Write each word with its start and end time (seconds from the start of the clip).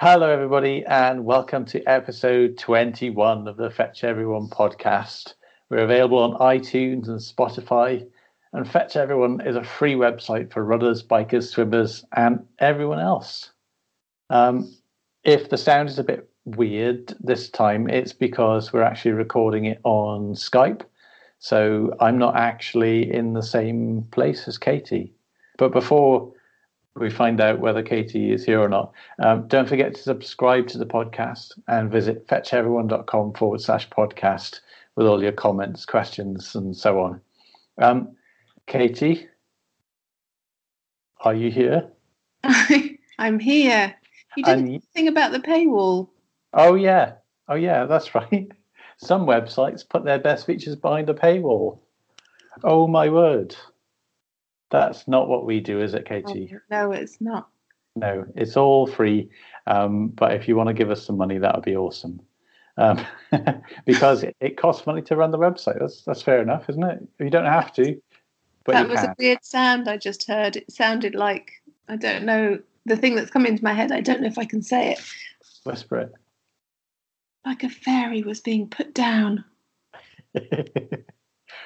Hello, 0.00 0.30
everybody, 0.30 0.84
and 0.86 1.24
welcome 1.24 1.64
to 1.64 1.82
episode 1.82 2.56
21 2.56 3.48
of 3.48 3.56
the 3.56 3.68
Fetch 3.68 4.04
Everyone 4.04 4.48
podcast. 4.48 5.34
We're 5.70 5.78
available 5.78 6.18
on 6.18 6.38
iTunes 6.38 7.08
and 7.08 7.18
Spotify, 7.18 8.06
and 8.52 8.70
Fetch 8.70 8.94
Everyone 8.94 9.40
is 9.40 9.56
a 9.56 9.64
free 9.64 9.94
website 9.94 10.52
for 10.52 10.62
runners, 10.62 11.02
bikers, 11.02 11.48
swimmers, 11.48 12.04
and 12.12 12.46
everyone 12.60 13.00
else. 13.00 13.50
Um, 14.30 14.72
if 15.24 15.50
the 15.50 15.58
sound 15.58 15.88
is 15.88 15.98
a 15.98 16.04
bit 16.04 16.30
weird 16.44 17.16
this 17.18 17.50
time, 17.50 17.90
it's 17.90 18.12
because 18.12 18.72
we're 18.72 18.82
actually 18.82 19.14
recording 19.14 19.64
it 19.64 19.80
on 19.82 20.34
Skype. 20.34 20.82
So 21.40 21.92
I'm 21.98 22.18
not 22.18 22.36
actually 22.36 23.12
in 23.12 23.32
the 23.32 23.42
same 23.42 24.06
place 24.12 24.46
as 24.46 24.58
Katie. 24.58 25.12
But 25.56 25.72
before 25.72 26.32
we 26.98 27.10
find 27.10 27.40
out 27.40 27.60
whether 27.60 27.82
Katie 27.82 28.32
is 28.32 28.44
here 28.44 28.60
or 28.60 28.68
not. 28.68 28.92
Um, 29.18 29.46
don't 29.48 29.68
forget 29.68 29.94
to 29.94 30.02
subscribe 30.02 30.66
to 30.68 30.78
the 30.78 30.86
podcast 30.86 31.58
and 31.68 31.90
visit 31.90 32.26
fetcheveryone.com 32.26 33.34
forward 33.34 33.60
slash 33.60 33.88
podcast 33.90 34.60
with 34.96 35.06
all 35.06 35.22
your 35.22 35.32
comments, 35.32 35.86
questions, 35.86 36.54
and 36.54 36.76
so 36.76 37.00
on. 37.00 37.20
Um, 37.80 38.16
Katie, 38.66 39.28
are 41.20 41.34
you 41.34 41.50
here? 41.50 41.88
I'm 43.18 43.38
here. 43.38 43.94
You 44.36 44.44
didn't 44.44 44.68
and, 44.68 44.84
think 44.94 45.08
about 45.08 45.32
the 45.32 45.40
paywall. 45.40 46.08
Oh, 46.52 46.74
yeah. 46.74 47.14
Oh, 47.48 47.54
yeah, 47.54 47.86
that's 47.86 48.14
right. 48.14 48.50
Some 48.98 49.26
websites 49.26 49.88
put 49.88 50.04
their 50.04 50.18
best 50.18 50.46
features 50.46 50.76
behind 50.76 51.08
a 51.08 51.14
paywall. 51.14 51.78
Oh, 52.64 52.86
my 52.86 53.08
word. 53.08 53.54
That's 54.70 55.08
not 55.08 55.28
what 55.28 55.46
we 55.46 55.60
do, 55.60 55.80
is 55.80 55.94
it, 55.94 56.06
Katie? 56.06 56.50
Oh, 56.52 56.58
no, 56.70 56.92
it's 56.92 57.20
not. 57.20 57.48
No, 57.96 58.26
it's 58.36 58.56
all 58.56 58.86
free. 58.86 59.28
Um, 59.66 60.08
but 60.08 60.34
if 60.34 60.46
you 60.46 60.56
want 60.56 60.68
to 60.68 60.74
give 60.74 60.90
us 60.90 61.04
some 61.04 61.16
money, 61.16 61.38
that 61.38 61.54
would 61.54 61.64
be 61.64 61.76
awesome. 61.76 62.20
Um, 62.76 63.04
because 63.86 64.22
it, 64.22 64.36
it, 64.40 64.56
costs 64.56 64.86
money 64.86 65.02
to 65.02 65.16
run 65.16 65.30
the 65.30 65.38
website. 65.38 65.80
That's 65.80 66.02
that's 66.02 66.22
fair 66.22 66.40
enough, 66.40 66.68
isn't 66.68 66.82
it? 66.82 67.08
You 67.18 67.30
don't 67.30 67.44
have 67.44 67.72
to. 67.74 68.00
But 68.64 68.72
that 68.72 68.88
was 68.88 69.00
can. 69.00 69.10
a 69.10 69.14
weird 69.18 69.44
sound 69.44 69.88
I 69.88 69.96
just 69.96 70.28
heard. 70.28 70.56
It 70.56 70.70
sounded 70.70 71.14
like 71.14 71.50
I 71.88 71.96
don't 71.96 72.24
know 72.24 72.60
the 72.86 72.96
thing 72.96 73.16
that's 73.16 73.30
come 73.30 73.46
into 73.46 73.64
my 73.64 73.72
head. 73.72 73.90
I 73.90 74.00
don't 74.00 74.20
know 74.20 74.28
if 74.28 74.38
I 74.38 74.44
can 74.44 74.62
say 74.62 74.92
it. 74.92 75.00
Whisper 75.64 75.98
it. 75.98 76.12
Like 77.44 77.64
a 77.64 77.68
fairy 77.68 78.22
was 78.22 78.40
being 78.40 78.68
put 78.68 78.94
down. 78.94 79.44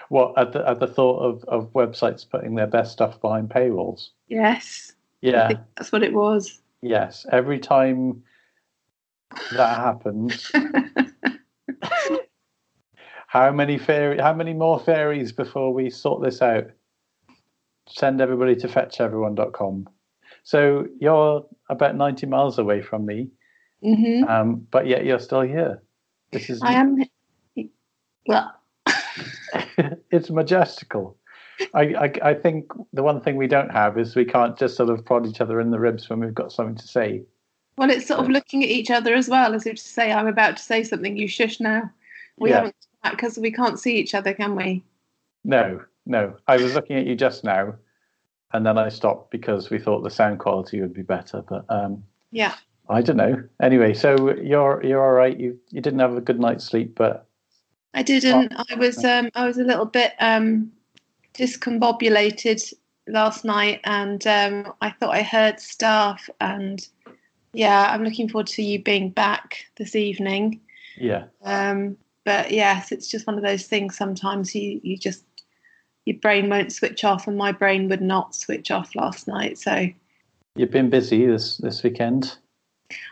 What 0.08 0.38
at 0.38 0.52
the 0.52 0.68
at 0.68 0.80
the 0.80 0.86
thought 0.86 1.20
of, 1.20 1.44
of 1.44 1.72
websites 1.72 2.28
putting 2.28 2.54
their 2.54 2.66
best 2.66 2.92
stuff 2.92 3.20
behind 3.20 3.48
paywalls? 3.48 4.10
Yes. 4.28 4.92
Yeah. 5.20 5.52
that's 5.76 5.92
what 5.92 6.02
it 6.02 6.12
was. 6.12 6.60
Yes. 6.82 7.26
Every 7.30 7.58
time 7.58 8.22
that 9.52 9.76
happens, 9.76 10.50
how 13.26 13.50
many 13.52 13.78
fairy 13.78 14.18
how 14.18 14.34
many 14.34 14.52
more 14.52 14.78
fairies 14.78 15.32
before 15.32 15.72
we 15.72 15.90
sort 15.90 16.22
this 16.22 16.42
out? 16.42 16.70
Send 17.88 18.20
everybody 18.20 18.54
to 18.56 18.68
fetcheveryone.com. 18.68 19.88
So 20.44 20.86
you're 21.00 21.44
about 21.68 21.96
90 21.96 22.26
miles 22.26 22.58
away 22.58 22.82
from 22.82 23.06
me, 23.06 23.28
mm-hmm. 23.84 24.28
um, 24.28 24.66
but 24.70 24.86
yet 24.86 25.04
you're 25.04 25.18
still 25.18 25.42
here. 25.42 25.82
This 26.32 26.50
is 26.50 26.60
I 26.62 26.72
am. 26.72 26.98
Well, 28.26 28.54
it's 30.10 30.30
majestical. 30.30 31.16
I, 31.74 31.82
I, 31.82 32.12
I 32.30 32.34
think 32.34 32.72
the 32.92 33.02
one 33.02 33.20
thing 33.20 33.36
we 33.36 33.46
don't 33.46 33.70
have 33.70 33.98
is 33.98 34.16
we 34.16 34.24
can't 34.24 34.58
just 34.58 34.76
sort 34.76 34.88
of 34.88 35.04
prod 35.04 35.26
each 35.26 35.40
other 35.40 35.60
in 35.60 35.70
the 35.70 35.78
ribs 35.78 36.08
when 36.08 36.20
we've 36.20 36.34
got 36.34 36.52
something 36.52 36.76
to 36.76 36.86
say. 36.86 37.22
Well, 37.76 37.90
it's 37.90 38.06
sort 38.06 38.20
of 38.20 38.28
looking 38.28 38.62
at 38.62 38.70
each 38.70 38.90
other 38.90 39.14
as 39.14 39.28
well, 39.28 39.54
as 39.54 39.66
if 39.66 39.76
to 39.76 39.82
say, 39.82 40.12
"I'm 40.12 40.26
about 40.26 40.56
to 40.56 40.62
say 40.62 40.82
something. 40.82 41.16
You 41.16 41.28
shush 41.28 41.60
now." 41.60 41.90
We 42.38 42.50
yeah. 42.50 42.56
haven't 42.56 42.76
because 43.10 43.38
we 43.38 43.50
can't 43.50 43.78
see 43.78 43.96
each 43.96 44.14
other, 44.14 44.34
can 44.34 44.54
we? 44.54 44.82
No, 45.44 45.82
no. 46.06 46.36
I 46.46 46.56
was 46.56 46.74
looking 46.74 46.96
at 46.96 47.06
you 47.06 47.14
just 47.14 47.44
now, 47.44 47.74
and 48.52 48.66
then 48.66 48.78
I 48.78 48.88
stopped 48.88 49.30
because 49.30 49.70
we 49.70 49.78
thought 49.78 50.02
the 50.02 50.10
sound 50.10 50.38
quality 50.38 50.80
would 50.80 50.94
be 50.94 51.02
better. 51.02 51.42
But 51.42 51.64
um, 51.68 52.04
yeah, 52.30 52.54
I 52.88 53.00
don't 53.00 53.16
know. 53.16 53.42
Anyway, 53.60 53.94
so 53.94 54.34
you're 54.36 54.84
you're 54.84 55.02
all 55.02 55.12
right. 55.12 55.38
You 55.38 55.58
you 55.70 55.80
didn't 55.80 56.00
have 56.00 56.16
a 56.16 56.20
good 56.20 56.40
night's 56.40 56.64
sleep, 56.64 56.94
but 56.94 57.26
I 57.94 58.02
didn't. 58.02 58.54
I 58.56 58.74
was 58.76 59.04
um, 59.04 59.30
I 59.34 59.46
was 59.46 59.58
a 59.58 59.64
little 59.64 59.84
bit 59.84 60.14
um, 60.18 60.72
discombobulated 61.34 62.72
last 63.06 63.44
night, 63.44 63.80
and 63.84 64.26
um, 64.26 64.72
I 64.80 64.90
thought 64.90 65.14
I 65.14 65.22
heard 65.22 65.60
stuff. 65.60 66.28
And 66.40 66.86
yeah, 67.52 67.88
I'm 67.90 68.04
looking 68.04 68.28
forward 68.28 68.46
to 68.48 68.62
you 68.62 68.82
being 68.82 69.10
back 69.10 69.66
this 69.76 69.94
evening. 69.94 70.60
Yeah. 70.96 71.24
Um, 71.44 71.96
but 72.24 72.50
yes, 72.50 72.92
it's 72.92 73.08
just 73.08 73.26
one 73.26 73.36
of 73.36 73.44
those 73.44 73.66
things. 73.66 73.96
Sometimes 73.96 74.54
you 74.54 74.80
you 74.82 74.96
just 74.96 75.24
your 76.06 76.16
brain 76.18 76.48
won't 76.48 76.72
switch 76.72 77.04
off, 77.04 77.26
and 77.26 77.36
my 77.36 77.52
brain 77.52 77.88
would 77.88 78.02
not 78.02 78.34
switch 78.34 78.70
off 78.70 78.94
last 78.96 79.28
night. 79.28 79.58
So 79.58 79.88
you've 80.56 80.70
been 80.70 80.90
busy 80.90 81.26
this 81.26 81.58
this 81.58 81.82
weekend. 81.82 82.38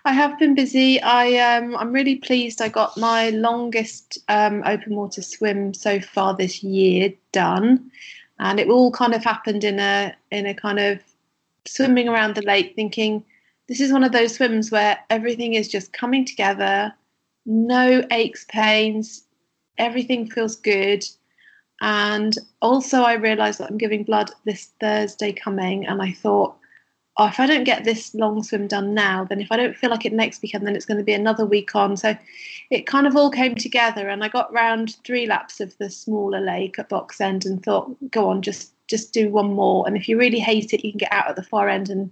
I 0.05 0.13
have 0.13 0.39
been 0.39 0.55
busy. 0.55 1.01
I 1.03 1.57
um, 1.57 1.77
I'm 1.77 1.93
really 1.93 2.17
pleased. 2.17 2.61
I 2.61 2.69
got 2.69 2.97
my 2.97 3.31
longest 3.31 4.19
um, 4.29 4.63
open 4.67 4.95
water 4.95 5.23
swim 5.23 5.75
so 5.75 6.01
far 6.01 6.37
this 6.37 6.63
year 6.63 7.13
done, 7.33 7.91
and 8.39 8.61
it 8.61 8.69
all 8.69 8.91
kind 8.91 9.15
of 9.15 9.25
happened 9.25 9.65
in 9.65 9.79
a 9.79 10.15
in 10.31 10.47
a 10.47 10.55
kind 10.55 10.79
of 10.79 11.01
swimming 11.67 12.09
around 12.09 12.35
the 12.35 12.43
lake, 12.43 12.75
thinking 12.75 13.25
this 13.69 13.81
is 13.81 13.93
one 13.93 14.05
of 14.05 14.13
those 14.13 14.35
swims 14.35 14.71
where 14.71 14.99
everything 15.11 15.55
is 15.55 15.69
just 15.69 15.93
coming 15.93 16.25
together, 16.25 16.93
no 17.47 18.05
aches, 18.11 18.45
pains, 18.49 19.25
everything 19.79 20.29
feels 20.29 20.57
good. 20.57 21.05
And 21.81 22.37
also, 22.61 23.03
I 23.03 23.15
realised 23.15 23.61
that 23.61 23.71
I'm 23.71 23.79
giving 23.79 24.05
blood 24.05 24.31
this 24.45 24.73
Thursday 24.81 25.33
coming, 25.33 25.87
and 25.87 26.03
I 26.03 26.13
thought 26.13 26.57
oh, 27.21 27.27
if 27.27 27.39
I 27.39 27.47
don't 27.47 27.65
get 27.65 27.85
this 27.85 28.15
long 28.15 28.43
swim 28.43 28.67
done 28.67 28.95
now, 28.95 29.25
then 29.25 29.43
if 29.43 29.53
I 29.53 29.57
don't 29.59 29.77
feel 29.77 29.91
like 29.91 30.07
it 30.07 30.13
next 30.15 30.41
weekend, 30.41 30.67
then 30.67 30.75
it's 30.75 30.87
going 30.87 30.97
to 30.97 31.05
be 31.05 31.13
another 31.13 31.45
week 31.45 31.77
on. 31.77 31.99
So 31.99 32.17
it 32.71 32.87
kind 32.87 33.07
of 33.07 33.15
all 33.15 33.31
came 33.31 33.55
together, 33.55 34.09
and 34.09 34.25
I 34.25 34.29
got 34.29 34.51
round 34.55 34.97
three 35.05 35.27
laps 35.27 35.61
of 35.61 35.77
the 35.77 35.91
smaller 35.91 36.41
lake 36.41 36.79
at 36.79 36.89
Box 36.89 37.21
End 37.21 37.45
and 37.45 37.63
thought, 37.63 37.95
go 38.11 38.31
on, 38.31 38.41
just 38.41 38.73
just 38.87 39.13
do 39.13 39.29
one 39.29 39.53
more. 39.53 39.87
And 39.87 39.99
if 39.99 40.09
you 40.09 40.19
really 40.19 40.39
hate 40.39 40.73
it, 40.73 40.83
you 40.83 40.93
can 40.93 40.99
get 40.99 41.13
out 41.13 41.29
at 41.29 41.37
the 41.37 41.43
far 41.43 41.69
end 41.69 41.91
and 41.91 42.11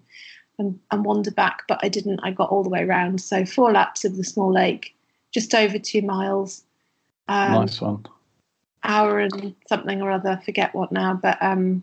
and, 0.59 0.79
and 0.91 1.07
wander 1.07 1.31
back. 1.31 1.63
But 1.69 1.81
I 1.83 1.89
didn't. 1.89 2.21
I 2.23 2.31
got 2.31 2.51
all 2.51 2.63
the 2.63 2.69
way 2.69 2.83
around. 2.83 3.23
So 3.23 3.47
four 3.47 3.73
laps 3.73 4.05
of 4.05 4.19
the 4.19 4.25
small 4.25 4.53
lake, 4.53 4.95
just 5.33 5.55
over 5.55 5.79
two 5.79 6.03
miles. 6.03 6.65
Um, 7.29 7.53
nice 7.53 7.81
one. 7.81 8.05
Hour 8.85 9.21
and 9.21 9.55
something 9.71 10.03
or 10.03 10.11
other. 10.11 10.39
Forget 10.45 10.75
what 10.75 10.93
now, 10.93 11.15
but 11.15 11.43
um, 11.43 11.83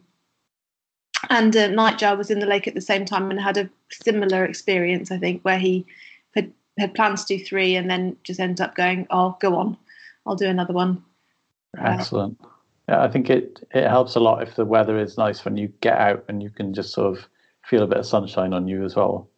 and 1.30 1.56
uh, 1.56 1.70
Nightjar 1.70 2.18
was 2.18 2.30
in 2.30 2.40
the 2.40 2.46
lake 2.46 2.68
at 2.68 2.76
the 2.76 2.82
same 2.82 3.06
time 3.06 3.30
and 3.32 3.40
had 3.40 3.58
a 3.58 3.70
similar 3.92 4.46
experience, 4.46 5.12
I 5.12 5.18
think, 5.18 5.42
where 5.44 5.60
he 5.60 5.86
had 6.36 6.52
had 6.78 6.94
plans 6.94 7.26
to 7.26 7.38
do 7.38 7.44
three 7.44 7.76
and 7.76 7.90
then 7.90 8.18
just 8.24 8.40
ended 8.40 8.62
up 8.62 8.76
going, 8.76 9.08
"Oh, 9.10 9.38
go 9.40 9.56
on, 9.56 9.78
I'll 10.26 10.36
do 10.36 10.48
another 10.48 10.74
one." 10.74 11.04
Excellent. 11.78 12.38
Uh, 12.44 12.48
yeah, 12.90 13.04
I 13.04 13.08
think 13.08 13.30
it 13.30 13.68
it 13.72 13.88
helps 13.88 14.16
a 14.16 14.20
lot 14.20 14.44
if 14.44 14.56
the 14.56 14.66
weather 14.66 15.00
is 15.00 15.18
nice 15.18 15.44
when 15.44 15.58
you 15.58 15.68
get 15.82 15.98
out 15.98 16.26
and 16.28 16.42
you 16.42 16.50
can 16.50 16.74
just 16.74 16.94
sort 16.94 17.18
of 17.18 17.26
feel 17.64 17.84
a 17.84 17.88
bit 17.88 17.98
of 17.98 18.06
sunshine 18.06 18.54
on 18.54 18.68
you 18.68 18.84
as 18.84 18.96
well. 18.96 19.30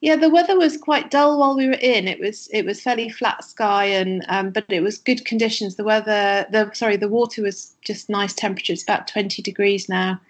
Yeah, 0.00 0.16
the 0.16 0.30
weather 0.30 0.58
was 0.58 0.76
quite 0.76 1.10
dull 1.10 1.38
while 1.38 1.56
we 1.56 1.66
were 1.66 1.78
in. 1.80 2.06
It 2.06 2.20
was 2.20 2.48
it 2.52 2.64
was 2.64 2.82
fairly 2.82 3.08
flat 3.08 3.42
sky 3.44 3.86
and 3.86 4.24
um, 4.28 4.50
but 4.50 4.66
it 4.68 4.82
was 4.82 4.98
good 4.98 5.24
conditions. 5.24 5.76
The 5.76 5.84
weather, 5.84 6.46
the 6.50 6.70
sorry, 6.74 6.96
the 6.96 7.08
water 7.08 7.42
was 7.42 7.74
just 7.82 8.08
nice 8.08 8.34
temperature. 8.34 8.74
temperatures, 8.74 8.82
about 8.82 9.08
twenty 9.08 9.42
degrees 9.42 9.88
now. 9.88 10.20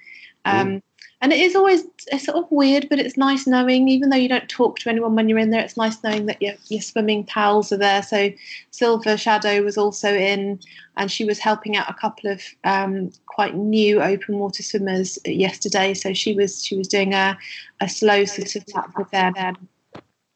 Um, 0.47 0.83
and 1.23 1.33
it 1.33 1.41
is 1.41 1.57
always 1.57 1.83
it's 2.09 2.27
sort 2.27 2.37
of 2.37 2.51
weird, 2.51 2.89
but 2.91 2.99
it's 2.99 3.17
nice 3.17 3.47
knowing, 3.47 3.89
even 3.89 4.11
though 4.11 4.17
you 4.17 4.29
don't 4.29 4.49
talk 4.49 4.79
to 4.81 4.91
anyone 4.91 5.17
when 5.17 5.29
you're 5.29 5.39
in 5.39 5.51
there, 5.51 5.63
it's 5.63 5.77
nice 5.77 6.03
knowing 6.05 6.27
that 6.27 6.41
your, 6.43 6.55
your 6.69 6.83
swimming 6.83 7.25
pals 7.25 7.73
are 7.73 7.79
there. 7.79 8.03
So 8.03 8.31
Silver 8.71 9.17
Shadow 9.17 9.63
was 9.63 9.79
also 9.79 10.15
in, 10.15 10.61
and 10.97 11.11
she 11.11 11.25
was 11.25 11.39
helping 11.39 11.75
out 11.75 11.89
a 11.89 11.95
couple 11.95 12.31
of 12.31 12.43
um, 12.65 13.11
quite 13.27 13.57
new 13.57 14.03
open 14.03 14.39
water 14.39 14.63
swimmers 14.63 15.19
yesterday. 15.25 15.95
So 15.95 16.13
she 16.13 16.35
was 16.35 16.63
she 16.63 16.77
was 16.77 16.87
doing 16.87 17.15
a, 17.15 17.37
a 17.81 17.89
slow 17.89 18.27
sort 18.27 18.55
of 18.55 18.65
lap 18.75 18.93
with 18.97 19.11
them. 19.11 19.35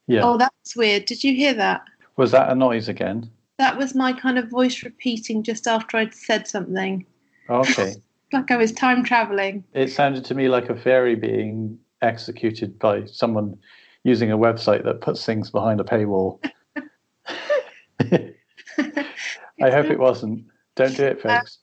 Yeah. 0.06 0.22
Oh, 0.24 0.38
that's 0.38 0.74
weird. 0.74 1.04
Did 1.04 1.22
you 1.22 1.34
hear 1.34 1.54
that? 1.54 1.82
Was 2.16 2.32
that 2.32 2.50
a 2.50 2.54
noise 2.54 2.88
again? 2.88 3.30
That 3.58 3.76
was 3.76 3.94
my 3.94 4.14
kind 4.14 4.38
of 4.38 4.48
voice 4.48 4.82
repeating 4.82 5.42
just 5.42 5.66
after 5.66 5.98
I'd 5.98 6.14
said 6.14 6.48
something. 6.48 7.04
Okay. 7.50 7.94
Like 8.32 8.50
I 8.50 8.56
was 8.56 8.72
time 8.72 9.04
traveling. 9.04 9.64
It 9.72 9.90
sounded 9.90 10.24
to 10.26 10.34
me 10.34 10.48
like 10.48 10.70
a 10.70 10.76
fairy 10.76 11.14
being 11.14 11.78
executed 12.02 12.78
by 12.78 13.04
someone 13.06 13.58
using 14.04 14.32
a 14.32 14.38
website 14.38 14.84
that 14.84 15.00
puts 15.00 15.24
things 15.24 15.50
behind 15.50 15.80
a 15.80 15.84
paywall. 15.84 16.42
I 19.62 19.70
hope 19.70 19.86
it 19.86 19.98
wasn't. 19.98 20.44
Don't 20.76 20.96
do 20.96 21.04
it, 21.04 21.20
folks. 21.20 21.58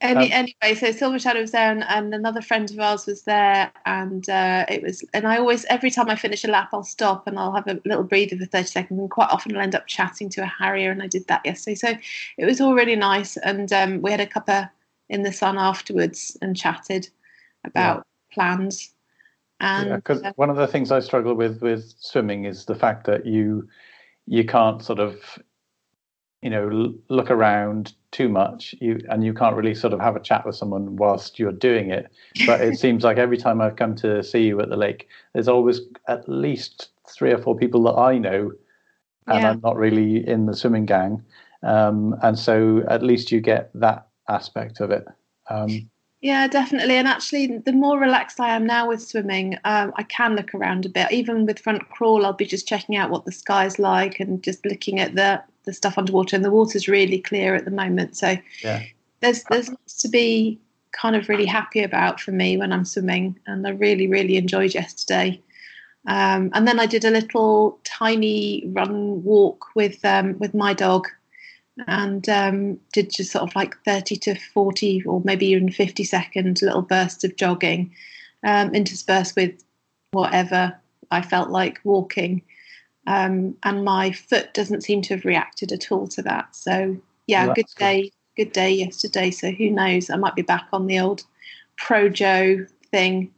Any, 0.00 0.32
um, 0.32 0.46
anyway, 0.62 0.78
so 0.78 0.90
Silver 0.90 1.18
Shadow 1.18 1.40
was 1.40 1.52
there, 1.52 1.70
and, 1.70 1.84
and, 1.84 2.12
another 2.12 2.42
friend 2.42 2.70
of 2.70 2.78
ours 2.78 3.06
was 3.06 3.22
there, 3.22 3.72
and 3.86 4.28
uh, 4.28 4.66
it 4.68 4.82
was. 4.82 5.04
And 5.14 5.26
I 5.26 5.38
always, 5.38 5.64
every 5.66 5.90
time 5.90 6.10
I 6.10 6.16
finish 6.16 6.44
a 6.44 6.48
lap, 6.48 6.70
I'll 6.72 6.82
stop 6.82 7.26
and 7.26 7.38
I'll 7.38 7.54
have 7.54 7.68
a 7.68 7.80
little 7.84 8.02
breather 8.02 8.36
for 8.36 8.44
thirty 8.44 8.66
seconds, 8.66 8.98
and 8.98 9.10
quite 9.10 9.30
often 9.30 9.56
I'll 9.56 9.62
end 9.62 9.74
up 9.74 9.86
chatting 9.86 10.28
to 10.30 10.42
a 10.42 10.46
harrier, 10.46 10.90
and 10.90 11.02
I 11.02 11.06
did 11.06 11.26
that 11.28 11.42
yesterday. 11.44 11.76
So 11.76 11.94
it 12.36 12.44
was 12.44 12.60
all 12.60 12.74
really 12.74 12.96
nice, 12.96 13.36
and 13.38 13.72
um, 13.72 14.02
we 14.02 14.10
had 14.10 14.20
a 14.20 14.26
cuppa 14.26 14.70
in 15.08 15.22
the 15.22 15.32
sun 15.32 15.58
afterwards 15.58 16.36
and 16.40 16.56
chatted 16.56 17.08
about 17.64 17.98
yeah. 17.98 18.34
plans. 18.34 18.92
And 19.60 20.02
yeah, 20.08 20.14
uh, 20.14 20.32
one 20.36 20.50
of 20.50 20.56
the 20.56 20.66
things 20.66 20.90
I 20.90 21.00
struggle 21.00 21.34
with 21.34 21.62
with 21.62 21.94
swimming 21.98 22.44
is 22.44 22.64
the 22.66 22.74
fact 22.74 23.06
that 23.06 23.26
you 23.26 23.68
you 24.26 24.44
can't 24.44 24.82
sort 24.82 24.98
of 24.98 25.38
you 26.44 26.50
know 26.50 26.92
look 27.08 27.30
around 27.30 27.94
too 28.12 28.28
much 28.28 28.74
you 28.80 29.00
and 29.08 29.24
you 29.24 29.32
can't 29.32 29.56
really 29.56 29.74
sort 29.74 29.92
of 29.92 30.00
have 30.00 30.14
a 30.14 30.20
chat 30.20 30.44
with 30.44 30.54
someone 30.54 30.96
whilst 30.96 31.38
you're 31.38 31.50
doing 31.50 31.90
it 31.90 32.06
but 32.46 32.60
it 32.60 32.78
seems 32.84 33.02
like 33.02 33.16
every 33.16 33.38
time 33.38 33.60
i've 33.60 33.76
come 33.76 33.94
to 33.94 34.22
see 34.22 34.42
you 34.42 34.60
at 34.60 34.68
the 34.68 34.76
lake 34.76 35.08
there's 35.32 35.48
always 35.48 35.80
at 36.06 36.28
least 36.28 36.90
three 37.08 37.32
or 37.32 37.38
four 37.38 37.56
people 37.56 37.82
that 37.82 37.98
i 37.98 38.18
know 38.18 38.52
and 39.26 39.40
yeah. 39.40 39.50
i'm 39.50 39.60
not 39.60 39.76
really 39.76 40.26
in 40.28 40.46
the 40.46 40.54
swimming 40.54 40.86
gang 40.86 41.22
um, 41.62 42.14
and 42.22 42.38
so 42.38 42.84
at 42.88 43.02
least 43.02 43.32
you 43.32 43.40
get 43.40 43.70
that 43.74 44.06
aspect 44.28 44.80
of 44.80 44.90
it 44.90 45.06
um, 45.50 45.88
yeah, 46.24 46.48
definitely. 46.48 46.94
And 46.94 47.06
actually, 47.06 47.58
the 47.58 47.72
more 47.74 47.98
relaxed 47.98 48.40
I 48.40 48.56
am 48.56 48.66
now 48.66 48.88
with 48.88 49.02
swimming, 49.02 49.58
um, 49.66 49.92
I 49.96 50.04
can 50.04 50.34
look 50.34 50.54
around 50.54 50.86
a 50.86 50.88
bit. 50.88 51.12
Even 51.12 51.44
with 51.44 51.58
front 51.58 51.86
crawl, 51.90 52.24
I'll 52.24 52.32
be 52.32 52.46
just 52.46 52.66
checking 52.66 52.96
out 52.96 53.10
what 53.10 53.26
the 53.26 53.30
sky's 53.30 53.78
like 53.78 54.20
and 54.20 54.42
just 54.42 54.64
looking 54.64 55.00
at 55.00 55.16
the 55.16 55.42
the 55.64 55.74
stuff 55.74 55.98
underwater. 55.98 56.34
And 56.34 56.42
the 56.42 56.50
water's 56.50 56.88
really 56.88 57.18
clear 57.18 57.54
at 57.54 57.66
the 57.66 57.70
moment, 57.70 58.16
so 58.16 58.38
yeah. 58.62 58.84
there's 59.20 59.44
there's 59.50 59.68
lots 59.68 60.00
to 60.00 60.08
be 60.08 60.58
kind 60.92 61.14
of 61.14 61.28
really 61.28 61.44
happy 61.44 61.82
about 61.82 62.22
for 62.22 62.32
me 62.32 62.56
when 62.56 62.72
I'm 62.72 62.86
swimming. 62.86 63.38
And 63.46 63.66
I 63.66 63.72
really 63.72 64.06
really 64.06 64.38
enjoyed 64.38 64.72
yesterday. 64.72 65.42
Um, 66.06 66.50
and 66.54 66.66
then 66.66 66.80
I 66.80 66.86
did 66.86 67.04
a 67.04 67.10
little 67.10 67.78
tiny 67.84 68.64
run 68.68 69.22
walk 69.24 69.66
with 69.74 70.02
um, 70.06 70.38
with 70.38 70.54
my 70.54 70.72
dog 70.72 71.06
and 71.86 72.28
um, 72.28 72.78
did 72.92 73.10
just 73.10 73.32
sort 73.32 73.42
of 73.42 73.54
like 73.56 73.76
30 73.84 74.16
to 74.16 74.34
40 74.34 75.04
or 75.04 75.20
maybe 75.24 75.46
even 75.46 75.70
50 75.70 76.04
second 76.04 76.62
little 76.62 76.82
bursts 76.82 77.24
of 77.24 77.36
jogging 77.36 77.92
um, 78.44 78.74
interspersed 78.74 79.34
with 79.36 79.64
whatever 80.12 80.76
I 81.10 81.22
felt 81.22 81.50
like 81.50 81.80
walking. 81.84 82.42
Um, 83.06 83.56
and 83.64 83.84
my 83.84 84.12
foot 84.12 84.54
doesn't 84.54 84.82
seem 84.82 85.02
to 85.02 85.14
have 85.14 85.24
reacted 85.24 85.72
at 85.72 85.90
all 85.90 86.08
to 86.08 86.22
that. 86.22 86.54
So, 86.54 86.96
yeah, 87.26 87.46
well, 87.46 87.54
good 87.54 87.66
day, 87.76 88.02
good. 88.36 88.44
good 88.44 88.52
day 88.52 88.70
yesterday. 88.70 89.30
So, 89.30 89.50
who 89.50 89.70
knows? 89.70 90.10
I 90.10 90.16
might 90.16 90.34
be 90.36 90.42
back 90.42 90.68
on 90.72 90.86
the 90.86 91.00
old 91.00 91.24
Pro 91.76 92.08
Joe 92.08 92.66
thing 92.90 93.30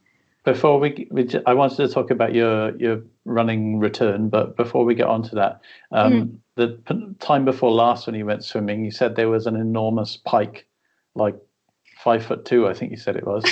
before 0.46 0.78
we, 0.78 1.08
we, 1.10 1.28
I 1.44 1.52
wanted 1.54 1.76
to 1.76 1.88
talk 1.88 2.10
about 2.10 2.32
your 2.32 2.74
your 2.76 3.02
running 3.26 3.78
return, 3.78 4.28
but 4.28 4.56
before 4.56 4.84
we 4.84 4.94
get 4.94 5.06
on 5.06 5.22
to 5.24 5.34
that, 5.34 5.60
um, 5.92 6.12
mm. 6.12 6.36
the 6.54 6.68
p- 6.86 7.14
time 7.20 7.44
before 7.44 7.70
last 7.70 8.06
when 8.06 8.14
you 8.14 8.24
went 8.24 8.44
swimming, 8.44 8.84
you 8.84 8.90
said 8.90 9.16
there 9.16 9.28
was 9.28 9.46
an 9.46 9.56
enormous 9.56 10.16
pike, 10.16 10.66
like 11.14 11.36
five 11.98 12.24
foot 12.24 12.44
two, 12.44 12.66
I 12.66 12.72
think 12.72 12.92
you 12.92 12.96
said 12.96 13.16
it 13.16 13.26
was. 13.26 13.44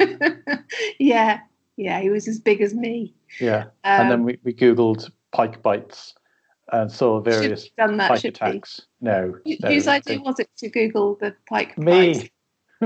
yeah, 0.98 1.40
yeah, 1.76 2.00
he 2.00 2.10
was 2.10 2.28
as 2.28 2.38
big 2.38 2.60
as 2.60 2.74
me. 2.74 3.14
Yeah, 3.40 3.64
um, 3.84 4.00
and 4.00 4.10
then 4.10 4.24
we, 4.24 4.38
we 4.42 4.52
googled 4.52 5.10
pike 5.32 5.62
bites 5.62 6.14
and 6.72 6.90
saw 6.90 7.20
various 7.20 7.68
done 7.70 7.96
that, 7.98 8.08
pike 8.08 8.24
attacks. 8.24 8.82
We? 9.00 9.08
No, 9.08 9.38
no, 9.46 9.68
whose 9.68 9.86
idea 9.86 10.20
was 10.20 10.40
it 10.40 10.50
to 10.58 10.68
Google 10.68 11.16
the 11.20 11.34
pike? 11.48 11.78
Me. 11.78 12.12
Bites? 12.12 12.28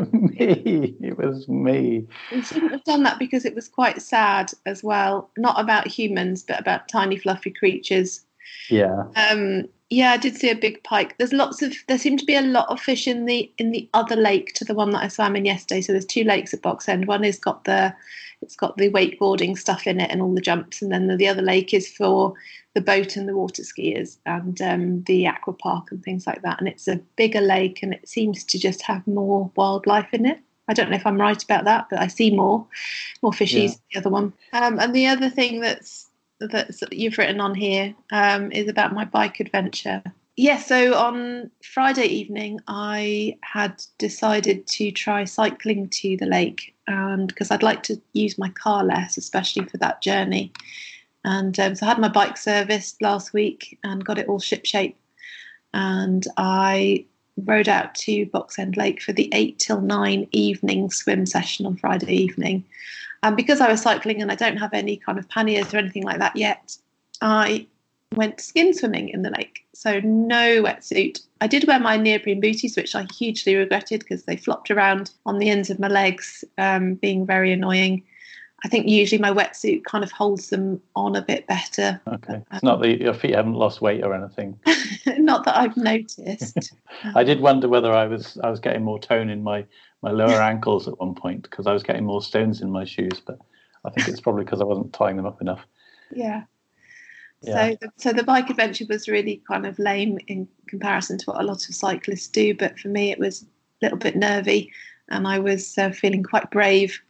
me. 0.13 0.97
It 1.01 1.19
was 1.19 1.49
me. 1.49 2.07
We 2.31 2.43
shouldn't 2.43 2.73
have 2.73 2.85
done 2.85 3.03
that 3.05 3.19
because 3.19 3.45
it 3.45 3.55
was 3.55 3.69
quite 3.69 4.03
sad 4.03 4.53
as 4.67 4.83
well. 4.83 5.31
Not 5.37 5.61
about 5.61 5.87
humans, 5.87 6.43
but 6.43 6.61
about 6.61 6.89
tiny 6.89 7.17
fluffy 7.17 7.51
creatures. 7.51 8.25
Yeah. 8.69 9.05
Um, 9.17 9.69
yeah, 9.91 10.13
I 10.13 10.17
did 10.19 10.37
see 10.37 10.51
a 10.51 10.55
big 10.55 10.83
pike. 10.85 11.17
There's 11.17 11.33
lots 11.33 11.63
of 11.63 11.75
there 11.87 11.99
seem 11.99 12.19
to 12.19 12.27
be 12.27 12.37
a 12.37 12.43
lot 12.43 12.69
of 12.69 12.81
fish 12.81 13.09
in 13.09 13.25
the 13.25 13.51
in 13.57 13.71
the 13.71 13.89
other 13.95 14.17
lake 14.17 14.53
to 14.55 14.65
the 14.65 14.75
one 14.75 14.91
that 14.91 15.03
I 15.03 15.09
swam 15.09 15.37
in 15.37 15.47
yesterday. 15.47 15.81
So 15.81 15.93
there's 15.93 16.05
two 16.05 16.25
lakes 16.25 16.53
at 16.53 16.63
Box 16.63 16.89
End. 16.89 17.07
One 17.07 17.23
has 17.23 17.39
got 17.39 17.65
the 17.65 17.95
it's 18.43 18.57
got 18.57 18.77
the 18.77 18.91
wakeboarding 18.91 19.59
stuff 19.59 19.87
in 19.87 20.01
it 20.01 20.11
and 20.11 20.23
all 20.23 20.35
the 20.35 20.41
jumps, 20.41 20.83
and 20.83 20.93
then 20.93 21.07
the, 21.07 21.17
the 21.17 21.29
other 21.29 21.43
lake 21.43 21.75
is 21.75 21.89
for 21.89 22.35
the 22.75 22.81
boat 22.81 23.17
and 23.17 23.29
the 23.29 23.37
water 23.37 23.63
skiers 23.63 24.19
and 24.25 24.61
um, 24.63 25.03
the 25.05 25.27
aqua 25.27 25.53
park 25.53 25.91
and 25.91 26.03
things 26.03 26.27
like 26.27 26.43
that. 26.43 26.61
And 26.61 26.69
it's 26.69 26.87
a 26.87 27.01
bigger 27.17 27.41
lake 27.41 27.83
and 27.83 27.93
it 27.93 28.09
seems 28.09 28.45
to 28.45 28.59
just 28.59 28.83
have 28.83 29.07
more 29.07 29.51
wildlife 29.57 30.13
in 30.13 30.27
it. 30.27 30.39
I 30.69 30.75
don't 30.75 30.91
know 30.91 30.97
if 30.97 31.07
I'm 31.07 31.21
right 31.21 31.43
about 31.43 31.65
that, 31.65 31.87
but 31.91 31.99
I 31.99 32.07
see 32.07 32.31
more, 32.31 32.67
more 33.23 33.33
fishies. 33.33 33.81
Yeah. 33.91 34.01
The 34.01 34.01
other 34.01 34.11
one, 34.11 34.33
um, 34.53 34.79
and 34.79 34.95
the 34.95 35.07
other 35.07 35.31
thing 35.31 35.61
that's 35.61 36.07
that 36.41 36.93
you've 36.93 37.19
written 37.19 37.41
on 37.41 37.55
here 37.55 37.95
um, 38.13 38.53
is 38.53 38.69
about 38.69 38.95
my 38.95 39.05
bike 39.05 39.41
adventure. 39.41 40.03
Yeah, 40.39 40.59
so 40.59 40.95
on 40.95 41.51
Friday 41.65 42.05
evening, 42.05 42.61
I 42.69 43.37
had 43.41 43.83
decided 43.99 44.69
to 44.69 44.93
try 44.93 45.25
cycling 45.25 45.89
to 45.89 46.17
the 46.17 46.27
lake, 46.27 46.77
and 46.87 47.27
because 47.27 47.51
I'd 47.51 47.65
like 47.65 47.83
to 47.85 48.01
use 48.13 48.39
my 48.39 48.49
car 48.51 48.85
less, 48.85 49.17
especially 49.17 49.65
for 49.65 49.79
that 49.79 50.01
journey. 50.01 50.53
And 51.25 51.59
um, 51.59 51.75
so 51.75 51.87
I 51.87 51.89
had 51.89 51.99
my 51.99 52.07
bike 52.07 52.37
serviced 52.37 53.03
last 53.03 53.33
week 53.33 53.81
and 53.83 54.05
got 54.05 54.17
it 54.17 54.29
all 54.29 54.39
shipshape. 54.39 54.95
And 55.75 56.25
I 56.37 57.05
rode 57.45 57.69
out 57.69 57.97
to 57.97 58.27
Box 58.27 58.61
End 58.61 58.77
Lake 58.77 59.03
for 59.03 59.13
the 59.13 59.29
8 59.33 59.59
till 59.59 59.81
9 59.81 60.29
evening 60.31 60.93
swim 60.93 61.27
session 61.27 61.67
on 61.67 61.77
Friday 61.79 62.15
evening. 62.15 62.65
And 63.25 63.37
because 63.37 63.61
I 63.61 63.69
was 63.69 63.83
cycling 63.83 64.23
and 64.23 64.31
I 64.31 64.37
don't 64.37 64.59
have 64.59 64.73
any 64.73 64.99
kind 64.99 65.19
of 65.19 65.29
panniers 65.29 65.75
or 65.75 65.79
anything 65.79 66.05
like 66.05 66.21
that 66.21 66.37
yet, 66.37 66.77
I 67.21 67.67
went 68.15 68.41
skin 68.41 68.75
swimming 68.75 69.09
in 69.09 69.23
the 69.23 69.31
lake. 69.31 69.65
So 69.75 70.01
no 70.01 70.63
wetsuit. 70.63 71.21
I 71.41 71.47
did 71.47 71.67
wear 71.67 71.79
my 71.79 71.97
neoprene 71.97 72.41
booties, 72.41 72.77
which 72.77 72.95
I 72.95 73.07
hugely 73.17 73.55
regretted 73.55 74.01
because 74.01 74.25
they 74.25 74.37
flopped 74.37 74.71
around 74.71 75.13
on 75.27 75.39
the 75.39 75.51
ends 75.51 75.71
of 75.71 75.79
my 75.79 75.89
legs, 75.89 76.45
um, 76.59 76.95
being 76.95 77.27
very 77.27 77.53
annoying. 77.53 78.03
I 78.65 78.69
think 78.69 78.89
usually 78.89 79.21
my 79.21 79.31
wetsuit 79.31 79.85
kind 79.85 80.03
of 80.03 80.11
holds 80.11 80.51
them 80.51 80.83
on 80.97 81.15
a 81.15 81.23
bit 81.23 81.47
better. 81.47 82.01
Okay, 82.09 82.43
it's 82.53 82.65
not 82.65 82.81
that 82.83 83.01
your 83.01 83.15
feet 83.15 83.37
haven't 83.37 83.55
lost 83.55 83.81
weight 83.81 84.03
or 84.03 84.13
anything. 84.13 84.59
not 85.07 85.45
that 85.45 85.57
I've 85.57 85.77
noticed. 85.77 86.73
I 87.15 87.23
did 87.23 87.41
wonder 87.41 87.69
whether 87.69 87.93
I 87.93 88.07
was 88.07 88.37
I 88.43 88.51
was 88.51 88.59
getting 88.59 88.83
more 88.83 88.99
tone 88.99 89.31
in 89.31 89.45
my 89.45 89.65
my 90.03 90.11
lower 90.11 90.43
ankles 90.43 90.89
at 90.89 90.99
one 90.99 91.15
point 91.15 91.43
because 91.43 91.69
I 91.69 91.73
was 91.73 91.85
getting 91.85 92.05
more 92.05 92.21
stones 92.21 92.61
in 92.61 92.73
my 92.73 92.85
shoes, 92.85 93.23
but 93.25 93.39
I 93.85 93.91
think 93.91 94.09
it's 94.09 94.21
probably 94.21 94.45
because 94.45 94.61
I 94.61 94.65
wasn't 94.65 94.93
tying 94.93 95.17
them 95.17 95.27
up 95.27 95.41
enough. 95.41 95.65
Yeah. 96.11 96.43
Yeah. 97.43 97.71
So, 97.71 97.77
the, 97.81 97.89
so 97.97 98.13
the 98.13 98.23
bike 98.25 98.51
adventure 98.51 98.85
was 98.89 99.09
really 99.09 99.43
kind 99.47 99.67
of 99.67 99.79
lame 99.79 100.19
in 100.27 100.49
comparison 100.67 101.19
to 101.19 101.25
what 101.27 101.41
a 101.41 101.45
lot 101.45 101.69
of 101.69 101.75
cyclists 101.75 102.29
do, 102.29 102.55
but 102.55 102.79
for 102.79 102.89
me 102.89 103.11
it 103.11 103.19
was 103.19 103.43
a 103.43 103.47
little 103.83 103.99
bit 103.99 104.17
nervy, 104.17 104.73
and 105.09 105.27
I 105.27 105.39
was 105.39 105.79
uh, 105.79 105.91
feeling 105.91 106.23
quite 106.23 106.51
brave 106.51 107.01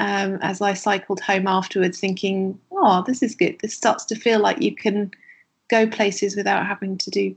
um, 0.00 0.38
as 0.42 0.60
I 0.60 0.74
cycled 0.74 1.20
home 1.20 1.46
afterwards, 1.46 2.00
thinking, 2.00 2.58
"Oh, 2.70 3.02
this 3.06 3.22
is 3.22 3.34
good. 3.34 3.58
This 3.60 3.74
starts 3.74 4.04
to 4.06 4.14
feel 4.14 4.40
like 4.40 4.60
you 4.60 4.74
can 4.74 5.10
go 5.68 5.86
places 5.86 6.36
without 6.36 6.66
having 6.66 6.98
to 6.98 7.10
do 7.10 7.36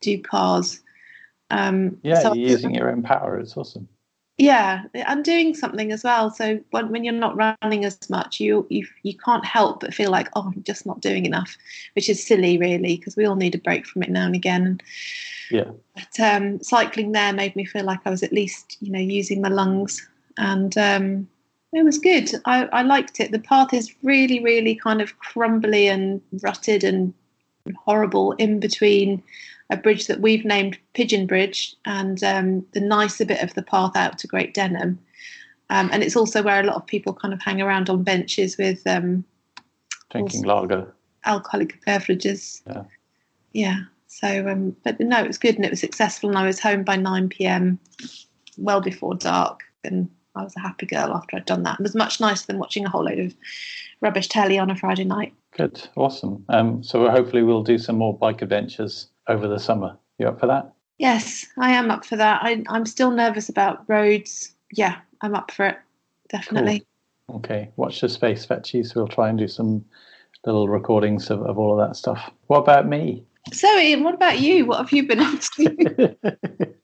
do 0.00 0.20
cars." 0.20 0.80
Um, 1.50 1.98
yeah, 2.02 2.22
so 2.22 2.34
you're 2.34 2.50
using 2.50 2.74
your 2.74 2.90
own 2.90 3.02
power. 3.02 3.38
It's 3.38 3.56
awesome. 3.56 3.88
Yeah, 4.38 4.82
and 4.92 5.24
doing 5.24 5.54
something 5.54 5.92
as 5.92 6.04
well. 6.04 6.30
So 6.30 6.60
when, 6.70 6.90
when 6.90 7.04
you're 7.04 7.14
not 7.14 7.36
running 7.36 7.86
as 7.86 8.10
much, 8.10 8.38
you 8.38 8.66
you 8.68 8.86
you 9.02 9.16
can't 9.16 9.44
help 9.46 9.80
but 9.80 9.94
feel 9.94 10.10
like, 10.10 10.28
"Oh, 10.36 10.52
I'm 10.54 10.62
just 10.62 10.84
not 10.84 11.00
doing 11.00 11.24
enough," 11.24 11.56
which 11.94 12.10
is 12.10 12.26
silly, 12.26 12.58
really, 12.58 12.98
because 12.98 13.16
we 13.16 13.24
all 13.24 13.36
need 13.36 13.54
a 13.54 13.58
break 13.58 13.86
from 13.86 14.02
it 14.02 14.10
now 14.10 14.26
and 14.26 14.34
again. 14.34 14.78
Yeah. 15.50 15.70
But 15.94 16.20
um, 16.20 16.62
cycling 16.62 17.12
there 17.12 17.32
made 17.32 17.56
me 17.56 17.64
feel 17.64 17.84
like 17.84 18.00
I 18.04 18.10
was 18.10 18.22
at 18.22 18.32
least, 18.32 18.76
you 18.80 18.92
know, 18.92 18.98
using 18.98 19.40
my 19.40 19.48
lungs 19.48 20.06
and 20.38 20.76
um, 20.76 21.28
it 21.72 21.84
was 21.84 21.98
good. 21.98 22.30
I, 22.44 22.66
I 22.66 22.82
liked 22.82 23.20
it. 23.20 23.32
The 23.32 23.38
path 23.38 23.72
is 23.72 23.94
really, 24.02 24.42
really 24.42 24.74
kind 24.74 25.00
of 25.00 25.18
crumbly 25.18 25.88
and 25.88 26.20
rutted 26.42 26.84
and 26.84 27.12
horrible 27.76 28.32
in 28.32 28.60
between 28.60 29.22
a 29.70 29.76
bridge 29.76 30.06
that 30.06 30.20
we've 30.20 30.44
named 30.44 30.78
Pigeon 30.94 31.26
Bridge 31.26 31.74
and 31.84 32.22
um, 32.22 32.64
the 32.72 32.80
nicer 32.80 33.24
bit 33.24 33.42
of 33.42 33.54
the 33.54 33.62
path 33.62 33.96
out 33.96 34.18
to 34.18 34.26
Great 34.26 34.54
Denham. 34.54 34.98
Um, 35.70 35.90
and 35.92 36.02
it's 36.02 36.16
also 36.16 36.42
where 36.42 36.60
a 36.60 36.64
lot 36.64 36.76
of 36.76 36.86
people 36.86 37.12
kind 37.12 37.34
of 37.34 37.42
hang 37.42 37.60
around 37.60 37.90
on 37.90 38.04
benches 38.04 38.56
with 38.56 38.86
um, 38.86 39.24
drinking 40.10 40.44
lager, 40.44 40.94
alcoholic 41.24 41.84
beverages. 41.84 42.62
Yeah. 42.66 42.84
Yeah. 43.52 43.80
So, 44.06 44.48
um, 44.48 44.76
but 44.84 45.00
no, 45.00 45.20
it 45.20 45.26
was 45.26 45.38
good 45.38 45.56
and 45.56 45.64
it 45.64 45.70
was 45.70 45.80
successful. 45.80 46.30
And 46.30 46.38
I 46.38 46.46
was 46.46 46.60
home 46.60 46.84
by 46.84 46.96
9 46.96 47.28
p.m., 47.28 47.78
well 48.56 48.80
before 48.80 49.14
dark. 49.14 49.62
And 49.82 50.08
I 50.36 50.44
was 50.44 50.54
a 50.56 50.60
happy 50.60 50.86
girl 50.86 51.12
after 51.12 51.36
I'd 51.36 51.44
done 51.44 51.64
that. 51.64 51.80
It 51.80 51.82
was 51.82 51.94
much 51.94 52.20
nicer 52.20 52.46
than 52.46 52.58
watching 52.58 52.84
a 52.84 52.88
whole 52.88 53.04
load 53.04 53.18
of 53.18 53.34
rubbish 54.00 54.28
telly 54.28 54.58
on 54.58 54.70
a 54.70 54.76
Friday 54.76 55.04
night. 55.04 55.34
Good, 55.56 55.88
awesome. 55.96 56.44
Um, 56.48 56.82
so 56.84 57.10
hopefully 57.10 57.42
we'll 57.42 57.62
do 57.62 57.78
some 57.78 57.96
more 57.96 58.16
bike 58.16 58.42
adventures 58.42 59.08
over 59.28 59.48
the 59.48 59.58
summer. 59.58 59.96
You 60.18 60.28
up 60.28 60.40
for 60.40 60.46
that? 60.46 60.72
Yes, 60.98 61.46
I 61.58 61.72
am 61.72 61.90
up 61.90 62.04
for 62.04 62.16
that. 62.16 62.40
I, 62.42 62.64
I'm 62.68 62.86
still 62.86 63.10
nervous 63.10 63.48
about 63.48 63.84
roads. 63.88 64.54
Yeah, 64.72 64.96
I'm 65.20 65.34
up 65.34 65.50
for 65.50 65.66
it. 65.66 65.76
Definitely. 66.30 66.84
Cool. 67.28 67.36
Okay, 67.36 67.70
watch 67.76 68.00
the 68.00 68.08
space, 68.08 68.44
Fetchy. 68.44 68.82
So 68.82 69.00
we'll 69.00 69.08
try 69.08 69.28
and 69.28 69.38
do 69.38 69.48
some 69.48 69.84
little 70.44 70.68
recordings 70.68 71.30
of, 71.30 71.42
of 71.42 71.58
all 71.58 71.78
of 71.78 71.86
that 71.86 71.96
stuff. 71.96 72.30
What 72.46 72.58
about 72.58 72.86
me? 72.88 73.24
So, 73.52 73.78
Ian, 73.78 74.04
what 74.04 74.14
about 74.14 74.38
you? 74.38 74.64
What 74.66 74.78
have 74.78 74.92
you 74.92 75.06
been 75.06 75.20
up 75.20 75.40
to? 75.40 76.16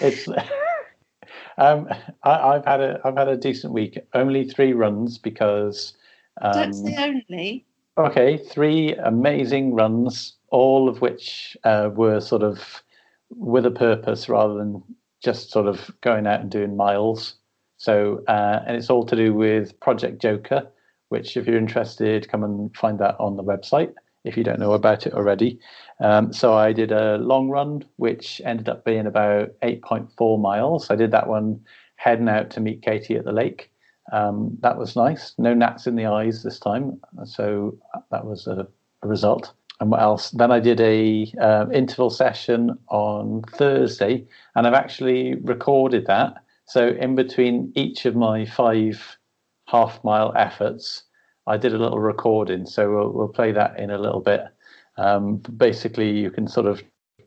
it's 0.00 0.28
um, 1.58 1.88
I, 2.22 2.54
have 2.54 2.64
had 2.64 2.80
a 2.80 3.00
I've 3.04 3.16
had 3.16 3.28
a 3.28 3.36
decent 3.36 3.72
week. 3.72 3.98
Only 4.12 4.48
three 4.48 4.72
runs 4.72 5.18
because 5.18 5.94
um, 6.42 6.52
don't 6.52 6.72
say 6.74 6.96
only. 6.98 7.64
Okay, 7.96 8.38
three 8.38 8.94
amazing 8.96 9.74
runs, 9.74 10.34
all 10.54 10.88
of 10.88 11.00
which 11.00 11.56
uh, 11.64 11.90
were 11.92 12.20
sort 12.20 12.44
of 12.44 12.82
with 13.30 13.66
a 13.66 13.72
purpose 13.72 14.28
rather 14.28 14.54
than 14.54 14.80
just 15.20 15.50
sort 15.50 15.66
of 15.66 15.90
going 16.00 16.28
out 16.28 16.40
and 16.40 16.50
doing 16.50 16.76
miles. 16.76 17.34
So, 17.76 18.22
uh, 18.28 18.60
and 18.64 18.76
it's 18.76 18.88
all 18.88 19.04
to 19.06 19.16
do 19.16 19.34
with 19.34 19.78
Project 19.80 20.22
Joker, 20.22 20.70
which, 21.08 21.36
if 21.36 21.46
you're 21.48 21.58
interested, 21.58 22.28
come 22.28 22.44
and 22.44 22.74
find 22.76 23.00
that 23.00 23.16
on 23.18 23.36
the 23.36 23.42
website 23.42 23.94
if 24.22 24.36
you 24.38 24.44
don't 24.44 24.60
know 24.60 24.72
about 24.72 25.06
it 25.06 25.12
already. 25.12 25.58
Um, 26.00 26.32
so 26.32 26.54
I 26.54 26.72
did 26.72 26.92
a 26.92 27.18
long 27.18 27.48
run, 27.48 27.84
which 27.96 28.40
ended 28.44 28.68
up 28.68 28.84
being 28.84 29.06
about 29.06 29.50
8.4 29.60 30.40
miles. 30.40 30.90
I 30.90 30.96
did 30.96 31.10
that 31.10 31.28
one 31.28 31.60
heading 31.96 32.28
out 32.28 32.50
to 32.50 32.60
meet 32.60 32.80
Katie 32.80 33.16
at 33.16 33.24
the 33.24 33.32
lake. 33.32 33.70
Um, 34.12 34.56
that 34.60 34.78
was 34.78 34.96
nice. 34.96 35.34
No 35.36 35.52
gnats 35.52 35.86
in 35.86 35.96
the 35.96 36.06
eyes 36.06 36.42
this 36.42 36.60
time, 36.60 37.00
so 37.24 37.76
that 38.10 38.24
was 38.24 38.46
a, 38.46 38.66
a 39.02 39.08
result. 39.08 39.52
And 39.80 39.90
what 39.90 40.00
else? 40.00 40.30
Then 40.30 40.52
I 40.52 40.60
did 40.60 40.80
a 40.80 41.32
uh, 41.40 41.66
interval 41.72 42.10
session 42.10 42.78
on 42.88 43.42
Thursday, 43.50 44.24
and 44.54 44.66
I've 44.66 44.74
actually 44.74 45.34
recorded 45.36 46.06
that. 46.06 46.34
So 46.66 46.88
in 46.88 47.14
between 47.14 47.72
each 47.74 48.06
of 48.06 48.14
my 48.14 48.46
five 48.46 49.18
half 49.66 50.02
mile 50.04 50.32
efforts, 50.36 51.02
I 51.46 51.56
did 51.56 51.74
a 51.74 51.78
little 51.78 51.98
recording. 51.98 52.66
So 52.66 52.94
we'll, 52.94 53.12
we'll 53.12 53.28
play 53.28 53.52
that 53.52 53.78
in 53.78 53.90
a 53.90 53.98
little 53.98 54.20
bit. 54.20 54.44
Um, 54.96 55.38
basically, 55.56 56.10
you 56.10 56.30
can 56.30 56.46
sort 56.46 56.66
of 56.66 56.82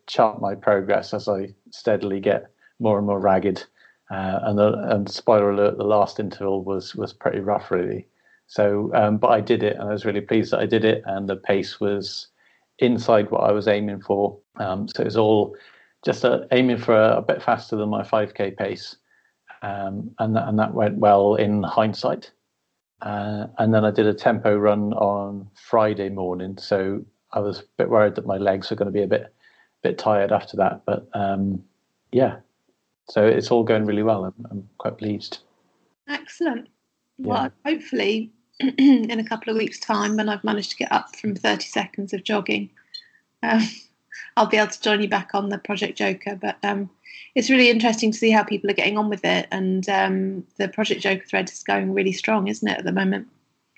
chart 0.08 0.42
my 0.42 0.56
progress 0.56 1.14
as 1.14 1.28
I 1.28 1.54
steadily 1.72 2.20
get 2.20 2.50
more 2.80 2.98
and 2.98 3.06
more 3.06 3.20
ragged. 3.20 3.66
Uh, 4.10 4.40
and 4.44 4.58
the 4.58 4.74
and 4.90 5.10
spoiler 5.10 5.52
alert, 5.52 5.78
the 5.78 5.84
last 5.84 6.20
interval 6.20 6.64
was 6.64 6.96
was 6.96 7.12
pretty 7.12 7.40
rough, 7.40 7.72
really. 7.72 8.08
So, 8.48 8.90
um, 8.94 9.18
but 9.18 9.32
I 9.32 9.42
did 9.42 9.64
it, 9.64 9.76
and 9.76 9.90
I 9.90 9.92
was 9.92 10.06
really 10.06 10.22
pleased 10.22 10.54
that 10.54 10.62
I 10.62 10.66
did 10.66 10.86
it, 10.86 11.04
and 11.06 11.28
the 11.28 11.36
pace 11.36 11.82
was 11.82 12.28
inside 12.80 13.32
what 13.32 13.44
I 13.44 13.52
was 13.52 13.68
aiming 13.68 14.02
for. 14.02 14.38
Um, 14.58 14.88
so 14.88 15.02
it 15.02 15.06
was 15.06 15.18
all 15.18 15.56
just 16.06 16.24
uh, 16.24 16.42
aiming 16.52 16.78
for 16.78 16.96
a, 16.96 17.18
a, 17.18 17.22
bit 17.22 17.42
faster 17.42 17.76
than 17.76 17.90
my 17.90 18.04
5k 18.04 18.58
pace, 18.58 18.98
um, 19.62 20.12
and 20.20 20.36
that, 20.36 20.48
and 20.48 20.58
that 20.60 20.74
went 20.74 20.98
well 20.98 21.36
in 21.36 21.64
hindsight. 21.64 22.32
Uh, 23.02 23.48
and 23.60 23.74
then 23.74 23.86
I 23.86 23.92
did 23.92 24.08
a 24.08 24.14
tempo 24.14 24.56
run 24.56 24.94
on 24.94 25.50
Friday 25.56 26.10
morning, 26.10 26.58
so 26.58 27.04
I 27.34 27.40
was 27.40 27.60
a 27.60 27.64
bit 27.78 27.90
worried 27.90 28.16
that 28.16 28.26
my 28.26 28.38
legs 28.38 28.70
were 28.70 28.76
going 28.76 28.88
to 28.88 28.92
be 28.92 29.04
a 29.04 29.08
bit 29.08 29.34
bit 29.84 29.98
tired 29.98 30.32
after 30.32 30.58
that. 30.58 30.82
But 30.86 31.08
um, 31.14 31.64
yeah, 32.12 32.38
so 33.10 33.26
it's 33.26 33.52
all 33.52 33.64
going 33.64 33.86
really 33.86 34.04
well. 34.04 34.26
I'm, 34.26 34.46
I'm 34.50 34.70
quite 34.78 34.98
pleased. 34.98 35.40
Excellent. 36.10 36.70
Yeah. 37.18 37.28
Well, 37.28 37.52
hopefully, 37.66 38.32
in 38.78 39.20
a 39.20 39.24
couple 39.24 39.52
of 39.52 39.58
weeks' 39.58 39.80
time, 39.80 40.18
when 40.18 40.30
I've 40.30 40.44
managed 40.44 40.72
to 40.72 40.78
get 40.78 40.92
up 40.92 41.16
from 41.16 41.36
30 41.36 41.66
seconds 41.66 42.14
of 42.14 42.24
jogging, 42.24 42.70
um, 43.44 43.62
I'll 44.38 44.48
be 44.48 44.58
able 44.58 44.72
to 44.72 44.82
join 44.82 45.02
you 45.02 45.10
back 45.10 45.32
on 45.34 45.50
the 45.50 45.58
Project 45.58 45.98
Joker. 45.98 46.36
But 46.36 46.58
um, 46.64 46.90
it's 47.36 47.50
really 47.50 47.70
interesting 47.70 48.12
to 48.12 48.18
see 48.18 48.32
how 48.32 48.44
people 48.44 48.70
are 48.70 48.74
getting 48.74 48.98
on 48.98 49.10
with 49.10 49.24
it, 49.24 49.48
and 49.52 49.88
um, 49.90 50.44
the 50.58 50.68
Project 50.68 51.02
Joker 51.02 51.24
thread 51.26 51.50
is 51.50 51.64
going 51.64 51.94
really 51.94 52.12
strong, 52.12 52.48
isn't 52.48 52.68
it, 52.68 52.80
at 52.80 52.86
the 52.86 52.92
moment? 52.92 53.28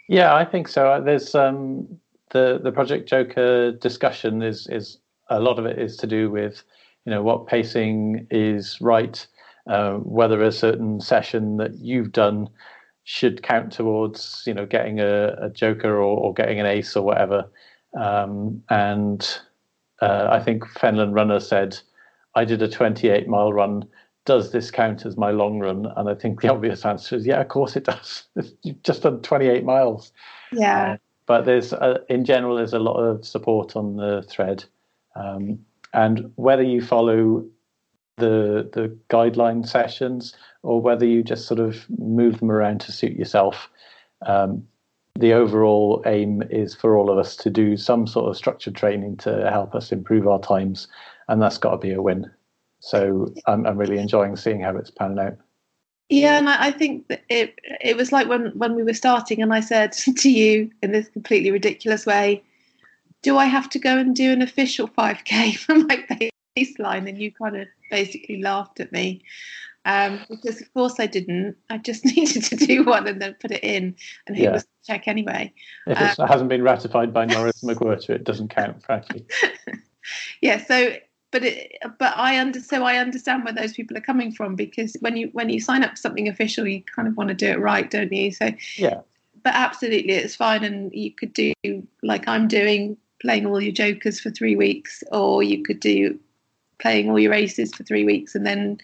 Yeah, 0.07 0.33
I 0.33 0.45
think 0.45 0.67
so. 0.67 1.01
There's 1.03 1.35
um, 1.35 1.99
the 2.31 2.59
the 2.63 2.71
Project 2.71 3.09
Joker 3.09 3.71
discussion 3.73 4.41
is 4.41 4.67
is 4.67 4.97
a 5.29 5.39
lot 5.39 5.59
of 5.59 5.65
it 5.65 5.77
is 5.77 5.97
to 5.97 6.07
do 6.07 6.31
with 6.31 6.63
you 7.05 7.11
know 7.11 7.21
what 7.21 7.47
pacing 7.47 8.27
is 8.31 8.79
right, 8.79 9.25
uh, 9.67 9.95
whether 9.95 10.41
a 10.41 10.51
certain 10.51 11.01
session 11.01 11.57
that 11.57 11.75
you've 11.75 12.11
done 12.11 12.49
should 13.09 13.41
count 13.41 13.71
towards 13.71 14.43
you 14.45 14.53
know 14.53 14.67
getting 14.67 14.99
a, 14.99 15.29
a 15.41 15.49
joker 15.49 15.95
or, 15.95 16.15
or, 16.15 16.31
getting 16.31 16.59
an 16.59 16.67
ace 16.67 16.95
or 16.95 17.03
whatever. 17.03 17.51
Um, 17.99 18.61
and 18.69 19.27
uh, 19.99 20.27
I 20.29 20.39
think 20.39 20.63
Fenland 20.63 21.15
Runner 21.15 21.39
said, 21.39 21.79
"I 22.35 22.45
did 22.45 22.61
a 22.61 22.69
28 22.69 23.27
mile 23.27 23.51
run. 23.51 23.83
Does 24.25 24.51
this 24.51 24.69
count 24.69 25.07
as 25.07 25.17
my 25.17 25.31
long 25.31 25.57
run?" 25.57 25.87
And 25.97 26.07
I 26.07 26.13
think 26.13 26.41
the 26.41 26.49
obvious 26.53 26.85
answer 26.85 27.15
is, 27.15 27.25
"Yeah, 27.25 27.41
of 27.41 27.47
course 27.47 27.75
it 27.75 27.85
does. 27.85 28.25
You've 28.61 28.83
just 28.83 29.01
done 29.01 29.23
28 29.23 29.65
miles." 29.65 30.11
Yeah. 30.51 30.91
Uh, 30.91 30.97
but 31.25 31.45
there's 31.45 31.73
uh, 31.73 31.97
in 32.09 32.25
general 32.25 32.57
there's 32.57 32.73
a 32.73 32.79
lot 32.79 32.99
of 32.99 33.25
support 33.25 33.75
on 33.75 33.95
the 33.95 34.21
thread, 34.29 34.65
um, 35.15 35.57
and 35.93 36.31
whether 36.35 36.63
you 36.63 36.79
follow 36.79 37.43
the 38.19 38.69
the 38.73 38.95
guideline 39.09 39.67
sessions 39.67 40.35
or 40.63 40.81
whether 40.81 41.05
you 41.05 41.23
just 41.23 41.47
sort 41.47 41.59
of 41.59 41.85
move 41.97 42.39
them 42.39 42.51
around 42.51 42.81
to 42.81 42.91
suit 42.91 43.13
yourself, 43.13 43.69
um, 44.25 44.67
the 45.17 45.33
overall 45.33 46.03
aim 46.05 46.43
is 46.49 46.75
for 46.75 46.97
all 46.97 47.09
of 47.09 47.17
us 47.17 47.35
to 47.37 47.49
do 47.49 47.77
some 47.77 48.07
sort 48.07 48.29
of 48.29 48.37
structured 48.37 48.75
training 48.75 49.17
to 49.17 49.49
help 49.49 49.75
us 49.75 49.91
improve 49.91 50.27
our 50.27 50.39
times, 50.39 50.87
and 51.27 51.41
that's 51.41 51.57
got 51.57 51.71
to 51.71 51.77
be 51.77 51.91
a 51.91 52.01
win. 52.01 52.29
So 52.79 53.33
I'm, 53.45 53.65
I'm 53.65 53.77
really 53.77 53.97
enjoying 53.97 54.35
seeing 54.35 54.61
how 54.61 54.77
it's 54.77 54.91
panning 54.91 55.19
out. 55.19 55.37
Yeah, 56.09 56.37
and 56.37 56.49
I, 56.49 56.67
I 56.67 56.71
think 56.71 57.07
that 57.09 57.21
it 57.29 57.59
it 57.81 57.95
was 57.95 58.11
like 58.11 58.27
when 58.27 58.47
when 58.57 58.75
we 58.75 58.83
were 58.83 58.93
starting, 58.93 59.41
and 59.41 59.53
I 59.53 59.59
said 59.59 59.91
to 60.17 60.29
you 60.29 60.71
in 60.81 60.91
this 60.91 61.07
completely 61.09 61.51
ridiculous 61.51 62.05
way, 62.05 62.43
"Do 63.21 63.37
I 63.37 63.45
have 63.45 63.69
to 63.71 63.79
go 63.79 63.97
and 63.97 64.15
do 64.15 64.31
an 64.31 64.41
official 64.41 64.87
5k 64.87 65.57
for 65.57 65.75
my 65.75 65.97
baseline?" 66.57 67.07
And 67.07 67.17
you 67.17 67.31
kind 67.31 67.57
of 67.57 67.67
basically 67.89 68.41
laughed 68.41 68.79
at 68.79 68.91
me 68.91 69.23
um, 69.85 70.19
because, 70.29 70.61
of 70.61 70.73
course, 70.73 70.95
I 70.99 71.07
didn't. 71.07 71.55
I 71.69 71.77
just 71.77 72.05
needed 72.15 72.43
to 72.45 72.55
do 72.55 72.83
one 72.83 73.07
and 73.07 73.21
then 73.21 73.35
put 73.39 73.51
it 73.51 73.63
in, 73.63 73.95
and 74.27 74.35
he 74.35 74.43
yeah. 74.43 74.53
was 74.53 74.67
check 74.85 75.07
anyway. 75.07 75.53
If 75.87 75.99
it 75.99 76.19
um, 76.19 76.27
hasn't 76.27 76.49
been 76.49 76.63
ratified 76.63 77.13
by 77.13 77.25
Norris 77.25 77.61
McWhirter, 77.63 78.11
it 78.11 78.23
doesn't 78.23 78.49
count, 78.49 78.83
frankly. 78.83 79.25
yeah. 80.41 80.63
So 80.63 80.93
but 81.31 81.43
it, 81.43 81.77
but 81.97 82.13
I 82.15 82.39
under 82.39 82.59
so 82.59 82.83
I 82.83 82.97
understand 82.97 83.43
where 83.43 83.53
those 83.53 83.73
people 83.73 83.97
are 83.97 84.01
coming 84.01 84.31
from 84.31 84.55
because 84.55 84.95
when 84.99 85.15
you 85.15 85.29
when 85.33 85.49
you 85.49 85.59
sign 85.59 85.83
up 85.83 85.95
to 85.95 86.01
something 86.01 86.27
official, 86.27 86.67
you 86.67 86.83
kind 86.83 87.07
of 87.07 87.17
want 87.17 87.29
to 87.29 87.35
do 87.35 87.47
it 87.47 87.59
right, 87.59 87.89
don't 87.89 88.11
you? 88.11 88.31
So 88.31 88.51
yeah. 88.75 89.01
But 89.41 89.53
absolutely, 89.55 90.13
it's 90.13 90.35
fine, 90.35 90.65
and 90.65 90.91
you 90.93 91.11
could 91.11 91.31
do 91.33 91.53
like 92.03 92.27
I'm 92.27 92.49
doing, 92.49 92.97
playing 93.21 93.45
all 93.45 93.61
your 93.61 93.71
jokers 93.71 94.19
for 94.19 94.31
three 94.31 94.57
weeks, 94.57 95.01
or 95.13 95.43
you 95.43 95.63
could 95.63 95.79
do 95.79 96.19
playing 96.79 97.09
all 97.09 97.19
your 97.19 97.33
aces 97.33 97.73
for 97.73 97.83
three 97.83 98.05
weeks, 98.05 98.35
and 98.35 98.45
then 98.45 98.77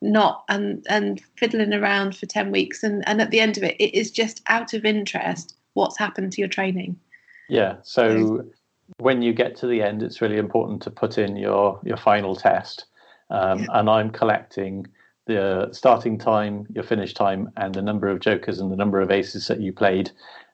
not 0.00 0.44
and 0.48 0.84
and 0.88 1.22
fiddling 1.36 1.72
around 1.72 2.16
for 2.16 2.26
10 2.26 2.50
weeks 2.50 2.82
and 2.82 3.06
and 3.06 3.20
at 3.20 3.30
the 3.30 3.38
end 3.38 3.56
of 3.56 3.62
it 3.62 3.76
it 3.78 3.96
is 3.96 4.10
just 4.10 4.42
out 4.48 4.74
of 4.74 4.84
interest 4.84 5.54
what's 5.74 5.96
happened 5.96 6.32
to 6.32 6.40
your 6.40 6.48
training 6.48 6.98
yeah 7.48 7.76
so 7.84 8.44
when 8.98 9.22
you 9.22 9.32
get 9.32 9.56
to 9.56 9.66
the 9.66 9.82
end, 9.82 10.02
it's 10.02 10.20
really 10.20 10.38
important 10.38 10.82
to 10.82 10.90
put 10.90 11.18
in 11.18 11.36
your 11.36 11.80
your 11.84 11.96
final 11.96 12.36
test. 12.36 12.86
Um, 13.30 13.60
yeah. 13.60 13.66
And 13.72 13.88
I'm 13.88 14.10
collecting 14.10 14.86
the 15.26 15.68
starting 15.72 16.18
time, 16.18 16.66
your 16.74 16.84
finish 16.84 17.14
time, 17.14 17.50
and 17.56 17.74
the 17.74 17.82
number 17.82 18.08
of 18.08 18.20
jokers 18.20 18.58
and 18.58 18.70
the 18.70 18.76
number 18.76 19.00
of 19.00 19.10
aces 19.10 19.46
that 19.48 19.60
you 19.60 19.72
played. 19.72 20.10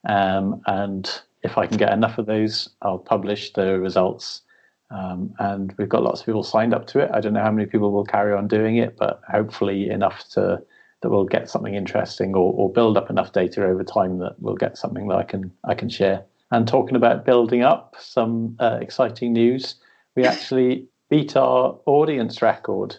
Um, 0.08 0.60
and 0.66 1.10
if 1.42 1.58
I 1.58 1.66
can 1.66 1.76
get 1.76 1.92
enough 1.92 2.18
of 2.18 2.26
those, 2.26 2.68
I'll 2.82 2.98
publish 2.98 3.52
the 3.52 3.78
results. 3.80 4.42
Um, 4.90 5.34
and 5.38 5.74
we've 5.76 5.88
got 5.88 6.02
lots 6.02 6.20
of 6.20 6.26
people 6.26 6.42
signed 6.42 6.72
up 6.72 6.86
to 6.88 7.00
it. 7.00 7.10
I 7.12 7.20
don't 7.20 7.34
know 7.34 7.42
how 7.42 7.50
many 7.50 7.66
people 7.66 7.92
will 7.92 8.04
carry 8.04 8.32
on 8.32 8.48
doing 8.48 8.76
it, 8.76 8.96
but 8.96 9.20
hopefully 9.28 9.90
enough 9.90 10.28
to 10.30 10.62
that 11.00 11.10
we'll 11.10 11.24
get 11.24 11.48
something 11.48 11.74
interesting 11.74 12.34
or, 12.34 12.52
or 12.54 12.72
build 12.72 12.96
up 12.96 13.08
enough 13.10 13.32
data 13.32 13.64
over 13.64 13.84
time 13.84 14.18
that 14.18 14.34
we'll 14.40 14.56
get 14.56 14.76
something 14.76 15.08
that 15.08 15.16
I 15.16 15.22
can 15.22 15.52
I 15.64 15.74
can 15.74 15.88
share. 15.88 16.24
And 16.50 16.66
talking 16.66 16.96
about 16.96 17.24
building 17.24 17.62
up, 17.62 17.94
some 17.98 18.56
uh, 18.58 18.78
exciting 18.80 19.32
news. 19.32 19.76
We 20.16 20.24
actually 20.24 20.86
beat 21.10 21.36
our 21.36 21.78
audience 21.86 22.42
record. 22.42 22.96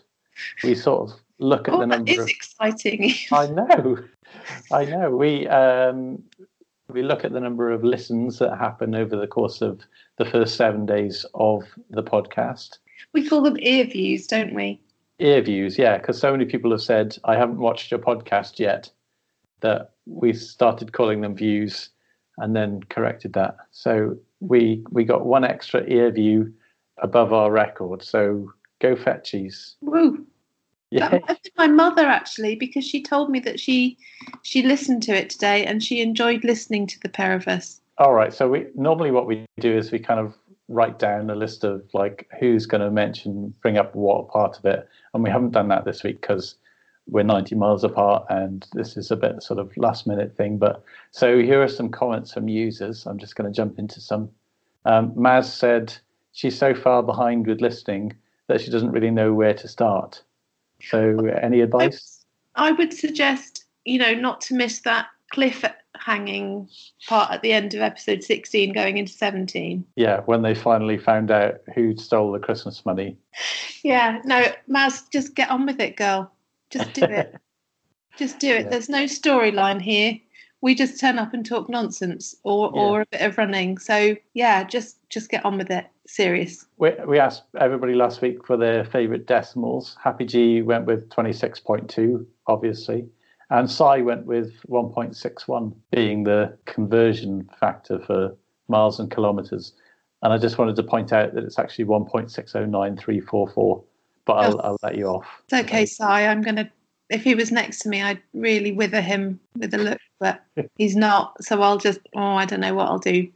We 0.64 0.76
sort 0.76 1.10
of 1.10 1.20
look 1.40 1.68
at 1.68 1.74
oh, 1.74 1.80
the 1.80 1.88
number. 1.88 2.06
That 2.06 2.12
is 2.12 2.20
of, 2.20 2.30
exciting. 2.30 3.14
I 3.32 3.48
know, 3.48 3.98
I 4.72 4.86
know. 4.86 5.10
We 5.10 5.48
um, 5.48 6.24
we 6.90 7.04
look 7.04 7.24
at 7.24 7.34
the 7.34 7.40
number 7.40 7.72
of 7.72 7.84
listens 7.84 8.40
that 8.40 8.58
happen 8.58 8.96
over 8.96 9.16
the 9.16 9.28
course 9.28 9.62
of 9.62 9.82
the 10.18 10.26
first 10.26 10.56
seven 10.56 10.86
days 10.86 11.26
of 11.36 11.64
the 11.90 12.04
podcast. 12.04 12.80
We 13.14 13.28
call 13.28 13.42
them 13.42 13.58
ear 13.60 13.86
views, 13.86 14.28
don't 14.28 14.54
we? 14.54 14.82
Ear 15.20 15.42
views, 15.42 15.78
yeah, 15.78 15.98
because 15.98 16.20
so 16.20 16.32
many 16.32 16.46
people 16.46 16.72
have 16.72 16.82
said, 16.82 17.18
"I 17.24 17.36
haven't 17.36 17.60
watched 17.60 17.92
your 17.92 18.00
podcast 18.00 18.60
yet." 18.60 18.90
That 19.62 19.92
we 20.06 20.34
started 20.34 20.94
calling 20.94 21.22
them 21.22 21.36
views 21.36 21.90
and 22.38 22.56
then 22.56 22.82
corrected 22.90 23.34
that. 23.34 23.58
So 23.72 24.18
we 24.40 24.84
we 24.90 25.04
got 25.04 25.26
one 25.26 25.44
extra 25.44 25.84
ear 25.88 26.12
view 26.12 26.54
above 26.98 27.34
our 27.34 27.52
record. 27.52 28.02
So 28.04 28.52
go 28.80 28.96
fetchies. 28.96 29.76
Woo. 29.82 30.26
Yeah. 30.92 31.10
That 31.10 31.22
might 31.22 31.28
have 31.28 31.44
been 31.44 31.52
my 31.56 31.68
mother 31.68 32.08
actually, 32.08 32.56
because 32.56 32.84
she 32.84 33.04
told 33.04 33.30
me 33.30 33.40
that 33.42 33.60
she 33.60 33.96
she 34.42 34.64
listened 34.64 35.04
to 35.04 35.12
it 35.12 35.30
today 35.30 35.64
and 35.64 35.84
she 35.84 36.02
enjoyed 36.02 36.44
listening 36.44 36.88
to 36.88 37.00
the 37.02 37.10
pair 37.10 37.36
of 37.36 37.48
us. 37.48 37.80
All 38.00 38.14
right. 38.14 38.34
So 38.34 38.50
we 38.50 38.66
normally 38.74 39.12
what 39.12 39.28
we 39.28 39.46
do 39.60 39.78
is 39.78 39.92
we 39.92 40.00
kind 40.00 40.20
of 40.20 40.34
write 40.68 40.98
down 40.98 41.30
a 41.30 41.36
list 41.36 41.64
of 41.64 41.84
like 41.94 42.28
who's 42.40 42.66
going 42.66 42.82
to 42.82 42.90
mention, 42.90 43.54
bring 43.62 43.78
up 43.78 43.94
what 43.94 44.30
part 44.30 44.58
of 44.58 44.66
it, 44.66 44.90
and 45.14 45.24
we 45.24 45.30
haven't 45.30 45.52
done 45.52 45.68
that 45.68 45.86
this 45.86 46.04
week 46.04 46.22
because 46.22 46.56
we're 47.12 47.24
90 47.24 47.56
miles 47.56 47.84
apart 47.84 48.26
and 48.30 48.68
this 48.74 48.96
is 48.96 49.10
a 49.12 49.16
bit 49.16 49.42
sort 49.42 49.60
of 49.60 49.76
last 49.78 50.08
minute 50.08 50.36
thing. 50.36 50.58
But 50.58 50.84
so 51.12 51.40
here 51.40 51.62
are 51.62 51.68
some 51.68 51.90
comments 51.90 52.34
from 52.34 52.48
users. 52.48 53.06
I'm 53.06 53.18
just 53.18 53.36
going 53.36 53.52
to 53.52 53.56
jump 53.56 53.80
into 53.80 54.00
some. 54.00 54.30
Um, 54.86 55.12
Maz 55.12 55.46
said 55.46 55.96
she's 56.32 56.58
so 56.58 56.74
far 56.74 57.04
behind 57.04 57.48
with 57.48 57.62
listening 57.62 58.14
that 58.48 58.62
she 58.62 58.72
doesn't 58.72 58.92
really 58.92 59.12
know 59.12 59.34
where 59.34 59.54
to 59.54 59.68
start. 59.68 60.24
So, 60.82 61.26
any 61.42 61.62
advice? 61.62 62.26
I 62.56 62.72
would 62.72 62.94
suggest, 62.94 63.66
you 63.86 64.00
know, 64.00 64.14
not 64.14 64.42
to 64.42 64.56
miss 64.56 64.80
that 64.82 65.08
cliff 65.32 65.64
hanging 65.96 66.68
part 67.08 67.32
at 67.32 67.42
the 67.42 67.52
end 67.52 67.74
of 67.74 67.82
episode 67.82 68.24
16 68.24 68.74
going 68.74 68.98
into 68.98 69.12
17. 69.12 69.86
Yeah, 69.96 70.22
when 70.22 70.42
they 70.42 70.56
finally 70.56 70.98
found 70.98 71.30
out 71.32 71.60
who 71.76 71.96
stole 71.98 72.32
the 72.32 72.40
Christmas 72.40 72.86
money. 72.86 73.18
Yeah, 73.82 74.20
no, 74.26 74.44
Maz, 74.70 75.10
just 75.10 75.36
get 75.36 75.50
on 75.50 75.66
with 75.66 75.80
it, 75.80 75.96
girl. 75.96 76.34
Just 76.70 76.92
do 76.92 77.06
it. 77.06 77.34
just 78.18 78.38
do 78.38 78.54
it. 78.54 78.64
Yeah. 78.64 78.70
There's 78.70 78.90
no 78.90 79.06
storyline 79.06 79.82
here. 79.82 80.20
We 80.60 80.76
just 80.76 81.00
turn 81.00 81.18
up 81.18 81.34
and 81.34 81.46
talk 81.46 81.70
nonsense 81.70 82.36
or, 82.44 82.74
Yeah. 82.76 82.82
or 82.82 83.02
a 83.02 83.06
bit 83.06 83.22
of 83.22 83.38
running. 83.38 83.78
So 83.78 84.18
yeah, 84.34 84.66
just 84.66 84.98
just 85.10 85.30
get 85.32 85.46
on 85.46 85.58
with 85.58 85.72
it. 85.72 85.88
Serious. 86.12 86.66
We, 86.78 86.92
we 87.08 87.20
asked 87.20 87.44
everybody 87.60 87.94
last 87.94 88.20
week 88.22 88.44
for 88.44 88.58
their 88.58 88.84
favourite 88.84 89.28
decimals. 89.28 89.96
Happy 90.04 90.26
G 90.26 90.64
went 90.64 90.86
with 90.86 91.08
26.2, 91.10 92.26
obviously. 92.48 93.06
And 93.52 93.70
Psy 93.70 93.98
went 94.02 94.26
with 94.26 94.52
1.61, 94.68 95.76
being 95.92 96.24
the 96.24 96.58
conversion 96.66 97.48
factor 97.60 98.00
for 98.00 98.36
miles 98.68 99.00
and 99.00 99.12
kilometres. 99.12 99.74
And 100.24 100.34
I 100.34 100.40
just 100.40 100.58
wanted 100.58 100.76
to 100.78 100.84
point 100.84 101.14
out 101.14 101.36
that 101.36 101.44
it's 101.44 101.60
actually 101.60 101.86
1.609344, 101.86 103.84
but 104.26 104.34
I'll, 104.34 104.56
Oh. 104.56 104.62
I'll 104.64 104.78
let 104.82 104.98
you 104.98 105.06
off. 105.06 105.28
It's 105.46 105.54
okay, 105.66 105.86
Si. 105.86 106.04
I'm 106.04 106.42
gonna. 106.42 106.72
If 107.12 107.24
he 107.24 107.36
was 107.36 107.52
next 107.52 107.80
to 107.82 107.90
me, 107.90 108.02
I'd 108.02 108.22
really 108.34 108.72
wither 108.72 109.02
him 109.02 109.40
with 109.58 109.74
a 109.76 109.78
look, 109.78 110.00
but 110.20 110.44
he's 110.78 110.96
not. 110.96 111.44
So 111.44 111.62
I'll 111.62 111.78
just. 111.78 112.00
Oh, 112.16 112.20
I 112.36 112.46
don't 112.46 112.62
know 112.62 112.74
what 112.74 112.88
I'll 112.88 113.00
do. 113.00 113.28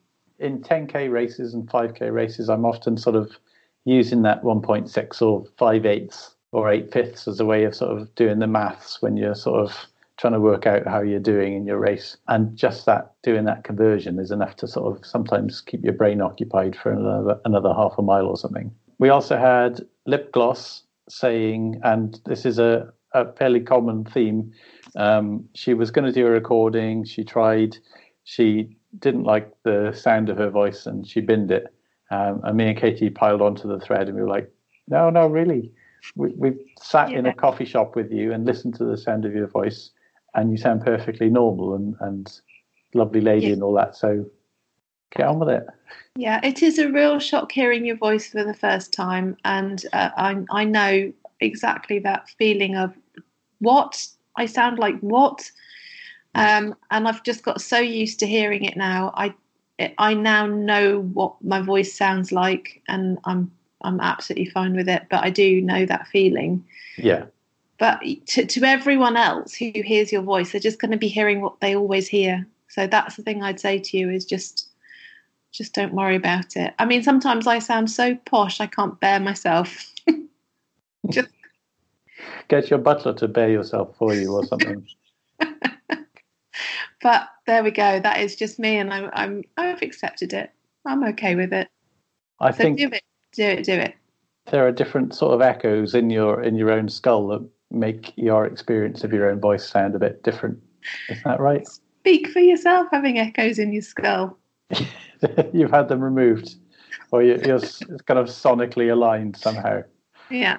In 0.43 0.61
10k 0.61 1.09
races 1.09 1.53
and 1.53 1.67
5k 1.67 2.13
races, 2.13 2.49
I'm 2.49 2.65
often 2.65 2.97
sort 2.97 3.15
of 3.15 3.31
using 3.85 4.21
that 4.23 4.43
1.6 4.43 5.21
or 5.21 5.45
5 5.57 5.85
eighths 5.85 6.35
or 6.51 6.69
8 6.69 6.91
fifths 6.93 7.27
as 7.27 7.39
a 7.39 7.45
way 7.45 7.63
of 7.63 7.73
sort 7.73 7.99
of 7.99 8.13
doing 8.15 8.39
the 8.39 8.47
maths 8.47 9.01
when 9.01 9.17
you're 9.17 9.35
sort 9.35 9.61
of 9.61 9.87
trying 10.17 10.33
to 10.33 10.39
work 10.39 10.67
out 10.67 10.85
how 10.85 11.01
you're 11.01 11.19
doing 11.19 11.55
in 11.55 11.65
your 11.65 11.79
race. 11.79 12.17
And 12.27 12.55
just 12.55 12.85
that 12.85 13.13
doing 13.23 13.45
that 13.45 13.63
conversion 13.63 14.19
is 14.19 14.31
enough 14.31 14.55
to 14.57 14.67
sort 14.67 14.95
of 14.95 15.05
sometimes 15.05 15.61
keep 15.61 15.83
your 15.83 15.93
brain 15.93 16.21
occupied 16.21 16.75
for 16.75 16.91
another 16.91 17.39
another 17.45 17.73
half 17.73 17.95
a 17.97 18.01
mile 18.01 18.27
or 18.27 18.37
something. 18.37 18.71
We 18.99 19.09
also 19.09 19.37
had 19.37 19.81
lip 20.05 20.31
gloss 20.31 20.83
saying, 21.09 21.81
and 21.83 22.19
this 22.25 22.45
is 22.45 22.59
a, 22.59 22.93
a 23.13 23.33
fairly 23.33 23.61
common 23.61 24.05
theme. 24.05 24.51
Um, 24.95 25.49
she 25.55 25.73
was 25.73 25.89
going 25.89 26.05
to 26.05 26.11
do 26.11 26.27
a 26.27 26.29
recording. 26.29 27.05
She 27.05 27.23
tried. 27.23 27.77
She 28.23 28.77
didn't 28.99 29.23
like 29.23 29.51
the 29.63 29.91
sound 29.93 30.29
of 30.29 30.37
her 30.37 30.49
voice 30.49 30.85
and 30.85 31.07
she 31.07 31.21
binned 31.21 31.51
it. 31.51 31.73
Um, 32.11 32.41
and 32.43 32.57
me 32.57 32.67
and 32.67 32.77
Katie 32.77 33.09
piled 33.09 33.41
onto 33.41 33.67
the 33.67 33.79
thread 33.79 34.07
and 34.07 34.15
we 34.15 34.23
were 34.23 34.29
like, 34.29 34.51
no, 34.87 35.09
no, 35.09 35.27
really. 35.27 35.71
We, 36.15 36.29
we've 36.35 36.59
sat 36.79 37.11
in 37.11 37.25
a 37.25 37.33
coffee 37.33 37.65
shop 37.65 37.95
with 37.95 38.11
you 38.11 38.33
and 38.33 38.45
listened 38.45 38.75
to 38.75 38.85
the 38.85 38.97
sound 38.97 39.25
of 39.25 39.33
your 39.33 39.47
voice 39.47 39.91
and 40.35 40.51
you 40.51 40.57
sound 40.57 40.83
perfectly 40.83 41.29
normal 41.29 41.75
and, 41.75 41.95
and 42.01 42.39
lovely 42.93 43.21
lady 43.21 43.47
Yeah. 43.47 43.53
and 43.53 43.63
all 43.63 43.73
that. 43.75 43.95
So 43.95 44.25
get 45.15 45.27
on 45.27 45.39
with 45.39 45.49
it. 45.49 45.65
Yeah, 46.15 46.39
it 46.43 46.61
is 46.61 46.77
a 46.77 46.91
real 46.91 47.19
shock 47.19 47.51
hearing 47.51 47.85
your 47.85 47.97
voice 47.97 48.27
for 48.27 48.43
the 48.43 48.53
first 48.53 48.93
time, 48.93 49.35
and 49.45 49.83
uh, 49.93 50.09
I 50.15 50.43
I 50.51 50.63
know 50.63 51.11
exactly 51.39 51.99
that 51.99 52.29
feeling 52.37 52.75
of 52.75 52.93
what 53.59 54.07
I 54.37 54.45
sound 54.45 54.77
like. 54.77 54.99
What, 54.99 55.49
um, 56.35 56.75
and 56.91 57.07
I've 57.07 57.23
just 57.23 57.43
got 57.43 57.61
so 57.61 57.79
used 57.79 58.19
to 58.19 58.27
hearing 58.27 58.65
it 58.65 58.77
now. 58.77 59.13
I 59.15 59.33
it, 59.79 59.93
I 59.97 60.13
now 60.13 60.45
know 60.45 61.01
what 61.01 61.35
my 61.43 61.61
voice 61.61 61.93
sounds 61.93 62.31
like, 62.31 62.81
and 62.87 63.17
I'm 63.25 63.51
I'm 63.81 63.99
absolutely 63.99 64.49
fine 64.49 64.75
with 64.75 64.89
it. 64.89 65.03
But 65.09 65.23
I 65.23 65.29
do 65.29 65.61
know 65.61 65.85
that 65.85 66.07
feeling. 66.07 66.65
Yeah. 66.97 67.25
But 67.77 68.01
to 68.27 68.45
to 68.45 68.63
everyone 68.63 69.17
else 69.17 69.53
who 69.53 69.71
hears 69.75 70.11
your 70.11 70.21
voice, 70.21 70.51
they're 70.51 70.61
just 70.61 70.79
going 70.79 70.91
to 70.91 70.97
be 70.97 71.07
hearing 71.07 71.41
what 71.41 71.59
they 71.59 71.75
always 71.75 72.07
hear. 72.07 72.47
So 72.67 72.87
that's 72.87 73.15
the 73.15 73.23
thing 73.23 73.43
I'd 73.43 73.59
say 73.59 73.79
to 73.79 73.97
you 73.97 74.09
is 74.09 74.25
just 74.25 74.69
just 75.51 75.73
don't 75.73 75.93
worry 75.93 76.15
about 76.15 76.55
it. 76.55 76.73
I 76.79 76.85
mean, 76.85 77.03
sometimes 77.03 77.45
I 77.45 77.59
sound 77.59 77.91
so 77.91 78.15
posh 78.25 78.59
I 78.59 78.65
can't 78.65 78.99
bear 78.99 79.19
myself. 79.19 79.91
just 81.09 81.29
Get 82.47 82.69
your 82.69 82.79
butler 82.79 83.13
to 83.13 83.27
bear 83.27 83.49
yourself 83.49 83.95
for 83.97 84.13
you 84.13 84.33
or 84.33 84.45
something. 84.45 84.85
but 87.03 87.27
there 87.45 87.63
we 87.63 87.69
go. 87.71 87.99
That 87.99 88.21
is 88.21 88.35
just 88.35 88.57
me, 88.57 88.77
and 88.77 88.91
I'm 88.91 89.09
I'm 89.13 89.43
I've 89.57 89.81
accepted 89.83 90.33
it. 90.33 90.49
I'm 90.87 91.03
okay 91.09 91.35
with 91.35 91.53
it. 91.53 91.67
I 92.39 92.51
So 92.51 92.57
think 92.57 92.79
do 92.79 92.87
it, 92.91 93.03
do 93.33 93.43
it, 93.43 93.63
do 93.65 93.73
it. 93.73 93.93
there 94.49 94.65
are 94.65 94.71
different 94.71 95.13
sort 95.13 95.33
of 95.35 95.41
echoes 95.41 95.93
in 95.93 96.09
your 96.09 96.41
in 96.41 96.55
your 96.55 96.71
own 96.71 96.89
skull 96.89 97.27
that 97.27 97.47
make 97.69 98.13
your 98.15 98.45
experience 98.45 99.03
of 99.03 99.13
your 99.13 99.29
own 99.29 99.39
voice 99.39 99.67
sound 99.69 99.93
a 99.95 99.99
bit 99.99 100.23
different. 100.23 100.59
Is 101.09 101.21
that 101.23 101.39
right? 101.39 101.67
Speak 101.99 102.29
for 102.29 102.39
yourself. 102.39 102.87
Having 102.91 103.19
echoes 103.19 103.59
in 103.59 103.71
your 103.73 103.81
skull. 103.83 104.37
You've 105.53 105.71
had 105.71 105.87
them 105.87 106.01
removed, 106.01 106.55
or 107.11 107.21
you- 107.23 107.39
you're 107.45 107.55
s- 107.63 107.81
kind 108.07 108.19
of 108.19 108.27
sonically 108.27 108.91
aligned 108.91 109.37
somehow. 109.37 109.81
Yeah. 110.29 110.57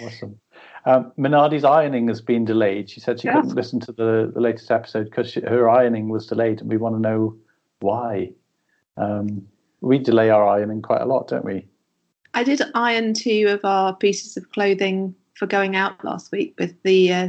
Awesome. 0.00 0.38
Um, 0.86 1.12
Minardi's 1.18 1.64
ironing 1.64 2.08
has 2.08 2.20
been 2.20 2.44
delayed. 2.44 2.90
She 2.90 3.00
said 3.00 3.20
she 3.20 3.28
Yeah. 3.28 3.34
couldn't 3.34 3.54
listen 3.54 3.80
to 3.80 3.92
the, 3.92 4.30
the 4.34 4.40
latest 4.40 4.70
episode 4.70 5.04
because 5.04 5.32
her 5.34 5.68
ironing 5.68 6.08
was 6.08 6.26
delayed, 6.26 6.60
and 6.60 6.68
we 6.70 6.76
want 6.76 6.94
to 6.96 7.00
know 7.00 7.36
why. 7.80 8.32
Um, 8.96 9.46
we 9.80 9.98
delay 9.98 10.30
our 10.30 10.46
ironing 10.46 10.82
quite 10.82 11.00
a 11.00 11.06
lot, 11.06 11.28
don't 11.28 11.44
we? 11.44 11.66
I 12.34 12.42
did 12.44 12.60
iron 12.74 13.14
two 13.14 13.46
of 13.48 13.64
our 13.64 13.94
pieces 13.94 14.36
of 14.36 14.50
clothing 14.50 15.14
for 15.34 15.46
going 15.46 15.76
out 15.76 16.04
last 16.04 16.32
week 16.32 16.54
with 16.58 16.74
the 16.82 17.12
uh, 17.12 17.28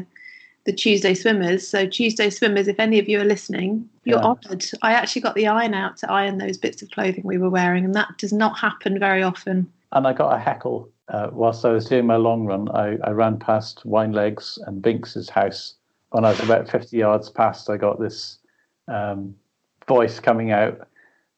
the 0.65 0.73
Tuesday 0.73 1.13
swimmers. 1.13 1.67
So 1.67 1.85
Tuesday 1.85 2.29
swimmers, 2.31 2.67
if 2.67 2.79
any 2.79 2.97
of 2.97 3.07
you 3.07 3.19
are 3.21 3.25
listening, 3.25 3.87
you're 4.03 4.17
Yeah. 4.19 4.25
honoured. 4.25 4.65
I 4.81 4.93
actually 4.93 5.21
got 5.21 5.35
the 5.35 5.47
iron 5.47 5.73
out 5.75 5.97
to 5.97 6.11
iron 6.11 6.39
those 6.39 6.57
bits 6.57 6.81
of 6.81 6.89
clothing 6.91 7.23
we 7.23 7.37
were 7.37 7.51
wearing, 7.51 7.85
and 7.85 7.93
that 7.93 8.17
does 8.17 8.33
not 8.33 8.57
happen 8.57 8.99
very 8.99 9.21
often. 9.21 9.71
And 9.91 10.07
I 10.07 10.13
got 10.13 10.35
a 10.35 10.39
heckle 10.39 10.89
uh, 11.09 11.29
whilst 11.31 11.65
I 11.65 11.69
was 11.71 11.85
doing 11.85 12.05
my 12.05 12.15
long 12.15 12.45
run. 12.45 12.69
I, 12.69 12.97
I 13.03 13.11
ran 13.11 13.37
past 13.37 13.83
Winelegs 13.85 14.57
and 14.65 14.81
Binks's 14.81 15.29
house. 15.29 15.75
When 16.09 16.25
I 16.25 16.29
was 16.29 16.39
about 16.39 16.69
50 16.69 16.95
yards 16.97 17.29
past, 17.29 17.69
I 17.69 17.77
got 17.77 17.99
this 17.99 18.39
um, 18.87 19.35
voice 19.87 20.19
coming 20.19 20.51
out 20.51 20.87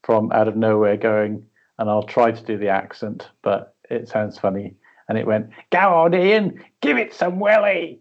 from 0.04 0.32
out 0.32 0.48
of 0.48 0.56
nowhere 0.56 0.96
going, 0.98 1.46
and 1.80 1.90
I'll 1.90 2.04
try 2.04 2.32
to 2.32 2.44
do 2.44 2.58
the 2.58 2.70
accent, 2.70 3.30
but 3.42 3.76
it 3.90 4.08
sounds 4.08 4.38
funny. 4.38 4.76
And 5.10 5.18
it 5.18 5.26
went, 5.26 5.50
Go 5.72 5.80
on, 5.80 6.14
Ian, 6.14 6.64
give 6.82 6.98
it 6.98 7.14
some 7.14 7.40
welly. 7.40 8.00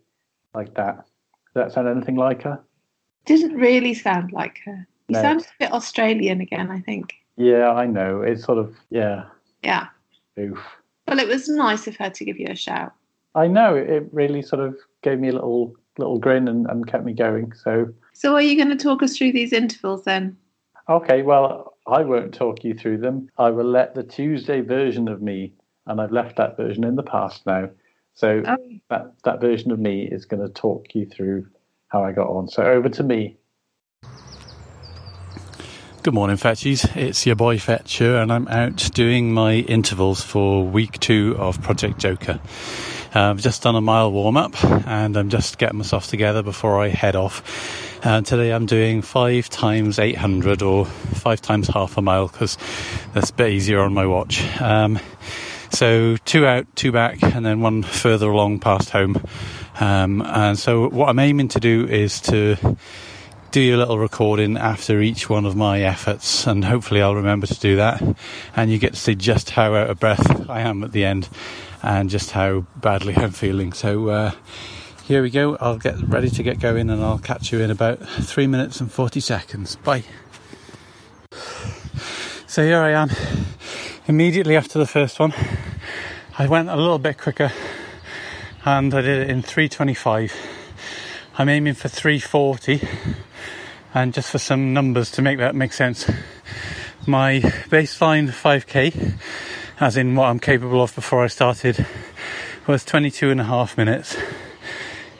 Like 0.54 0.74
that. 0.74 0.96
Does 0.96 1.54
that 1.54 1.72
sound 1.72 1.88
anything 1.88 2.16
like 2.16 2.42
her? 2.42 2.60
It 3.22 3.26
didn't 3.26 3.56
really 3.56 3.94
sound 3.94 4.32
like 4.32 4.58
her. 4.64 4.86
You 5.08 5.14
No. 5.14 5.22
sounded 5.22 5.46
a 5.46 5.50
bit 5.60 5.72
Australian 5.72 6.40
again, 6.40 6.70
I 6.70 6.80
think. 6.80 7.14
Yeah, 7.36 7.70
I 7.70 7.86
know. 7.86 8.22
It's 8.22 8.44
sort 8.44 8.58
of, 8.58 8.76
yeah, 8.90 9.24
Yeah. 9.62 9.86
oof. 10.38 10.58
Well, 11.06 11.18
it 11.18 11.28
was 11.28 11.48
nice 11.48 11.86
of 11.86 11.96
her 11.96 12.10
to 12.10 12.24
give 12.24 12.38
you 12.38 12.48
a 12.50 12.56
shout. 12.56 12.92
I 13.34 13.46
know. 13.46 13.74
It 13.74 14.08
really 14.12 14.42
sort 14.42 14.62
of 14.62 14.76
gave 15.02 15.18
me 15.18 15.28
a 15.28 15.32
little 15.32 15.74
little 15.98 16.18
grin 16.18 16.48
and, 16.48 16.66
and 16.66 16.86
kept 16.86 17.04
me 17.04 17.12
going. 17.14 17.52
So, 17.54 17.88
So, 18.12 18.34
are 18.34 18.42
you 18.42 18.56
going 18.56 18.76
to 18.76 18.82
talk 18.82 19.02
us 19.02 19.16
through 19.16 19.32
these 19.32 19.52
intervals 19.52 20.04
then? 20.04 20.36
okay, 20.88 21.22
well, 21.22 21.74
I 21.86 22.02
won't 22.02 22.34
talk 22.34 22.62
you 22.64 22.74
through 22.74 22.98
them. 22.98 23.28
I 23.38 23.50
will 23.50 23.64
let 23.64 23.94
the 23.94 24.02
Tuesday 24.02 24.60
version 24.60 25.08
of 25.08 25.20
me, 25.22 25.52
and 25.86 26.00
I've 26.00 26.12
left 26.12 26.36
that 26.36 26.56
version 26.56 26.84
in 26.84 26.96
the 26.96 27.02
past 27.02 27.46
now. 27.46 27.70
So 28.14 28.42
Oh, 28.46 28.56
that 28.90 29.14
that 29.24 29.40
version 29.40 29.70
of 29.72 29.78
me 29.78 30.08
is 30.10 30.24
going 30.24 30.42
to 30.42 30.52
talk 30.52 30.94
you 30.94 31.06
through 31.06 31.46
how 31.88 32.02
I 32.04 32.12
got 32.12 32.28
on. 32.28 32.48
So 32.48 32.62
over 32.64 32.88
to 32.88 33.02
me. 33.02 33.36
Good 36.06 36.14
morning, 36.14 36.36
Fetchies. 36.36 36.96
It's 36.96 37.26
your 37.26 37.34
boy 37.34 37.58
Fetcher, 37.58 38.18
and 38.18 38.32
I'm 38.32 38.46
out 38.46 38.90
doing 38.94 39.34
my 39.34 39.54
intervals 39.54 40.22
for 40.22 40.64
week 40.64 41.00
two 41.00 41.34
of 41.36 41.60
Project 41.60 41.98
Joker. 41.98 42.38
Uh, 43.12 43.30
I've 43.30 43.40
just 43.40 43.64
done 43.64 43.74
a 43.74 43.80
mile 43.80 44.12
warm 44.12 44.36
up, 44.36 44.54
and 44.86 45.16
I'm 45.16 45.30
just 45.30 45.58
getting 45.58 45.78
myself 45.78 46.06
together 46.06 46.44
before 46.44 46.80
I 46.80 46.90
head 46.90 47.16
off. 47.16 48.06
And 48.06 48.24
today 48.24 48.52
I'm 48.52 48.66
doing 48.66 49.02
five 49.02 49.48
times 49.48 49.98
800 49.98 50.62
or 50.62 50.84
five 50.84 51.42
times 51.42 51.66
half 51.66 51.96
a 51.96 52.02
mile 52.02 52.28
because 52.28 52.56
that's 53.12 53.30
a 53.30 53.34
bit 53.34 53.50
easier 53.50 53.80
on 53.80 53.92
my 53.92 54.06
watch. 54.06 54.44
Um, 54.62 55.00
So 55.70 56.16
two 56.18 56.46
out, 56.46 56.68
two 56.76 56.92
back, 56.92 57.20
and 57.24 57.44
then 57.44 57.60
one 57.60 57.82
further 57.82 58.30
along 58.30 58.60
past 58.60 58.90
home. 58.90 59.20
Um, 59.80 60.22
and 60.22 60.56
so 60.56 60.88
what 60.88 61.08
I'm 61.08 61.18
aiming 61.18 61.48
to 61.48 61.60
do 61.60 61.84
is 61.84 62.20
to 62.22 62.76
do 63.56 63.74
a 63.74 63.78
little 63.78 63.98
recording 63.98 64.58
after 64.58 65.00
each 65.00 65.30
one 65.30 65.46
of 65.46 65.56
my 65.56 65.80
efforts, 65.80 66.46
and 66.46 66.62
hopefully 66.62 67.00
I'll 67.00 67.14
remember 67.14 67.46
to 67.46 67.58
do 67.58 67.76
that. 67.76 68.02
And 68.54 68.70
you 68.70 68.76
get 68.76 68.92
to 68.92 69.00
see 69.00 69.14
just 69.14 69.48
how 69.48 69.74
out 69.74 69.88
of 69.88 69.98
breath 69.98 70.50
I 70.50 70.60
am 70.60 70.84
at 70.84 70.92
the 70.92 71.06
end, 71.06 71.30
and 71.82 72.10
just 72.10 72.32
how 72.32 72.66
badly 72.76 73.14
I'm 73.16 73.30
feeling. 73.30 73.72
So 73.72 74.10
uh, 74.10 74.32
here 75.04 75.22
we 75.22 75.30
go. 75.30 75.56
I'll 75.56 75.78
get 75.78 75.98
ready 76.02 76.28
to 76.28 76.42
get 76.42 76.60
going, 76.60 76.90
and 76.90 77.02
I'll 77.02 77.18
catch 77.18 77.50
you 77.50 77.60
in 77.60 77.70
about 77.70 77.98
three 78.00 78.46
minutes 78.46 78.78
and 78.78 78.92
forty 78.92 79.20
seconds. 79.20 79.76
Bye. 79.76 80.04
So 82.46 82.62
here 82.62 82.80
I 82.82 82.90
am, 82.90 83.08
immediately 84.06 84.54
after 84.54 84.78
the 84.78 84.86
first 84.86 85.18
one. 85.18 85.32
I 86.36 86.46
went 86.46 86.68
a 86.68 86.76
little 86.76 86.98
bit 86.98 87.16
quicker, 87.16 87.50
and 88.66 88.92
I 88.92 89.00
did 89.00 89.22
it 89.22 89.30
in 89.30 89.40
325. 89.40 90.34
I'm 91.38 91.48
aiming 91.48 91.72
for 91.72 91.88
340 91.88 92.86
and 93.96 94.12
just 94.12 94.30
for 94.30 94.38
some 94.38 94.74
numbers 94.74 95.10
to 95.10 95.22
make 95.22 95.38
that 95.38 95.54
make 95.54 95.72
sense, 95.72 96.06
my 97.06 97.40
baseline 97.70 98.28
5k, 98.28 99.14
as 99.80 99.96
in 99.96 100.14
what 100.14 100.26
I'm 100.26 100.38
capable 100.38 100.82
of 100.82 100.94
before 100.94 101.24
I 101.24 101.28
started, 101.28 101.86
was 102.66 102.84
22 102.84 103.30
and 103.30 103.40
a 103.40 103.44
half 103.44 103.78
minutes. 103.78 104.14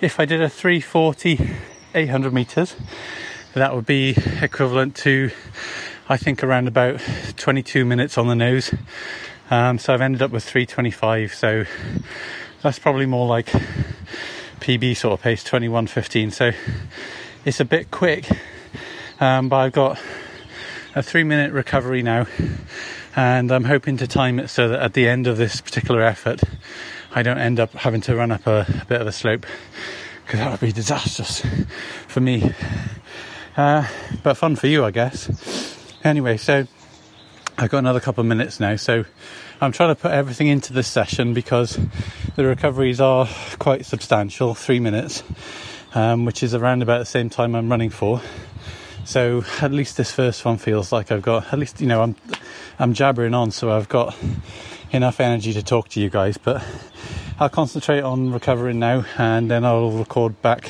If 0.02 0.20
I 0.20 0.26
did 0.26 0.42
a 0.42 0.50
340 0.50 1.56
800 1.94 2.34
meters, 2.34 2.76
that 3.54 3.74
would 3.74 3.86
be 3.86 4.14
equivalent 4.42 4.94
to, 4.96 5.30
I 6.10 6.18
think, 6.18 6.44
around 6.44 6.68
about 6.68 7.00
22 7.38 7.86
minutes 7.86 8.18
on 8.18 8.28
the 8.28 8.36
nose. 8.36 8.74
Um, 9.50 9.78
so 9.78 9.94
I've 9.94 10.02
ended 10.02 10.20
up 10.20 10.32
with 10.32 10.44
325. 10.44 11.34
So 11.34 11.64
that's 12.60 12.78
probably 12.78 13.06
more 13.06 13.26
like 13.26 13.46
PB 14.60 14.98
sort 14.98 15.14
of 15.14 15.22
pace, 15.22 15.42
21.15. 15.44 16.30
So 16.30 16.52
it's 17.46 17.58
a 17.58 17.64
bit 17.64 17.90
quick 17.90 18.28
um, 19.20 19.48
but 19.48 19.56
I've 19.56 19.72
got 19.72 20.00
a 20.94 21.02
three 21.02 21.24
minute 21.24 21.52
recovery 21.52 22.02
now, 22.02 22.26
and 23.14 23.50
I'm 23.50 23.64
hoping 23.64 23.96
to 23.98 24.06
time 24.06 24.38
it 24.38 24.48
so 24.48 24.68
that 24.68 24.80
at 24.80 24.94
the 24.94 25.08
end 25.08 25.26
of 25.26 25.36
this 25.36 25.60
particular 25.60 26.02
effort, 26.02 26.40
I 27.14 27.22
don't 27.22 27.38
end 27.38 27.60
up 27.60 27.72
having 27.72 28.00
to 28.02 28.16
run 28.16 28.30
up 28.30 28.46
a, 28.46 28.66
a 28.82 28.84
bit 28.86 29.00
of 29.00 29.06
a 29.06 29.12
slope 29.12 29.46
because 30.24 30.40
that 30.40 30.50
would 30.50 30.60
be 30.60 30.72
disastrous 30.72 31.44
for 32.08 32.20
me. 32.20 32.52
Uh, 33.56 33.86
but 34.22 34.34
fun 34.34 34.56
for 34.56 34.66
you, 34.66 34.84
I 34.84 34.90
guess. 34.90 35.94
Anyway, 36.04 36.36
so 36.36 36.66
I've 37.56 37.70
got 37.70 37.78
another 37.78 38.00
couple 38.00 38.20
of 38.20 38.26
minutes 38.26 38.60
now, 38.60 38.76
so 38.76 39.04
I'm 39.60 39.72
trying 39.72 39.94
to 39.94 40.00
put 40.00 40.10
everything 40.10 40.48
into 40.48 40.74
this 40.74 40.88
session 40.88 41.32
because 41.32 41.78
the 42.34 42.44
recoveries 42.44 43.00
are 43.00 43.26
quite 43.58 43.86
substantial 43.86 44.54
three 44.54 44.80
minutes, 44.80 45.22
um, 45.94 46.26
which 46.26 46.42
is 46.42 46.54
around 46.54 46.82
about 46.82 46.98
the 46.98 47.06
same 47.06 47.30
time 47.30 47.54
I'm 47.54 47.70
running 47.70 47.88
for. 47.88 48.20
So 49.06 49.44
at 49.62 49.70
least 49.70 49.96
this 49.96 50.10
first 50.10 50.44
one 50.44 50.56
feels 50.56 50.90
like 50.90 51.12
I've 51.12 51.22
got 51.22 51.52
at 51.52 51.58
least 51.60 51.80
you 51.80 51.86
know 51.86 52.02
I'm 52.02 52.16
I'm 52.76 52.92
jabbering 52.92 53.34
on, 53.34 53.52
so 53.52 53.70
I've 53.70 53.88
got 53.88 54.16
enough 54.90 55.20
energy 55.20 55.52
to 55.52 55.62
talk 55.62 55.88
to 55.90 56.00
you 56.00 56.10
guys. 56.10 56.36
But 56.36 56.64
I'll 57.38 57.48
concentrate 57.48 58.00
on 58.00 58.32
recovering 58.32 58.80
now, 58.80 59.04
and 59.16 59.48
then 59.48 59.64
I'll 59.64 59.92
record 59.92 60.42
back 60.42 60.68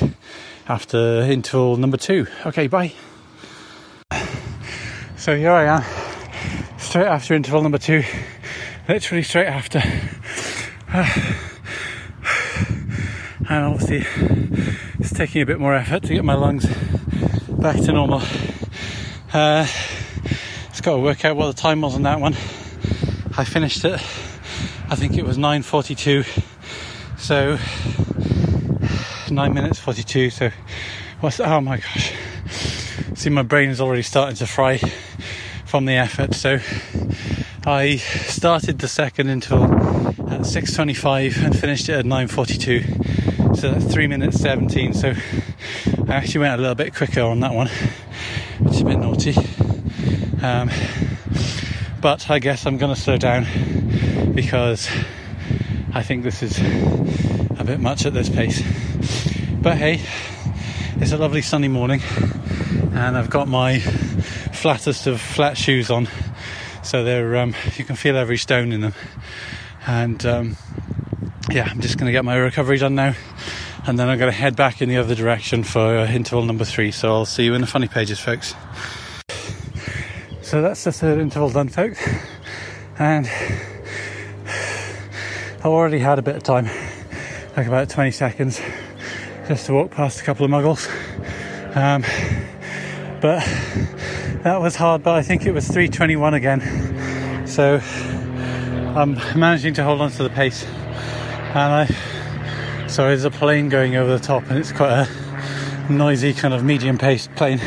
after 0.67 1.21
interval 1.23 1.77
number 1.77 1.97
two. 1.97 2.27
Okay, 2.45 2.67
bye. 2.67 2.93
So 5.17 5.35
here 5.35 5.51
I 5.51 5.77
am, 5.77 5.83
straight 6.77 7.07
after 7.07 7.33
interval 7.33 7.63
number 7.63 7.79
two, 7.79 8.03
literally 8.87 9.23
straight 9.23 9.47
after. 9.47 9.81
And 13.49 13.63
obviously, 13.63 14.05
it's 14.99 15.13
taking 15.13 15.41
a 15.41 15.45
bit 15.45 15.57
more 15.57 15.73
effort 15.73 16.03
to 16.03 16.13
get 16.13 16.25
my 16.25 16.33
lungs 16.33 16.65
back 17.59 17.77
to 17.77 17.91
normal. 17.91 18.21
Uh, 19.33 19.65
just 20.69 20.83
got 20.83 20.95
to 20.95 20.99
work 20.99 21.25
out 21.25 21.35
what 21.35 21.47
the 21.47 21.59
time 21.59 21.81
was 21.81 21.95
on 21.95 22.03
that 22.03 22.19
one. 22.19 22.33
I 23.35 23.43
finished 23.43 23.83
it. 23.83 23.95
I 24.89 24.95
think 24.95 25.17
it 25.17 25.25
was 25.25 25.37
9:42. 25.37 26.25
So 27.17 27.57
nine 29.31 29.53
minutes 29.53 29.79
42. 29.79 30.29
So 30.29 30.51
what's 31.19 31.39
oh 31.39 31.61
my 31.61 31.77
gosh? 31.77 32.13
See, 33.15 33.29
my 33.29 33.41
brain 33.41 33.69
is 33.69 33.81
already 33.81 34.03
starting 34.03 34.35
to 34.37 34.45
fry 34.45 34.79
from 35.65 35.85
the 35.85 35.93
effort. 35.93 36.35
So 36.35 36.59
I 37.65 37.97
started 37.97 38.79
the 38.79 38.87
second 38.87 39.29
interval 39.29 39.65
at 40.31 40.41
6:25 40.41 41.43
and 41.43 41.57
finished 41.57 41.89
it 41.89 41.93
at 41.93 42.05
9:42. 42.05 43.55
So 43.57 43.71
that's 43.71 43.91
three 43.91 44.07
minutes 44.07 44.39
17. 44.39 44.93
So 44.93 45.15
I 46.09 46.15
actually 46.15 46.39
went 46.39 46.53
a 46.53 46.57
little 46.57 46.73
bit 46.73 46.95
quicker 46.95 47.21
on 47.21 47.41
that 47.41 47.53
one, 47.53 47.67
which 48.59 48.75
is 48.75 48.81
a 48.81 48.85
bit 48.85 48.97
naughty. 48.97 49.35
Um, 50.41 50.71
but 51.99 52.29
I 52.29 52.39
guess 52.39 52.65
I'm 52.65 52.77
going 52.77 52.95
to 52.95 52.99
slow 52.99 53.17
down 53.17 53.45
because 54.33 54.89
I 55.93 56.03
think 56.03 56.23
this 56.23 56.41
is 56.41 56.59
a 57.59 57.63
bit 57.65 57.81
much 57.81 58.05
at 58.05 58.13
this 58.13 58.29
pace. 58.29 58.61
But 59.61 59.75
hey, 59.75 60.01
it's 60.95 61.11
a 61.11 61.17
lovely 61.17 61.41
sunny 61.41 61.67
morning, 61.67 62.01
and 62.93 63.17
I've 63.17 63.29
got 63.29 63.49
my 63.49 63.79
flattest 63.79 65.07
of 65.07 65.19
flat 65.19 65.57
shoes 65.57 65.89
on, 65.89 66.07
so 66.83 67.03
they're 67.03 67.35
um, 67.35 67.53
you 67.75 67.83
can 67.83 67.97
feel 67.97 68.15
every 68.15 68.37
stone 68.37 68.71
in 68.71 68.79
them. 68.79 68.93
And 69.85 70.25
um, 70.25 70.57
yeah, 71.51 71.67
I'm 71.69 71.81
just 71.81 71.97
going 71.97 72.05
to 72.05 72.13
get 72.13 72.23
my 72.23 72.37
recovery 72.37 72.77
done 72.77 72.95
now 72.95 73.13
and 73.87 73.97
then 73.97 74.09
I'm 74.09 74.19
going 74.19 74.29
to 74.29 74.37
head 74.37 74.57
back 74.57 74.81
in 74.81 74.89
the 74.89 74.97
other 74.97 75.15
direction 75.15 75.63
for 75.63 75.79
uh, 75.79 76.07
interval 76.07 76.43
number 76.43 76.65
three. 76.65 76.91
So 76.91 77.13
I'll 77.13 77.25
see 77.25 77.45
you 77.45 77.53
in 77.53 77.61
the 77.61 77.67
funny 77.67 77.87
pages, 77.87 78.19
folks. 78.19 78.53
So 80.41 80.61
that's 80.61 80.83
the 80.83 80.91
third 80.91 81.19
interval 81.19 81.49
done, 81.49 81.69
folks, 81.69 82.05
and 82.99 83.27
I've 85.59 85.65
already 85.65 85.99
had 85.99 86.19
a 86.19 86.21
bit 86.21 86.35
of 86.35 86.43
time, 86.43 86.65
like 87.55 87.67
about 87.67 87.89
20 87.89 88.11
seconds, 88.11 88.61
just 89.47 89.65
to 89.67 89.73
walk 89.73 89.91
past 89.91 90.21
a 90.21 90.23
couple 90.23 90.45
of 90.45 90.51
muggles. 90.51 90.87
Um, 91.75 92.01
but 93.21 93.43
that 94.43 94.61
was 94.61 94.75
hard, 94.75 95.03
but 95.03 95.15
I 95.15 95.21
think 95.21 95.45
it 95.45 95.53
was 95.53 95.65
321 95.67 96.33
again. 96.33 97.47
So 97.47 97.81
I'm 98.95 99.15
managing 99.37 99.73
to 99.75 99.83
hold 99.83 100.01
on 100.01 100.11
to 100.11 100.23
the 100.23 100.29
pace, 100.29 100.65
and 100.65 101.57
I 101.57 101.89
so 102.97 103.03
there's 103.03 103.25
a 103.25 103.29
plane 103.29 103.69
going 103.69 103.95
over 103.95 104.17
the 104.17 104.17
top, 104.17 104.49
and 104.49 104.57
it's 104.57 104.71
quite 104.71 105.07
a 105.07 105.93
noisy 105.93 106.33
kind 106.33 106.51
of 106.51 106.63
medium-paced 106.63 107.29
plane. 107.35 107.61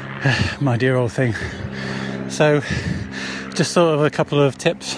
My 0.58 0.78
dear 0.78 0.96
old 0.96 1.12
thing. 1.12 1.34
So, 2.30 2.62
just 3.54 3.72
sort 3.72 3.94
of 3.94 4.02
a 4.02 4.08
couple 4.08 4.40
of 4.40 4.56
tips 4.56 4.96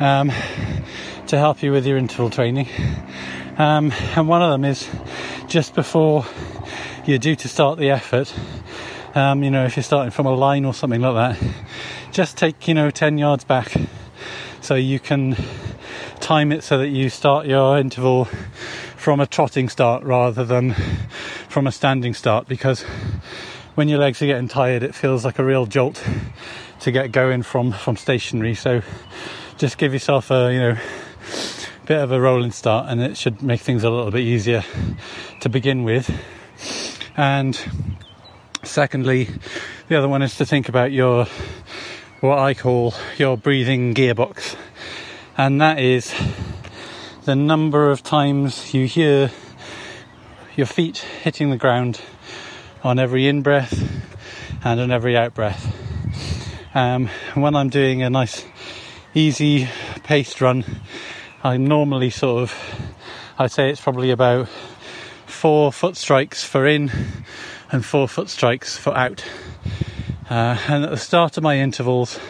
um, 0.00 0.32
to 1.28 1.38
help 1.38 1.62
you 1.62 1.70
with 1.70 1.86
your 1.86 1.96
interval 1.98 2.30
training. 2.30 2.66
Um, 3.58 3.92
and 4.16 4.26
one 4.26 4.42
of 4.42 4.50
them 4.50 4.64
is 4.64 4.88
just 5.46 5.76
before 5.76 6.26
you're 7.06 7.18
due 7.18 7.36
to 7.36 7.48
start 7.48 7.78
the 7.78 7.90
effort. 7.90 8.34
Um, 9.14 9.44
you 9.44 9.52
know, 9.52 9.66
if 9.66 9.76
you're 9.76 9.84
starting 9.84 10.10
from 10.10 10.26
a 10.26 10.34
line 10.34 10.64
or 10.64 10.74
something 10.74 11.00
like 11.00 11.38
that, 11.38 11.54
just 12.10 12.36
take 12.36 12.66
you 12.66 12.74
know 12.74 12.90
10 12.90 13.18
yards 13.18 13.44
back 13.44 13.72
so 14.60 14.74
you 14.74 14.98
can 14.98 15.36
time 16.18 16.50
it 16.50 16.64
so 16.64 16.78
that 16.78 16.88
you 16.88 17.08
start 17.08 17.46
your 17.46 17.78
interval 17.78 18.26
from 19.04 19.20
a 19.20 19.26
trotting 19.26 19.68
start 19.68 20.02
rather 20.02 20.46
than 20.46 20.72
from 21.50 21.66
a 21.66 21.70
standing 21.70 22.14
start 22.14 22.48
because 22.48 22.80
when 23.74 23.86
your 23.86 23.98
legs 23.98 24.22
are 24.22 24.26
getting 24.26 24.48
tired 24.48 24.82
it 24.82 24.94
feels 24.94 25.26
like 25.26 25.38
a 25.38 25.44
real 25.44 25.66
jolt 25.66 26.02
to 26.80 26.90
get 26.90 27.12
going 27.12 27.42
from 27.42 27.70
from 27.70 27.98
stationary. 27.98 28.54
So 28.54 28.80
just 29.58 29.76
give 29.76 29.92
yourself 29.92 30.30
a 30.30 30.50
you 30.50 30.58
know 30.58 30.78
bit 31.84 31.98
of 31.98 32.12
a 32.12 32.18
rolling 32.18 32.50
start 32.50 32.86
and 32.88 33.02
it 33.02 33.18
should 33.18 33.42
make 33.42 33.60
things 33.60 33.84
a 33.84 33.90
little 33.90 34.10
bit 34.10 34.22
easier 34.22 34.64
to 35.40 35.50
begin 35.50 35.84
with. 35.84 36.10
And 37.14 37.54
secondly 38.62 39.28
the 39.88 39.96
other 39.96 40.08
one 40.08 40.22
is 40.22 40.34
to 40.38 40.46
think 40.46 40.70
about 40.70 40.92
your 40.92 41.26
what 42.20 42.38
I 42.38 42.54
call 42.54 42.94
your 43.18 43.36
breathing 43.36 43.92
gearbox. 43.92 44.56
And 45.36 45.60
that 45.60 45.78
is 45.78 46.14
the 47.24 47.34
number 47.34 47.90
of 47.90 48.02
times 48.02 48.74
you 48.74 48.86
hear 48.86 49.30
your 50.56 50.66
feet 50.66 50.98
hitting 50.98 51.48
the 51.48 51.56
ground 51.56 51.98
on 52.82 52.98
every 52.98 53.26
in 53.26 53.40
breath 53.40 53.82
and 54.62 54.78
on 54.78 54.90
every 54.90 55.16
out 55.16 55.32
breath. 55.32 55.74
Um, 56.74 57.08
when 57.32 57.56
I'm 57.56 57.70
doing 57.70 58.02
a 58.02 58.10
nice, 58.10 58.44
easy 59.14 59.66
paced 60.02 60.42
run, 60.42 60.66
I 61.42 61.56
normally 61.56 62.10
sort 62.10 62.42
of, 62.42 62.54
I'd 63.38 63.52
say 63.52 63.70
it's 63.70 63.80
probably 63.80 64.10
about 64.10 64.48
four 65.24 65.72
foot 65.72 65.96
strikes 65.96 66.44
for 66.44 66.66
in 66.66 66.90
and 67.72 67.82
four 67.82 68.06
foot 68.06 68.28
strikes 68.28 68.76
for 68.76 68.94
out. 68.94 69.24
Uh, 70.28 70.58
and 70.68 70.84
at 70.84 70.90
the 70.90 70.98
start 70.98 71.38
of 71.38 71.42
my 71.42 71.58
intervals, 71.58 72.20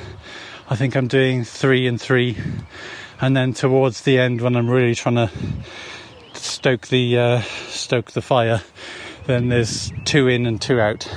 I 0.70 0.76
think 0.76 0.94
I'm 0.94 1.09
doing 1.09 1.42
three 1.42 1.88
and 1.88 2.00
three 2.00 2.37
and 3.20 3.37
then 3.37 3.53
towards 3.53 4.03
the 4.03 4.18
end 4.18 4.40
when 4.40 4.57
I'm 4.57 4.68
really 4.68 4.94
trying 4.94 5.16
to 5.16 5.31
stoke 6.35 6.88
the 6.88 7.18
uh, 7.18 7.40
stoke 7.68 8.12
the 8.12 8.22
fire, 8.22 8.62
then 9.27 9.48
there's 9.48 9.92
two 10.05 10.29
in 10.29 10.46
and 10.46 10.61
two 10.61 10.81
out. 10.81 11.09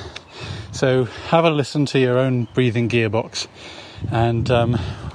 So 0.72 1.06
have 1.06 1.46
a 1.46 1.50
listen 1.50 1.86
to 1.88 2.00
your 2.00 2.18
own 2.18 2.48
breathing 2.54 2.90
gearbox, 2.90 3.48
and 4.12 4.50
um, 4.52 4.74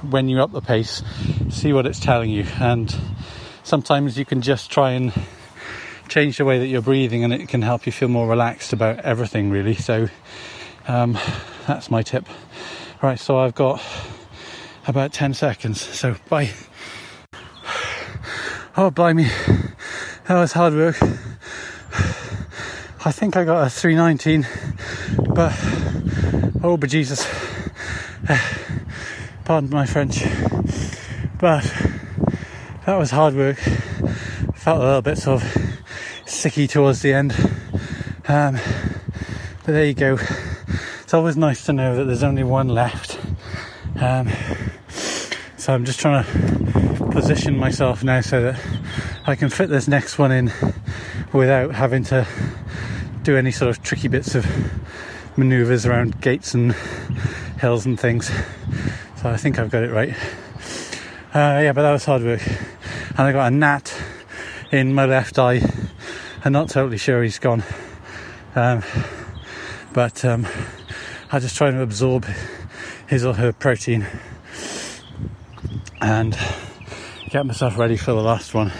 when 0.09 0.27
you 0.27 0.41
up 0.41 0.51
the 0.51 0.61
pace, 0.61 1.01
see 1.49 1.73
what 1.73 1.85
it's 1.85 1.99
telling 1.99 2.29
you. 2.29 2.45
And 2.59 2.93
sometimes 3.63 4.17
you 4.17 4.25
can 4.25 4.41
just 4.41 4.71
try 4.71 4.91
and 4.91 5.13
change 6.09 6.37
the 6.37 6.45
way 6.45 6.59
that 6.59 6.67
you're 6.67 6.81
breathing, 6.81 7.23
and 7.23 7.33
it 7.33 7.47
can 7.47 7.61
help 7.61 7.85
you 7.85 7.91
feel 7.91 8.09
more 8.09 8.27
relaxed 8.27 8.73
about 8.73 8.99
everything, 8.99 9.49
really. 9.49 9.75
So 9.75 10.09
um, 10.87 11.17
that's 11.67 11.89
my 11.89 12.01
tip. 12.01 12.25
Right, 13.01 13.19
so 13.19 13.37
I've 13.37 13.55
got 13.55 13.81
about 14.87 15.13
10 15.13 15.33
seconds, 15.33 15.81
so 15.81 16.15
bye. 16.29 16.51
Oh, 18.75 18.89
blimey, 18.89 19.25
that 20.25 20.39
was 20.39 20.53
hard 20.53 20.73
work. 20.73 20.99
I 23.05 23.11
think 23.11 23.37
I 23.37 23.45
got 23.45 23.67
a 23.67 23.69
319, 23.69 24.47
but 25.35 25.53
oh, 26.63 26.75
but 26.77 26.89
Jesus, 26.89 27.23
pardon 29.45 29.69
my 29.69 29.85
French, 29.85 30.23
but 31.37 31.63
that 32.87 32.97
was 32.97 33.11
hard 33.11 33.35
work. 33.35 33.59
Felt 34.55 34.81
a 34.81 34.85
little 34.85 35.03
bit 35.03 35.19
sort 35.19 35.43
of 35.43 35.49
sicky 36.25 36.67
towards 36.67 37.03
the 37.03 37.13
end, 37.13 37.31
um, 38.27 38.55
but 39.65 39.71
there 39.71 39.85
you 39.85 39.93
go. 39.93 40.17
It's 41.03 41.13
always 41.13 41.37
nice 41.37 41.63
to 41.67 41.73
know 41.73 41.95
that 41.95 42.05
there's 42.05 42.23
only 42.23 42.43
one 42.43 42.69
left. 42.69 43.19
Um, 43.97 44.29
so 45.57 45.75
I'm 45.75 45.85
just 45.85 45.99
trying 45.99 46.23
to 46.23 46.52
position 47.13 47.55
myself 47.55 48.03
now 48.03 48.21
so 48.21 48.41
that 48.41 48.59
I 49.27 49.35
can 49.35 49.49
fit 49.49 49.69
this 49.69 49.87
next 49.87 50.17
one 50.17 50.31
in 50.31 50.51
without 51.31 51.75
having 51.75 52.03
to 52.05 52.27
do 53.21 53.37
any 53.37 53.51
sort 53.51 53.69
of 53.69 53.83
tricky 53.83 54.07
bits 54.07 54.33
of 54.33 54.47
maneuvers 55.37 55.85
around 55.85 56.19
gates 56.21 56.55
and 56.55 56.73
hills 57.59 57.85
and 57.85 57.99
things. 57.99 58.31
So 59.21 59.29
I 59.29 59.37
think 59.37 59.59
I've 59.59 59.69
got 59.69 59.83
it 59.83 59.91
right. 59.91 60.09
Uh, 61.35 61.61
yeah, 61.61 61.71
but 61.71 61.83
that 61.83 61.91
was 61.91 62.03
hard 62.03 62.23
work. 62.23 62.41
And 62.47 63.19
I 63.19 63.31
got 63.31 63.53
a 63.53 63.55
gnat 63.55 63.95
in 64.71 64.91
my 64.95 65.05
left 65.05 65.37
eye. 65.37 65.61
I'm 66.43 66.51
not 66.51 66.69
totally 66.69 66.97
sure 66.97 67.21
he's 67.21 67.37
gone. 67.37 67.63
Um, 68.55 68.81
but 69.93 70.25
um, 70.25 70.47
I 71.31 71.37
just 71.37 71.55
try 71.55 71.69
to 71.69 71.81
absorb 71.81 72.25
his 73.07 73.23
or 73.23 73.35
her 73.35 73.53
protein 73.53 74.07
and 76.01 76.35
get 77.33 77.47
myself 77.47 77.79
ready 77.79 77.97
for 77.97 78.11
the 78.11 78.21
last 78.21 78.53
one. 78.53 78.71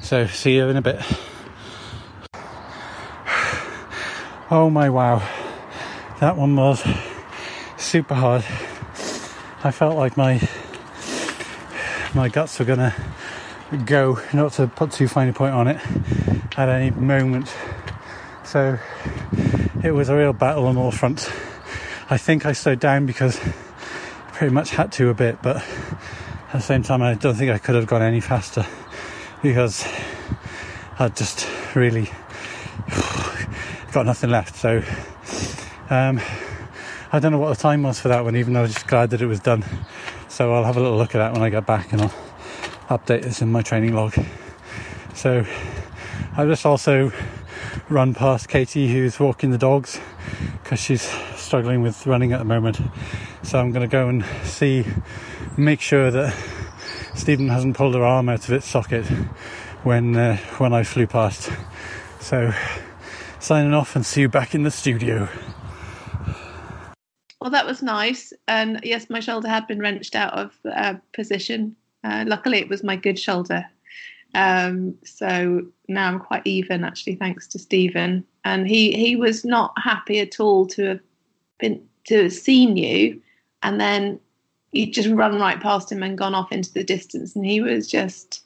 So, 0.00 0.26
see 0.26 0.56
you 0.56 0.66
in 0.68 0.78
a 0.78 0.80
bit. 0.80 0.98
Oh 4.50 4.70
my 4.70 4.88
wow, 4.88 5.18
that 6.20 6.38
one 6.38 6.56
was 6.56 6.82
super 7.76 8.14
hard. 8.14 8.46
I 9.62 9.72
felt 9.72 9.94
like 9.94 10.16
my 10.16 10.40
my 12.14 12.30
guts 12.30 12.58
were 12.58 12.64
gonna 12.64 12.94
go, 13.84 14.20
not 14.32 14.54
to 14.54 14.68
put 14.68 14.92
too 14.92 15.06
fine 15.06 15.28
a 15.28 15.34
point 15.34 15.52
on 15.52 15.68
it, 15.68 15.78
at 16.56 16.70
any 16.70 16.92
moment. 16.92 17.54
So 18.42 18.78
it 19.84 19.90
was 19.90 20.08
a 20.08 20.16
real 20.16 20.32
battle 20.32 20.64
on 20.64 20.78
all 20.78 20.92
fronts. 20.92 21.28
I 22.08 22.16
think 22.16 22.46
I 22.46 22.52
slowed 22.52 22.80
down 22.80 23.04
because 23.04 23.38
pretty 24.32 24.54
much 24.54 24.70
had 24.70 24.92
to 24.92 25.10
a 25.10 25.14
bit, 25.14 25.42
but 25.42 25.62
at 26.56 26.60
the 26.60 26.66
same 26.66 26.82
time, 26.82 27.02
I 27.02 27.12
don't 27.12 27.34
think 27.34 27.50
I 27.50 27.58
could 27.58 27.74
have 27.74 27.86
gone 27.86 28.00
any 28.00 28.20
faster 28.20 28.64
because 29.42 29.86
I 30.98 31.08
just 31.08 31.46
really 31.74 32.04
got 33.92 34.06
nothing 34.06 34.30
left. 34.30 34.56
So 34.56 34.82
um, 35.90 36.18
I 37.12 37.18
don't 37.18 37.32
know 37.32 37.38
what 37.38 37.54
the 37.54 37.62
time 37.62 37.82
was 37.82 38.00
for 38.00 38.08
that 38.08 38.24
one, 38.24 38.36
even 38.36 38.54
though 38.54 38.60
I 38.60 38.62
was 38.62 38.72
just 38.72 38.86
glad 38.86 39.10
that 39.10 39.20
it 39.20 39.26
was 39.26 39.38
done. 39.38 39.66
So 40.30 40.54
I'll 40.54 40.64
have 40.64 40.78
a 40.78 40.80
little 40.80 40.96
look 40.96 41.14
at 41.14 41.18
that 41.18 41.34
when 41.34 41.42
I 41.42 41.50
get 41.50 41.66
back 41.66 41.92
and 41.92 42.00
I'll 42.00 42.14
update 42.88 43.20
this 43.20 43.42
in 43.42 43.52
my 43.52 43.60
training 43.60 43.94
log. 43.94 44.14
So 45.14 45.44
I 46.38 46.46
just 46.46 46.64
also 46.64 47.12
run 47.90 48.14
past 48.14 48.48
Katie 48.48 48.88
who's 48.88 49.20
walking 49.20 49.50
the 49.50 49.58
dogs 49.58 50.00
because 50.62 50.80
she's 50.80 51.06
struggling 51.46 51.80
with 51.80 52.06
running 52.06 52.32
at 52.32 52.38
the 52.38 52.44
moment. 52.44 52.80
So 53.42 53.58
I'm 53.58 53.70
going 53.70 53.88
to 53.88 53.90
go 53.90 54.08
and 54.08 54.24
see, 54.44 54.84
make 55.56 55.80
sure 55.80 56.10
that 56.10 56.36
Stephen 57.14 57.48
hasn't 57.48 57.76
pulled 57.76 57.94
her 57.94 58.04
arm 58.04 58.28
out 58.28 58.46
of 58.48 58.52
its 58.52 58.66
socket 58.66 59.06
when 59.84 60.16
uh, 60.16 60.36
when 60.58 60.72
I 60.72 60.82
flew 60.82 61.06
past. 61.06 61.50
So 62.20 62.52
signing 63.38 63.72
off 63.72 63.94
and 63.94 64.04
see 64.04 64.22
you 64.22 64.28
back 64.28 64.54
in 64.54 64.64
the 64.64 64.70
studio. 64.70 65.28
Well, 67.40 67.50
that 67.50 67.66
was 67.66 67.82
nice. 67.82 68.32
And 68.48 68.80
yes, 68.82 69.08
my 69.08 69.20
shoulder 69.20 69.48
had 69.48 69.68
been 69.68 69.78
wrenched 69.78 70.16
out 70.16 70.34
of 70.34 70.52
uh, 70.64 70.94
position. 71.12 71.76
Uh, 72.02 72.24
luckily, 72.26 72.58
it 72.58 72.68
was 72.68 72.82
my 72.82 72.96
good 72.96 73.18
shoulder. 73.18 73.64
Um, 74.34 74.96
so 75.04 75.62
now 75.88 76.08
I'm 76.08 76.18
quite 76.18 76.42
even, 76.44 76.82
actually, 76.82 77.14
thanks 77.14 77.46
to 77.48 77.58
Stephen. 77.58 78.24
And 78.44 78.66
he 78.66 78.92
he 78.92 79.14
was 79.14 79.44
not 79.44 79.72
happy 79.82 80.18
at 80.18 80.40
all 80.40 80.66
to 80.68 80.86
have 80.86 81.00
been 81.58 81.86
to 82.06 82.24
have 82.24 82.32
seen 82.32 82.76
you, 82.76 83.20
and 83.62 83.80
then 83.80 84.20
you 84.72 84.90
just 84.90 85.08
run 85.08 85.40
right 85.40 85.60
past 85.60 85.90
him 85.90 86.02
and 86.02 86.18
gone 86.18 86.34
off 86.34 86.52
into 86.52 86.72
the 86.72 86.84
distance. 86.84 87.34
And 87.34 87.44
he 87.44 87.60
was 87.60 87.88
just, 87.88 88.42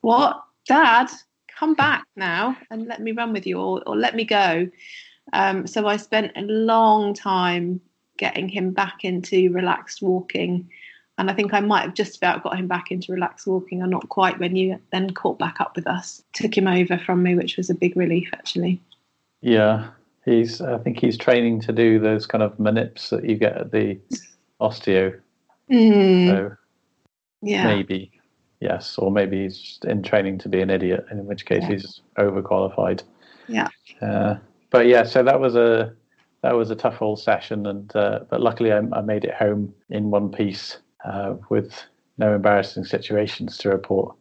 "What, 0.00 0.42
Dad? 0.66 1.10
come 1.58 1.74
back 1.74 2.06
now 2.14 2.56
and 2.70 2.86
let 2.86 3.00
me 3.00 3.12
run 3.12 3.32
with 3.32 3.46
you 3.46 3.58
or, 3.58 3.82
or 3.86 3.96
let 3.96 4.14
me 4.14 4.24
go. 4.24 4.68
Um, 5.32 5.66
so 5.66 5.86
I 5.86 5.96
spent 5.96 6.32
a 6.36 6.42
long 6.42 7.14
time 7.14 7.80
getting 8.16 8.48
him 8.48 8.72
back 8.72 9.04
into 9.04 9.52
relaxed 9.52 10.00
walking. 10.00 10.70
And 11.18 11.30
I 11.30 11.34
think 11.34 11.52
I 11.52 11.60
might 11.60 11.82
have 11.82 11.94
just 11.94 12.16
about 12.16 12.44
got 12.44 12.56
him 12.56 12.68
back 12.68 12.92
into 12.92 13.12
relaxed 13.12 13.46
walking, 13.46 13.82
or 13.82 13.88
not 13.88 14.08
quite 14.08 14.38
when 14.38 14.54
you 14.54 14.80
then 14.92 15.10
caught 15.10 15.38
back 15.38 15.60
up 15.60 15.74
with 15.74 15.86
us. 15.88 16.22
Took 16.32 16.56
him 16.56 16.68
over 16.68 16.96
from 16.96 17.24
me, 17.24 17.34
which 17.34 17.56
was 17.56 17.70
a 17.70 17.74
big 17.74 17.96
relief, 17.96 18.30
actually. 18.32 18.80
Yeah, 19.40 19.88
he's. 20.28 20.60
I 20.60 20.78
think 20.78 20.98
he's 20.98 21.16
training 21.16 21.60
to 21.62 21.72
do 21.72 21.98
those 21.98 22.26
kind 22.26 22.42
of 22.42 22.56
manips 22.58 23.08
that 23.10 23.28
you 23.28 23.36
get 23.36 23.56
at 23.56 23.72
the 23.72 23.98
osteo. 24.60 25.18
Mm. 25.70 26.26
So 26.28 26.56
Yeah. 27.42 27.64
maybe 27.66 28.10
yes, 28.60 28.98
or 28.98 29.10
maybe 29.10 29.42
he's 29.42 29.58
just 29.58 29.84
in 29.84 30.02
training 30.02 30.38
to 30.38 30.48
be 30.48 30.60
an 30.60 30.70
idiot, 30.70 31.06
in 31.10 31.26
which 31.26 31.46
case 31.46 31.62
Yeah. 31.62 31.68
he's 31.68 32.00
overqualified. 32.18 33.02
Yeah. 33.48 33.68
Uh, 34.00 34.36
but 34.70 34.86
yeah, 34.86 35.04
so 35.04 35.22
that 35.22 35.40
was 35.40 35.56
a 35.56 35.94
that 36.42 36.54
was 36.54 36.70
a 36.70 36.76
tough 36.76 37.02
old 37.02 37.20
session, 37.20 37.66
and 37.66 37.94
uh, 37.96 38.20
but 38.30 38.40
luckily 38.40 38.72
I, 38.72 38.78
I 38.92 39.00
made 39.00 39.24
it 39.24 39.34
home 39.34 39.74
in 39.90 40.10
one 40.10 40.30
piece 40.30 40.78
uh, 41.04 41.34
with 41.48 41.82
no 42.18 42.34
embarrassing 42.34 42.84
situations 42.84 43.56
to 43.58 43.70
report. 43.70 44.14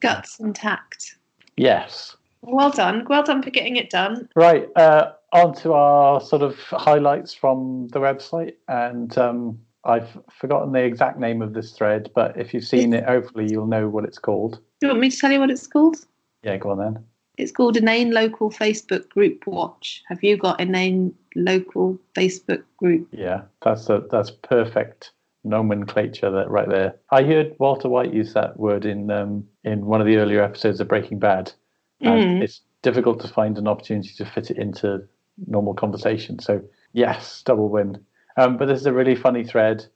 Guts 0.00 0.38
intact. 0.40 1.16
Yes. 1.56 2.16
Well 2.42 2.70
done. 2.70 3.06
Well 3.08 3.22
done 3.22 3.42
for 3.42 3.50
getting 3.50 3.76
it 3.76 3.90
done. 3.90 4.28
Right. 4.36 4.68
Uh, 4.76 5.12
on 5.34 5.54
to 5.56 5.72
our 5.72 6.20
sort 6.20 6.42
of 6.42 6.58
highlights 6.70 7.34
from 7.34 7.88
the 7.88 7.98
website, 7.98 8.54
and 8.68 9.16
um, 9.18 9.58
I've 9.84 10.16
forgotten 10.30 10.72
the 10.72 10.82
exact 10.82 11.18
name 11.18 11.42
of 11.42 11.52
this 11.52 11.72
thread, 11.72 12.10
but 12.14 12.38
if 12.38 12.54
you've 12.54 12.64
seen 12.64 12.94
it, 12.94 13.04
hopefully 13.04 13.48
you'll 13.50 13.66
know 13.66 13.88
what 13.88 14.04
it's 14.04 14.18
called. 14.18 14.60
Do 14.80 14.86
you 14.86 14.88
want 14.88 15.00
me 15.00 15.10
to 15.10 15.16
tell 15.16 15.32
you 15.32 15.40
what 15.40 15.50
it's 15.50 15.66
called? 15.66 15.96
Yeah, 16.42 16.56
go 16.56 16.70
on 16.70 16.78
then. 16.78 17.04
It's 17.36 17.50
called 17.50 17.76
Inane 17.76 18.12
Local 18.12 18.48
Facebook 18.48 19.08
Group 19.08 19.44
Watch. 19.46 20.02
Have 20.08 20.22
you 20.22 20.36
got 20.36 20.60
Inane 20.60 21.12
Local 21.34 21.98
Facebook 22.16 22.62
Group? 22.76 23.08
Yeah, 23.10 23.42
that's 23.62 23.90
a, 23.90 24.04
that's 24.10 24.30
perfect 24.30 25.10
nomenclature 25.42 26.30
that 26.30 26.48
right 26.48 26.68
there. 26.68 26.94
I 27.10 27.24
heard 27.24 27.56
Walter 27.58 27.88
White 27.88 28.14
use 28.14 28.32
that 28.34 28.58
word 28.58 28.84
in 28.84 29.10
um, 29.10 29.44
in 29.64 29.84
one 29.86 30.00
of 30.00 30.06
the 30.06 30.16
earlier 30.16 30.42
episodes 30.42 30.80
of 30.80 30.88
Breaking 30.88 31.18
Bad, 31.18 31.52
and 32.00 32.40
Mm. 32.40 32.42
it's 32.42 32.60
difficult 32.82 33.20
to 33.22 33.28
find 33.28 33.58
an 33.58 33.66
opportunity 33.66 34.10
to 34.16 34.24
fit 34.24 34.50
it 34.50 34.58
into 34.58 35.02
normal 35.46 35.74
conversation. 35.74 36.38
So 36.38 36.62
yes, 36.92 37.42
double 37.44 37.68
win. 37.68 38.04
Um, 38.36 38.56
but 38.56 38.66
this 38.66 38.80
is 38.80 38.86
a 38.86 38.92
really 38.92 39.14
funny 39.14 39.44
thread. 39.44 39.86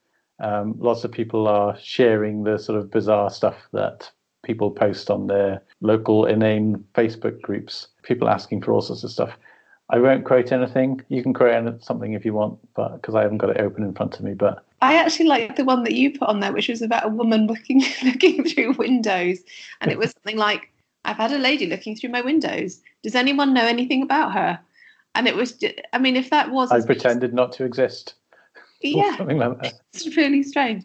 Um, 0.40 0.74
lots 0.79 1.05
of 1.05 1.11
people 1.11 1.48
are 1.48 1.77
sharing 1.81 2.44
the 2.44 2.59
sort 2.59 2.79
of 2.79 2.90
bizarre 2.90 3.31
stuff 3.31 3.57
that 3.72 4.11
people 4.44 4.70
post 4.70 5.11
on 5.11 5.27
their 5.27 5.62
local 5.81 6.27
inane 6.27 6.85
Facebook 6.94 7.40
groups. 7.40 7.88
People 8.03 8.29
asking 8.29 8.62
for 8.62 8.72
all 8.72 8.83
sorts 8.83 9.05
of 9.05 9.11
stuff. 9.11 9.37
I 9.90 9.98
won't 9.98 10.24
quote 10.24 10.53
anything. 10.53 11.01
You 11.09 11.22
can 11.22 11.33
quote 11.33 11.83
something 11.83 12.12
if 12.12 12.24
you 12.24 12.35
want, 12.35 12.59
but 12.74 12.96
because 12.96 13.14
I 13.14 13.22
haven't 13.22 13.38
got 13.38 13.51
it 13.51 13.61
open 13.61 13.83
in 13.83 13.94
front 13.94 14.18
of 14.18 14.24
me. 14.24 14.35
But 14.35 14.64
I 14.83 14.96
actually 14.96 15.27
like 15.27 15.57
the 15.57 15.64
one 15.64 15.83
that 15.85 15.94
you 15.94 16.16
put 16.16 16.29
on 16.29 16.40
there, 16.40 16.53
which 16.53 16.68
was 16.68 16.83
about 16.83 17.07
a 17.07 17.09
woman 17.09 17.46
looking 17.46 17.83
looking 18.05 18.44
through 18.44 18.74
windows, 18.74 19.38
and 19.81 19.90
it 19.90 19.98
was 19.98 20.12
something 20.12 20.37
like, 20.37 20.70
"I've 21.05 21.16
had 21.16 21.33
a 21.33 21.38
lady 21.38 21.66
looking 21.66 21.96
through 21.96 22.11
my 22.11 22.20
windows. 22.20 22.81
Does 23.03 23.14
anyone 23.14 23.55
know 23.55 23.66
anything 23.66 24.03
about 24.03 24.35
her?" 24.35 24.61
And 25.18 25.26
it 25.26 25.35
was, 25.35 25.59
I 25.92 25.98
mean, 25.98 26.14
if 26.14 26.31
that 26.31 26.52
was, 26.52 26.70
I 26.70 26.81
pretended 26.81 27.35
not 27.35 27.50
to 27.54 27.64
exist. 27.64 28.14
yeah, 28.83 29.16
something 29.16 29.37
like 29.38 29.61
that. 29.61 29.74
it's 29.92 30.16
really 30.16 30.44
strange. 30.44 30.85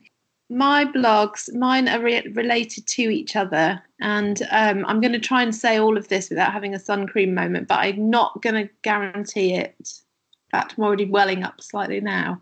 my 0.49 0.85
blogs, 0.85 1.53
mine 1.53 1.87
are 1.87 2.01
re- 2.01 2.27
related 2.33 2.87
to 2.87 3.03
each 3.03 3.35
other. 3.35 3.79
And 4.01 4.41
um, 4.49 4.85
I'm 4.87 5.01
going 5.01 5.13
to 5.13 5.19
try 5.19 5.43
and 5.43 5.55
say 5.55 5.77
all 5.77 5.97
of 5.97 6.07
this 6.07 6.31
without 6.31 6.51
having 6.51 6.73
a 6.73 6.79
sun 6.79 7.05
cream 7.05 7.35
moment, 7.35 7.67
but 7.67 7.77
I'm 7.79 8.09
not 8.09 8.41
going 8.41 8.55
to 8.55 8.73
guarantee 8.81 9.53
it. 9.53 9.75
In 9.79 10.59
fact, 10.59 10.75
I'm 10.77 10.83
already 10.83 11.05
welling 11.05 11.43
up 11.43 11.61
slightly 11.61 12.01
now. 12.01 12.41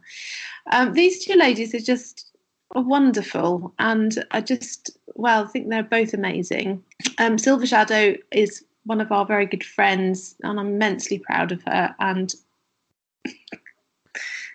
Um, 0.71 0.93
these 0.93 1.25
two 1.25 1.35
ladies 1.35 1.75
are 1.75 1.79
just 1.79 2.31
wonderful. 2.73 3.73
And 3.79 4.23
I 4.31 4.39
just, 4.39 4.97
well, 5.15 5.43
I 5.43 5.47
think 5.47 5.67
they're 5.67 5.83
both 5.83 6.13
amazing. 6.13 6.81
Um, 7.17 7.37
Silver 7.37 7.67
Shadow 7.67 8.15
is 8.31 8.63
one 8.85 9.01
of 9.01 9.11
our 9.11 9.25
very 9.25 9.45
good 9.45 9.63
friends, 9.63 10.35
and 10.43 10.59
I'm 10.59 10.67
immensely 10.67 11.19
proud 11.19 11.51
of 11.51 11.61
her. 11.63 11.95
And 11.99 12.33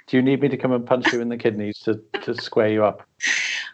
do 0.06 0.16
you 0.16 0.22
need 0.22 0.40
me 0.40 0.48
to 0.48 0.56
come 0.56 0.72
and 0.72 0.86
punch 0.86 1.12
you 1.12 1.20
in 1.20 1.28
the 1.28 1.36
kidneys 1.36 1.78
to, 1.80 2.00
to 2.22 2.34
square 2.40 2.68
you 2.68 2.84
up? 2.84 3.06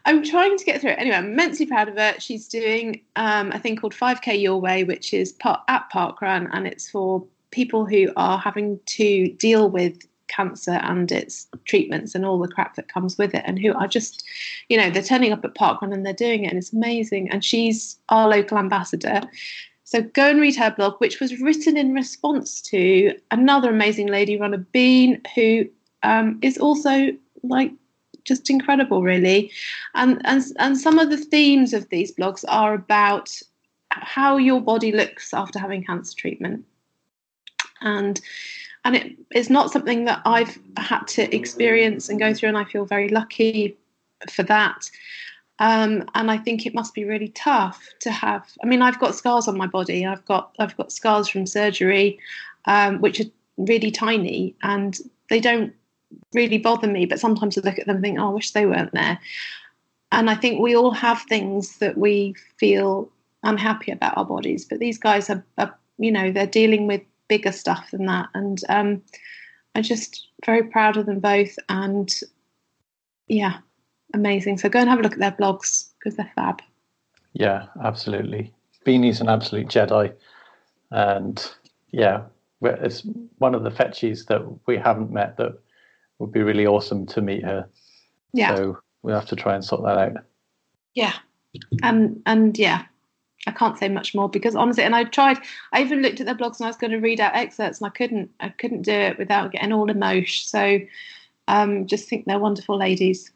I'm 0.04 0.24
trying 0.24 0.56
to 0.56 0.64
get 0.64 0.80
through 0.80 0.92
it. 0.92 0.98
Anyway, 0.98 1.16
I'm 1.16 1.26
immensely 1.26 1.66
proud 1.66 1.88
of 1.88 1.96
her. 1.96 2.14
She's 2.18 2.48
doing 2.48 3.00
um, 3.16 3.52
a 3.52 3.58
thing 3.58 3.76
called 3.76 3.94
5K 3.94 4.40
Your 4.40 4.60
Way, 4.60 4.84
which 4.84 5.14
is 5.14 5.32
part, 5.32 5.60
at 5.68 5.88
Parkrun, 5.92 6.48
and 6.52 6.66
it's 6.66 6.90
for 6.90 7.24
people 7.50 7.84
who 7.84 8.10
are 8.16 8.38
having 8.38 8.80
to 8.86 9.28
deal 9.34 9.68
with 9.68 10.06
cancer 10.28 10.80
and 10.82 11.12
its 11.12 11.46
treatments 11.66 12.14
and 12.14 12.24
all 12.24 12.38
the 12.38 12.48
crap 12.48 12.74
that 12.76 12.88
comes 12.88 13.18
with 13.18 13.34
it, 13.34 13.42
and 13.46 13.58
who 13.58 13.74
are 13.74 13.86
just, 13.86 14.24
you 14.68 14.78
know, 14.78 14.90
they're 14.90 15.02
turning 15.02 15.32
up 15.32 15.44
at 15.44 15.54
Parkrun 15.54 15.92
and 15.92 16.04
they're 16.04 16.14
doing 16.14 16.44
it, 16.44 16.48
and 16.48 16.58
it's 16.58 16.72
amazing. 16.72 17.30
And 17.30 17.44
she's 17.44 17.98
our 18.08 18.28
local 18.28 18.58
ambassador. 18.58 19.20
So 19.92 20.00
go 20.00 20.30
and 20.30 20.40
read 20.40 20.56
her 20.56 20.70
blog, 20.70 20.94
which 21.02 21.20
was 21.20 21.38
written 21.38 21.76
in 21.76 21.92
response 21.92 22.62
to 22.62 23.14
another 23.30 23.68
amazing 23.68 24.06
lady, 24.06 24.38
Ronna 24.38 24.64
Bean, 24.72 25.20
who 25.34 25.66
um, 26.02 26.38
is 26.40 26.56
also 26.56 27.08
like 27.42 27.72
just 28.24 28.48
incredible, 28.48 29.02
really. 29.02 29.50
And 29.94 30.22
and 30.24 30.42
and 30.58 30.78
some 30.78 30.98
of 30.98 31.10
the 31.10 31.18
themes 31.18 31.74
of 31.74 31.90
these 31.90 32.10
blogs 32.10 32.42
are 32.48 32.72
about 32.72 33.38
how 33.90 34.38
your 34.38 34.62
body 34.62 34.92
looks 34.92 35.34
after 35.34 35.58
having 35.58 35.84
cancer 35.84 36.16
treatment, 36.16 36.64
and 37.82 38.18
and 38.86 38.96
it 38.96 39.12
is 39.34 39.50
not 39.50 39.72
something 39.72 40.06
that 40.06 40.22
I've 40.24 40.58
had 40.78 41.04
to 41.08 41.36
experience 41.36 42.08
and 42.08 42.18
go 42.18 42.32
through, 42.32 42.48
and 42.48 42.56
I 42.56 42.64
feel 42.64 42.86
very 42.86 43.10
lucky 43.10 43.76
for 44.30 44.42
that. 44.44 44.90
Um, 45.58 46.04
and 46.14 46.30
I 46.30 46.38
think 46.38 46.66
it 46.66 46.74
must 46.74 46.94
be 46.94 47.04
really 47.04 47.28
tough 47.28 47.86
to 48.00 48.10
have. 48.10 48.50
I 48.62 48.66
mean, 48.66 48.82
I've 48.82 48.98
got 48.98 49.14
scars 49.14 49.46
on 49.46 49.56
my 49.56 49.66
body. 49.66 50.04
I've 50.04 50.24
got 50.24 50.54
I've 50.58 50.76
got 50.76 50.92
scars 50.92 51.28
from 51.28 51.46
surgery, 51.46 52.18
um, 52.64 53.00
which 53.00 53.20
are 53.20 53.30
really 53.56 53.90
tiny, 53.90 54.56
and 54.62 54.98
they 55.28 55.40
don't 55.40 55.72
really 56.34 56.58
bother 56.58 56.88
me, 56.88 57.06
but 57.06 57.20
sometimes 57.20 57.56
I 57.56 57.62
look 57.62 57.78
at 57.78 57.86
them 57.86 57.96
and 57.96 58.04
think, 58.04 58.18
oh, 58.18 58.28
I 58.28 58.34
wish 58.34 58.50
they 58.50 58.66
weren't 58.66 58.92
there. 58.92 59.18
And 60.10 60.28
I 60.28 60.34
think 60.34 60.60
we 60.60 60.76
all 60.76 60.90
have 60.90 61.22
things 61.22 61.78
that 61.78 61.96
we 61.96 62.34
feel 62.58 63.10
unhappy 63.42 63.92
about 63.92 64.16
our 64.16 64.24
bodies, 64.24 64.64
but 64.64 64.78
these 64.78 64.98
guys 64.98 65.30
are, 65.30 65.44
are 65.58 65.74
you 65.98 66.12
know, 66.12 66.30
they're 66.30 66.46
dealing 66.46 66.86
with 66.86 67.02
bigger 67.28 67.52
stuff 67.52 67.90
than 67.90 68.06
that. 68.06 68.28
And 68.34 68.60
um, 68.68 69.02
I'm 69.74 69.82
just 69.82 70.28
very 70.44 70.64
proud 70.64 70.96
of 70.96 71.06
them 71.06 71.20
both. 71.20 71.58
And 71.68 72.12
yeah, 73.28 73.58
amazing. 74.14 74.58
So 74.58 74.68
go 74.68 74.80
and 74.80 74.88
have 74.88 74.98
a 74.98 75.02
look 75.02 75.12
at 75.12 75.18
their 75.18 75.32
blogs 75.32 75.90
because 75.98 76.16
they're 76.16 76.32
fab. 76.34 76.62
Yeah, 77.32 77.66
absolutely. 77.82 78.52
Beanie's 78.84 79.20
an 79.20 79.28
absolute 79.28 79.68
Jedi. 79.68 80.12
And 80.90 81.50
yeah, 81.90 82.24
it's 82.60 83.02
one 83.38 83.54
of 83.54 83.64
the 83.64 83.70
fetchies 83.70 84.26
that 84.26 84.42
we 84.66 84.76
haven't 84.76 85.10
met 85.10 85.36
that 85.38 85.58
would 86.18 86.32
be 86.32 86.42
really 86.42 86.66
awesome 86.66 87.06
to 87.06 87.20
meet 87.20 87.44
her. 87.44 87.68
Yeah. 88.32 88.54
So 88.54 88.78
we'll 89.02 89.14
have 89.14 89.28
to 89.28 89.36
try 89.36 89.54
and 89.54 89.64
sort 89.64 89.82
that 89.82 89.98
out. 89.98 90.24
Yeah. 90.94 91.14
And 91.82 92.22
and 92.26 92.58
yeah, 92.58 92.84
I 93.46 93.50
can't 93.50 93.78
say 93.78 93.88
much 93.88 94.14
more 94.14 94.28
because 94.28 94.54
honestly, 94.54 94.84
and 94.84 94.94
I 94.94 95.04
tried. 95.04 95.38
I 95.72 95.82
even 95.82 96.02
looked 96.02 96.20
at 96.20 96.26
their 96.26 96.34
blogs 96.34 96.58
and 96.58 96.66
I 96.66 96.70
was 96.70 96.76
going 96.76 96.92
to 96.92 96.98
read 96.98 97.20
out 97.20 97.34
excerpts, 97.34 97.80
and 97.80 97.86
I 97.86 97.90
couldn't. 97.90 98.30
I 98.40 98.48
couldn't 98.50 98.82
do 98.82 98.92
it 98.92 99.18
without 99.18 99.52
getting 99.52 99.72
all 99.72 99.90
emotion. 99.90 100.46
So, 100.46 100.80
um, 101.48 101.86
just 101.86 102.08
think 102.08 102.24
they're 102.24 102.38
wonderful 102.38 102.78
ladies. 102.78 103.30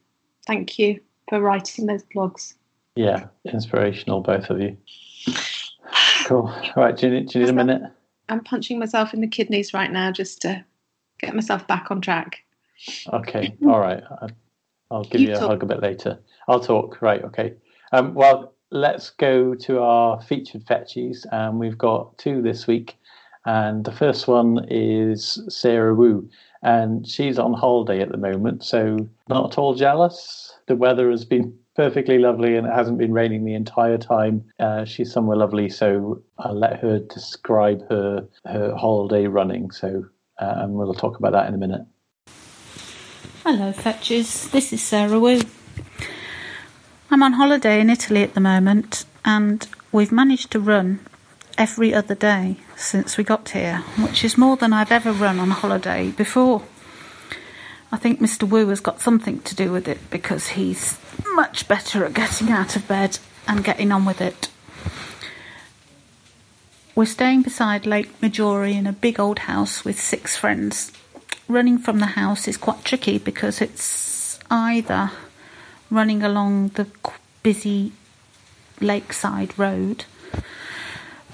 Thank 0.46 0.78
you 0.78 1.00
for 1.28 1.40
writing 1.40 1.86
those 1.86 2.04
blogs. 2.04 2.54
Yeah, 2.94 3.26
inspirational, 3.44 4.20
both 4.20 4.48
of 4.48 4.60
you. 4.60 4.76
Cool. 6.24 6.48
All 6.48 6.72
right. 6.76 6.96
Do 6.96 7.08
you, 7.08 7.20
do 7.20 7.38
you 7.38 7.44
need 7.44 7.50
a 7.50 7.54
minute? 7.54 7.82
I'm 8.28 8.42
punching 8.42 8.78
myself 8.78 9.14
in 9.14 9.20
the 9.20 9.28
kidneys 9.28 9.74
right 9.74 9.92
now 9.92 10.10
just 10.10 10.40
to 10.42 10.64
get 11.18 11.34
myself 11.34 11.66
back 11.66 11.90
on 11.90 12.00
track. 12.00 12.42
Okay. 13.12 13.56
All 13.64 13.78
right. 13.78 14.02
I'll 14.90 15.04
give 15.04 15.20
you, 15.20 15.28
you 15.28 15.34
a 15.34 15.38
hug 15.38 15.62
a 15.62 15.66
bit 15.66 15.82
later. 15.82 16.18
I'll 16.48 16.60
talk. 16.60 17.00
Right. 17.00 17.22
Okay. 17.22 17.54
Um, 17.92 18.14
well, 18.14 18.54
let's 18.70 19.10
go 19.10 19.54
to 19.54 19.80
our 19.80 20.20
featured 20.22 20.64
fetchies. 20.64 21.26
And 21.30 21.58
we've 21.58 21.78
got 21.78 22.18
two 22.18 22.42
this 22.42 22.66
week. 22.66 22.96
And 23.44 23.84
the 23.84 23.92
first 23.92 24.26
one 24.26 24.66
is 24.68 25.40
Sarah 25.48 25.94
Wu. 25.94 26.28
And 26.66 27.06
she's 27.06 27.38
on 27.38 27.52
holiday 27.52 28.00
at 28.00 28.10
the 28.10 28.16
moment. 28.16 28.64
So, 28.64 29.08
not 29.28 29.52
at 29.52 29.58
all 29.58 29.74
jealous. 29.74 30.52
The 30.66 30.74
weather 30.74 31.10
has 31.12 31.24
been 31.24 31.56
perfectly 31.76 32.18
lovely 32.18 32.56
and 32.56 32.66
it 32.66 32.72
hasn't 32.72 32.98
been 32.98 33.12
raining 33.12 33.44
the 33.44 33.54
entire 33.54 33.98
time. 33.98 34.44
Uh, 34.58 34.84
she's 34.84 35.12
somewhere 35.12 35.36
lovely. 35.36 35.68
So, 35.68 36.20
I'll 36.38 36.58
let 36.58 36.80
her 36.80 36.98
describe 36.98 37.88
her, 37.88 38.26
her 38.46 38.74
holiday 38.74 39.28
running. 39.28 39.70
So, 39.70 40.06
uh, 40.40 40.54
and 40.56 40.74
we'll 40.74 40.92
talk 40.92 41.18
about 41.20 41.32
that 41.32 41.46
in 41.46 41.54
a 41.54 41.58
minute. 41.58 41.82
Hello, 43.44 43.72
Fetchies. 43.72 44.50
This 44.50 44.72
is 44.72 44.82
Sarah 44.82 45.20
Wu. 45.20 45.40
I'm 47.12 47.22
on 47.22 47.34
holiday 47.34 47.80
in 47.80 47.90
Italy 47.90 48.24
at 48.24 48.34
the 48.34 48.40
moment, 48.40 49.04
and 49.24 49.68
we've 49.92 50.10
managed 50.10 50.50
to 50.50 50.58
run 50.58 50.98
every 51.58 51.94
other 51.94 52.14
day 52.14 52.56
since 52.76 53.16
we 53.16 53.24
got 53.24 53.50
here, 53.50 53.78
which 53.98 54.24
is 54.24 54.38
more 54.38 54.56
than 54.56 54.72
I've 54.72 54.92
ever 54.92 55.12
run 55.12 55.38
on 55.38 55.50
holiday 55.50 56.10
before. 56.10 56.62
I 57.92 57.96
think 57.96 58.20
Mr. 58.20 58.48
Wu 58.48 58.68
has 58.68 58.80
got 58.80 59.00
something 59.00 59.40
to 59.40 59.54
do 59.54 59.72
with 59.72 59.88
it 59.88 60.10
because 60.10 60.48
he's 60.48 60.98
much 61.34 61.68
better 61.68 62.04
at 62.04 62.14
getting 62.14 62.50
out 62.50 62.76
of 62.76 62.88
bed 62.88 63.18
and 63.46 63.64
getting 63.64 63.92
on 63.92 64.04
with 64.04 64.20
it. 64.20 64.48
We're 66.94 67.06
staying 67.06 67.42
beside 67.42 67.86
Lake 67.86 68.20
Maggiore 68.20 68.74
in 68.74 68.86
a 68.86 68.92
big 68.92 69.20
old 69.20 69.40
house 69.40 69.84
with 69.84 70.00
six 70.00 70.36
friends 70.36 70.92
running 71.48 71.78
from 71.78 71.98
the 71.98 72.06
house 72.06 72.48
is 72.48 72.56
quite 72.56 72.84
tricky 72.84 73.18
because 73.18 73.60
it's 73.60 74.38
either 74.50 75.12
running 75.90 76.22
along 76.22 76.68
the 76.70 76.86
busy 77.42 77.92
lakeside 78.80 79.56
road, 79.58 80.04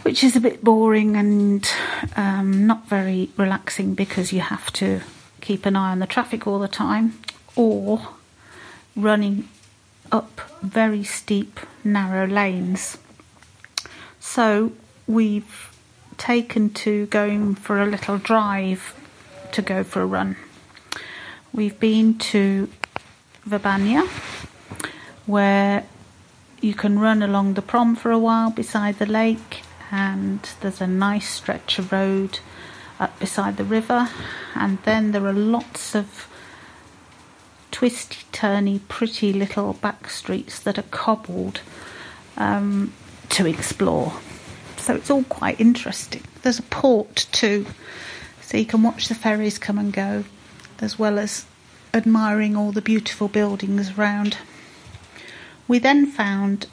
which 0.03 0.25
is 0.25 0.37
a 0.37 0.41
bit 0.41 0.63
boring 0.63 1.17
and 1.17 1.69
um, 2.17 2.67
not 2.67 2.89
very 2.89 3.31
relaxing 3.37 3.95
because 3.95 4.33
you 4.33 4.41
have 4.41 4.73
to 4.73 5.01
keep 5.41 5.67
an 5.67 5.77
eye 5.77 5.93
on 5.93 5.99
the 5.99 6.07
traffic 6.07 6.47
all 6.47 6.59
the 6.59 6.69
time, 6.69 7.19
or 7.57 8.09
running 8.97 9.49
up 10.11 10.41
very 10.63 11.03
steep, 11.03 11.59
narrow 11.85 12.27
lanes. 12.27 12.99
So 14.21 14.73
we've 15.07 15.75
taken 16.17 16.71
to 16.71 17.07
going 17.07 17.55
for 17.55 17.81
a 17.81 17.87
little 17.87 18.19
drive 18.19 18.95
to 19.53 19.63
go 19.63 19.83
for 19.83 20.03
a 20.03 20.07
run. 20.07 20.37
We've 21.53 21.79
been 21.79 22.19
to 22.19 22.69
Verbania, 23.47 24.07
where 25.27 25.85
you 26.61 26.75
can 26.75 26.99
run 26.99 27.23
along 27.23 27.55
the 27.55 27.63
prom 27.63 27.97
for 27.97 28.11
a 28.11 28.19
while 28.19 28.51
beside 28.51 28.99
the 28.99 29.07
lake, 29.07 29.63
and 29.93 30.41
there's 30.61 30.81
a 30.81 30.87
nice 30.87 31.29
stretch 31.29 31.79
of 31.79 31.93
road 31.93 32.41
up 32.99 33.19
beside 33.21 33.59
the 33.59 33.65
river, 33.65 34.09
and 34.55 34.79
then 34.85 35.13
there 35.13 35.27
are 35.27 35.33
lots 35.33 35.95
of 35.95 36.29
twisty, 37.71 38.19
turny, 38.33 38.81
pretty 38.89 39.33
little 39.33 39.75
back 39.75 40.09
streets 40.09 40.59
that 40.61 40.79
are 40.79 40.91
cobbled 40.91 41.61
um, 42.37 42.93
to 43.29 43.47
explore. 43.47 44.15
So 44.79 44.95
it's 44.95 45.11
all 45.11 45.25
quite 45.25 45.61
interesting. 45.61 46.23
There's 46.43 46.59
a 46.59 46.63
port 46.63 47.27
too, 47.31 47.67
so 48.41 48.57
you 48.57 48.67
can 48.67 48.83
watch 48.83 49.09
the 49.09 49.15
ferries 49.15 49.59
come 49.59 49.79
and 49.79 49.93
go, 49.93 50.25
as 50.81 50.99
well 50.99 51.19
as 51.19 51.45
admiring 51.95 52.57
all 52.57 52.73
the 52.73 52.83
beautiful 52.83 53.29
buildings 53.29 53.99
around. 53.99 54.39
We 55.69 55.79
then 55.79 56.07
found 56.07 56.67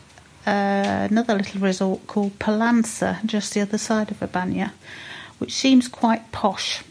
uh, 0.50 1.08
another 1.10 1.36
little 1.36 1.62
resort 1.62 2.08
called 2.08 2.38
Pallanza, 2.40 3.24
just 3.26 3.54
the 3.54 3.62
other 3.62 3.78
side 3.78 4.12
of 4.12 4.20
Verbania, 4.20 4.72
which 5.38 5.54
seems 5.54 5.88
quite 5.88 6.32
posh. 6.32 6.84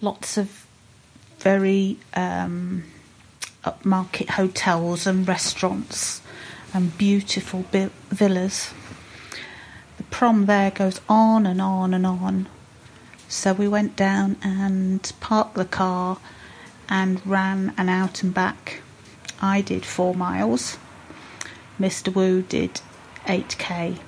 Lots 0.00 0.36
of 0.36 0.66
very 1.38 1.98
um, 2.14 2.84
upmarket 3.64 4.30
hotels 4.30 5.06
and 5.06 5.26
restaurants 5.28 6.22
and 6.72 6.96
beautiful 6.96 7.64
villas. 8.10 8.72
The 9.98 10.02
prom 10.04 10.46
there 10.46 10.70
goes 10.70 11.00
on 11.08 11.46
and 11.46 11.60
on 11.60 11.94
and 11.94 12.06
on 12.06 12.48
so 13.32 13.54
we 13.54 13.66
went 13.66 13.96
down 13.96 14.36
and 14.42 15.10
parked 15.20 15.54
the 15.54 15.64
car 15.64 16.18
and 16.86 17.26
ran 17.26 17.72
an 17.78 17.88
out 17.88 18.22
and 18.22 18.34
back 18.34 18.82
I 19.40 19.62
did 19.62 19.86
four 19.86 20.14
miles. 20.14 20.76
Mr. 21.82 22.14
Wu 22.14 22.42
did 22.42 22.80
8k. 23.26 23.98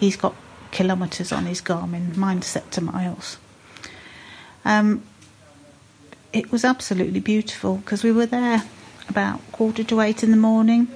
He's 0.00 0.16
got 0.16 0.34
kilometres 0.72 1.32
on 1.32 1.46
his 1.46 1.62
Garmin, 1.62 2.16
mine's 2.16 2.46
set 2.46 2.70
to 2.72 2.80
miles. 2.80 3.38
Um, 4.64 5.04
it 6.32 6.50
was 6.50 6.64
absolutely 6.64 7.20
beautiful 7.20 7.76
because 7.76 8.02
we 8.02 8.12
were 8.12 8.26
there 8.26 8.64
about 9.08 9.40
quarter 9.52 9.84
to 9.84 10.00
eight 10.00 10.24
in 10.24 10.32
the 10.32 10.36
morning 10.36 10.88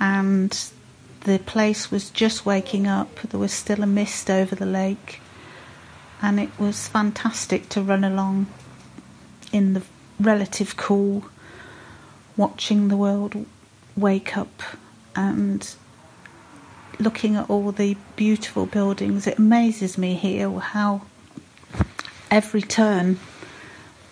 and 0.00 0.70
the 1.20 1.38
place 1.38 1.90
was 1.90 2.10
just 2.10 2.44
waking 2.44 2.86
up. 2.86 3.20
There 3.20 3.40
was 3.40 3.52
still 3.52 3.82
a 3.82 3.86
mist 3.86 4.30
over 4.30 4.54
the 4.54 4.66
lake, 4.66 5.20
and 6.22 6.40
it 6.40 6.50
was 6.58 6.88
fantastic 6.88 7.68
to 7.70 7.82
run 7.82 8.04
along 8.04 8.46
in 9.52 9.74
the 9.74 9.82
relative 10.20 10.76
cool, 10.76 11.24
watching 12.36 12.88
the 12.88 12.96
world 12.96 13.46
wake 13.98 14.36
up 14.36 14.62
and 15.16 15.74
looking 16.98 17.36
at 17.36 17.48
all 17.48 17.72
the 17.72 17.96
beautiful 18.16 18.66
buildings. 18.66 19.26
It 19.26 19.38
amazes 19.38 19.98
me 19.98 20.14
here 20.14 20.50
how 20.58 21.02
every 22.30 22.62
turn 22.62 23.18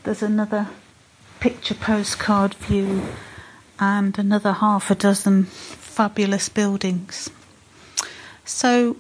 there's 0.05 0.23
another 0.23 0.69
picture 1.41 1.75
postcard 1.75 2.55
view 2.55 3.03
and 3.79 4.19
another 4.19 4.53
half 4.53 4.91
a 4.91 4.95
dozen 4.95 5.45
fabulous 5.45 6.49
buildings. 6.49 7.29
So 8.45 8.97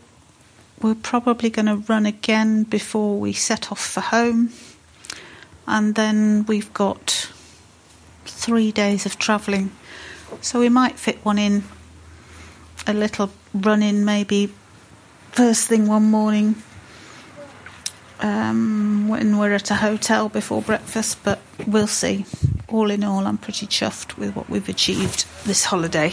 we're 0.82 0.96
probably 0.96 1.48
going 1.50 1.66
to 1.66 1.76
run 1.76 2.06
again 2.06 2.64
before 2.64 3.18
we 3.18 3.32
set 3.32 3.70
off 3.70 3.80
for 3.80 4.00
home. 4.00 4.50
And 5.66 5.94
then 5.94 6.44
we've 6.46 6.72
got 6.74 7.30
three 8.24 8.72
days 8.72 9.06
of 9.06 9.18
travelling. 9.18 9.70
So 10.40 10.60
we 10.60 10.68
might 10.68 10.98
fit 10.98 11.24
one 11.24 11.38
in, 11.38 11.64
a 12.86 12.94
little 12.94 13.30
run 13.52 13.82
in 13.82 14.04
maybe 14.04 14.52
first 15.32 15.68
thing 15.68 15.86
one 15.86 16.04
morning 16.04 16.54
um, 18.20 19.08
when 19.08 19.38
we're 19.38 19.52
at 19.52 19.70
a 19.70 19.74
hotel 19.74 20.28
before 20.28 20.62
breakfast, 20.62 21.22
but 21.24 21.40
we'll 21.66 21.86
see. 21.86 22.24
All 22.68 22.90
in 22.90 23.04
all, 23.04 23.26
I'm 23.26 23.38
pretty 23.38 23.66
chuffed 23.66 24.16
with 24.16 24.34
what 24.34 24.48
we've 24.48 24.68
achieved 24.68 25.26
this 25.44 25.64
holiday. 25.64 26.10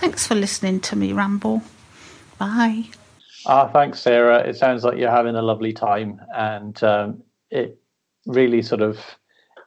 Thanks 0.00 0.26
for 0.26 0.34
listening 0.34 0.80
to 0.80 0.96
me 0.96 1.12
ramble. 1.12 1.62
Bye. 2.38 2.84
Ah, 3.46 3.68
thanks, 3.68 4.00
Sarah. 4.00 4.38
It 4.38 4.56
sounds 4.56 4.84
like 4.84 4.98
you're 4.98 5.10
having 5.10 5.34
a 5.34 5.42
lovely 5.42 5.72
time, 5.72 6.20
and 6.34 6.82
um, 6.82 7.22
it 7.50 7.78
really 8.26 8.62
sort 8.62 8.80
of 8.80 8.98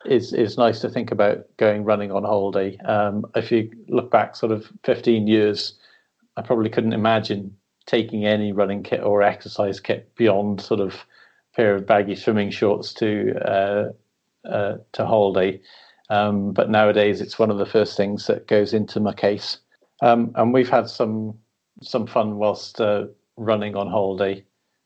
is 0.07 0.33
is 0.33 0.57
nice 0.57 0.79
to 0.81 0.89
think 0.89 1.11
about 1.11 1.45
going 1.57 1.83
running 1.83 2.11
on 2.11 2.23
holiday. 2.23 2.77
Um, 2.77 3.25
if 3.35 3.51
you 3.51 3.71
look 3.87 4.11
back, 4.11 4.35
sort 4.35 4.51
of 4.51 4.71
15 4.83 5.27
years, 5.27 5.73
I 6.35 6.41
probably 6.41 6.69
couldn't 6.69 6.93
imagine 6.93 7.55
taking 7.85 8.25
any 8.25 8.51
running 8.51 8.83
kit 8.83 9.01
or 9.01 9.21
exercise 9.21 9.79
kit 9.79 10.13
beyond 10.15 10.61
sort 10.61 10.79
of 10.79 11.05
pair 11.55 11.75
of 11.75 11.87
baggy 11.87 12.15
swimming 12.15 12.51
shorts 12.51 12.93
to 12.95 13.33
uh, 13.45 13.91
uh, 14.47 14.77
to 14.93 15.05
holiday. 15.05 15.59
Um, 16.09 16.53
but 16.53 16.69
nowadays, 16.69 17.19
it's 17.19 17.37
one 17.37 17.51
of 17.51 17.57
the 17.57 17.65
first 17.65 17.97
things 17.97 18.27
that 18.27 18.47
goes 18.47 18.73
into 18.73 18.99
my 18.99 19.13
case. 19.13 19.57
Um, 20.01 20.31
and 20.35 20.53
we've 20.53 20.69
had 20.69 20.89
some 20.89 21.37
some 21.81 22.07
fun 22.07 22.37
whilst 22.37 22.79
uh, 22.79 23.05
running 23.35 23.75
on 23.75 23.87
holiday. 23.87 24.43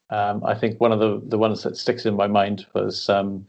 Um, 0.09 0.43
I 0.43 0.55
think 0.55 0.79
one 0.79 0.91
of 0.91 0.99
the 0.99 1.21
the 1.25 1.37
ones 1.37 1.63
that 1.63 1.77
sticks 1.77 2.05
in 2.05 2.15
my 2.15 2.27
mind 2.27 2.65
was 2.73 3.09
um, 3.09 3.45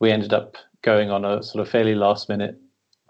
we 0.00 0.10
ended 0.10 0.32
up 0.32 0.56
going 0.82 1.10
on 1.10 1.24
a 1.24 1.42
sort 1.42 1.66
of 1.66 1.70
fairly 1.70 1.94
last 1.94 2.28
minute 2.28 2.58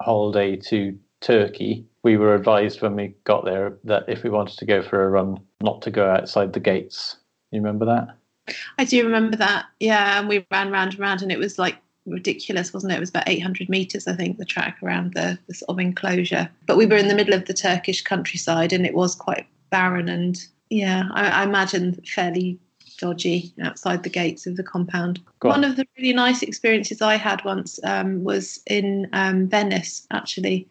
holiday 0.01 0.57
to 0.57 0.99
Turkey. 1.21 1.85
We 2.03 2.17
were 2.17 2.35
advised 2.35 2.83
when 2.83 2.95
we 2.95 3.15
got 3.25 3.45
there 3.45 3.77
that 3.85 4.05
if 4.09 4.23
we 4.23 4.31
wanted 4.31 4.59
to 4.59 4.67
go 4.67 4.83
for 4.83 5.05
a 5.05 5.09
run, 5.09 5.41
not 5.61 5.83
to 5.83 5.91
go 5.91 6.09
outside 6.09 6.53
the 6.53 6.61
gates. 6.61 7.17
You 7.51 7.61
remember 7.61 7.87
that? 7.87 8.55
I 8.79 8.85
do 8.85 9.03
remember 9.05 9.37
that. 9.39 9.67
Yeah, 9.81 10.19
and 10.19 10.29
we 10.29 10.47
ran 10.51 10.71
round 10.71 10.93
and 10.93 11.01
round, 11.01 11.23
and 11.23 11.33
it 11.33 11.39
was 11.39 11.59
like 11.59 11.77
ridiculous, 12.05 12.73
wasn't 12.73 12.93
it? 12.93 12.97
It 12.97 13.01
was 13.01 13.09
about 13.09 13.29
800 13.29 13.69
meters, 13.69 14.07
I 14.07 14.15
think, 14.15 14.39
the 14.39 14.45
track 14.45 14.79
around 14.83 15.15
the, 15.15 15.39
the 15.49 15.55
sort 15.55 15.71
of 15.71 15.81
enclosure. 15.81 16.49
But 16.67 16.77
we 16.77 16.87
were 16.87 16.97
in 16.97 17.09
the 17.09 17.15
middle 17.15 17.35
of 17.35 17.47
the 17.47 17.55
Turkish 17.55 18.03
countryside, 18.03 18.73
and 18.73 18.87
it 18.87 18.95
was 18.95 19.15
quite 19.17 19.47
barren 19.71 20.09
and 20.09 20.39
yeah, 20.71 21.09
I, 21.13 21.29
I 21.29 21.43
imagine 21.45 22.01
fairly 22.05 22.59
dodgy 22.97 23.53
outside 23.63 24.03
the 24.03 24.11
gates 24.11 24.47
of 24.47 24.57
the 24.57 24.63
compound. 24.63 25.21
One 25.43 25.65
of 25.65 25.77
the 25.77 25.87
really 25.97 26.13
nice 26.13 26.43
experiences 26.43 27.03
I 27.03 27.17
had 27.17 27.45
once 27.45 27.79
um, 27.85 28.25
was 28.25 28.61
in 28.67 29.09
um, 29.13 29.49
Venice, 29.49 30.07
actually, 30.11 30.69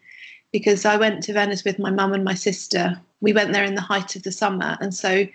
because 0.52 0.84
I 0.84 0.96
went 0.96 1.22
to 1.24 1.32
Venice 1.32 1.64
with 1.64 1.78
my 1.78 1.90
mum 1.90 2.12
and 2.12 2.24
my 2.24 2.34
sister. 2.34 3.00
We 3.20 3.32
went 3.32 3.52
there 3.52 3.64
in 3.64 3.74
the 3.74 3.80
height 3.80 4.16
of 4.16 4.22
the 4.22 4.32
summer, 4.32 4.76
and 4.80 4.94
so 4.94 5.26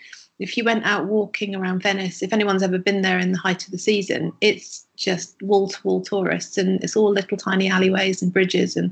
if 0.41 0.57
you 0.57 0.63
went 0.63 0.85
out 0.85 1.05
walking 1.05 1.53
around 1.53 1.83
Venice, 1.83 2.23
if 2.23 2.33
anyone's 2.33 2.63
ever 2.63 2.79
been 2.79 3.03
there 3.03 3.19
in 3.19 3.31
the 3.31 3.37
height 3.37 3.63
of 3.63 3.71
the 3.71 3.77
season, 3.77 4.33
it's 4.41 4.87
just 4.97 5.39
wall 5.43 5.67
to 5.67 5.77
wall 5.83 6.01
tourists 6.01 6.57
and 6.57 6.83
it's 6.83 6.95
all 6.95 7.11
little 7.11 7.37
tiny 7.37 7.69
alleyways 7.69 8.23
and 8.23 8.33
bridges 8.33 8.75
and 8.75 8.91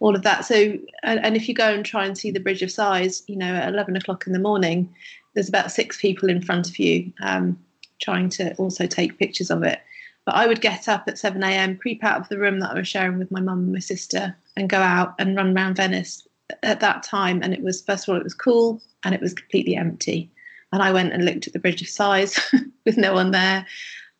all 0.00 0.16
of 0.16 0.22
that. 0.22 0.44
So, 0.44 0.76
and, 1.04 1.36
if 1.36 1.48
you 1.48 1.54
go 1.54 1.72
and 1.72 1.84
try 1.84 2.06
and 2.06 2.18
see 2.18 2.32
the 2.32 2.40
Bridge 2.40 2.62
of 2.62 2.72
Sighs, 2.72 3.22
you 3.28 3.36
know, 3.36 3.54
at 3.54 3.68
11 3.68 3.94
o'clock 3.96 4.26
in 4.26 4.32
the 4.32 4.40
morning, 4.40 4.92
there's 5.34 5.48
about 5.48 5.72
six 5.72 6.00
people 6.00 6.28
in 6.28 6.42
front 6.42 6.68
of 6.68 6.78
you 6.78 7.12
um, 7.22 7.58
trying 8.00 8.28
to 8.30 8.54
also 8.54 8.86
take 8.86 9.18
pictures 9.18 9.50
of 9.50 9.62
it. 9.62 9.80
But 10.26 10.34
I 10.34 10.46
would 10.46 10.60
get 10.60 10.88
up 10.88 11.04
at 11.06 11.18
7 11.18 11.42
a.m., 11.42 11.76
creep 11.76 12.04
out 12.04 12.20
of 12.20 12.28
the 12.28 12.38
room 12.38 12.60
that 12.60 12.72
I 12.72 12.74
was 12.74 12.88
sharing 12.88 13.18
with 13.18 13.30
my 13.30 13.40
mum 13.40 13.60
and 13.60 13.72
my 13.72 13.78
sister, 13.78 14.36
and 14.56 14.68
go 14.68 14.78
out 14.78 15.14
and 15.18 15.36
run 15.36 15.56
around 15.56 15.76
Venice 15.76 16.26
at 16.62 16.80
that 16.80 17.02
time. 17.02 17.40
And 17.42 17.54
it 17.54 17.62
was, 17.62 17.82
first 17.82 18.06
of 18.06 18.12
all, 18.12 18.20
it 18.20 18.24
was 18.24 18.34
cool 18.34 18.82
and 19.02 19.14
it 19.14 19.20
was 19.20 19.32
completely 19.32 19.76
empty 19.76 20.30
and 20.72 20.82
I 20.82 20.92
went 20.92 21.12
and 21.12 21.24
looked 21.24 21.46
at 21.46 21.52
the 21.52 21.58
Bridge 21.58 21.82
of 21.82 21.88
Sighs 21.88 22.38
with 22.86 22.96
no 22.96 23.14
one 23.14 23.30
there, 23.30 23.66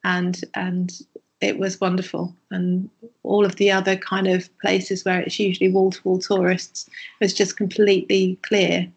and 0.04 0.40
and 0.54 0.92
it 1.40 1.58
was 1.58 1.80
wonderful. 1.80 2.34
And 2.50 2.90
all 3.22 3.46
of 3.46 3.56
the 3.56 3.70
other 3.70 3.96
kind 3.96 4.26
of 4.26 4.50
places 4.58 5.04
where 5.04 5.20
it's 5.20 5.38
usually 5.38 5.70
wall 5.70 5.90
to 5.90 6.00
wall 6.04 6.18
tourists 6.18 6.88
was 7.20 7.32
just 7.32 7.56
completely 7.56 8.38
clear. 8.42 8.90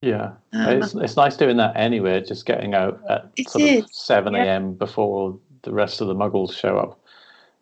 Yeah, 0.00 0.32
um, 0.52 0.82
it's 0.82 0.94
it's 0.94 1.16
nice 1.16 1.36
doing 1.36 1.56
that 1.56 1.76
anyway. 1.76 2.22
Just 2.22 2.46
getting 2.46 2.74
out 2.74 3.00
at 3.08 3.32
sort 3.48 3.64
is. 3.64 3.84
of 3.84 3.90
seven 3.92 4.34
a.m. 4.34 4.74
before 4.74 5.38
the 5.62 5.72
rest 5.72 6.00
of 6.00 6.06
the 6.06 6.14
Muggles 6.14 6.52
show 6.52 6.78
up. 6.78 7.00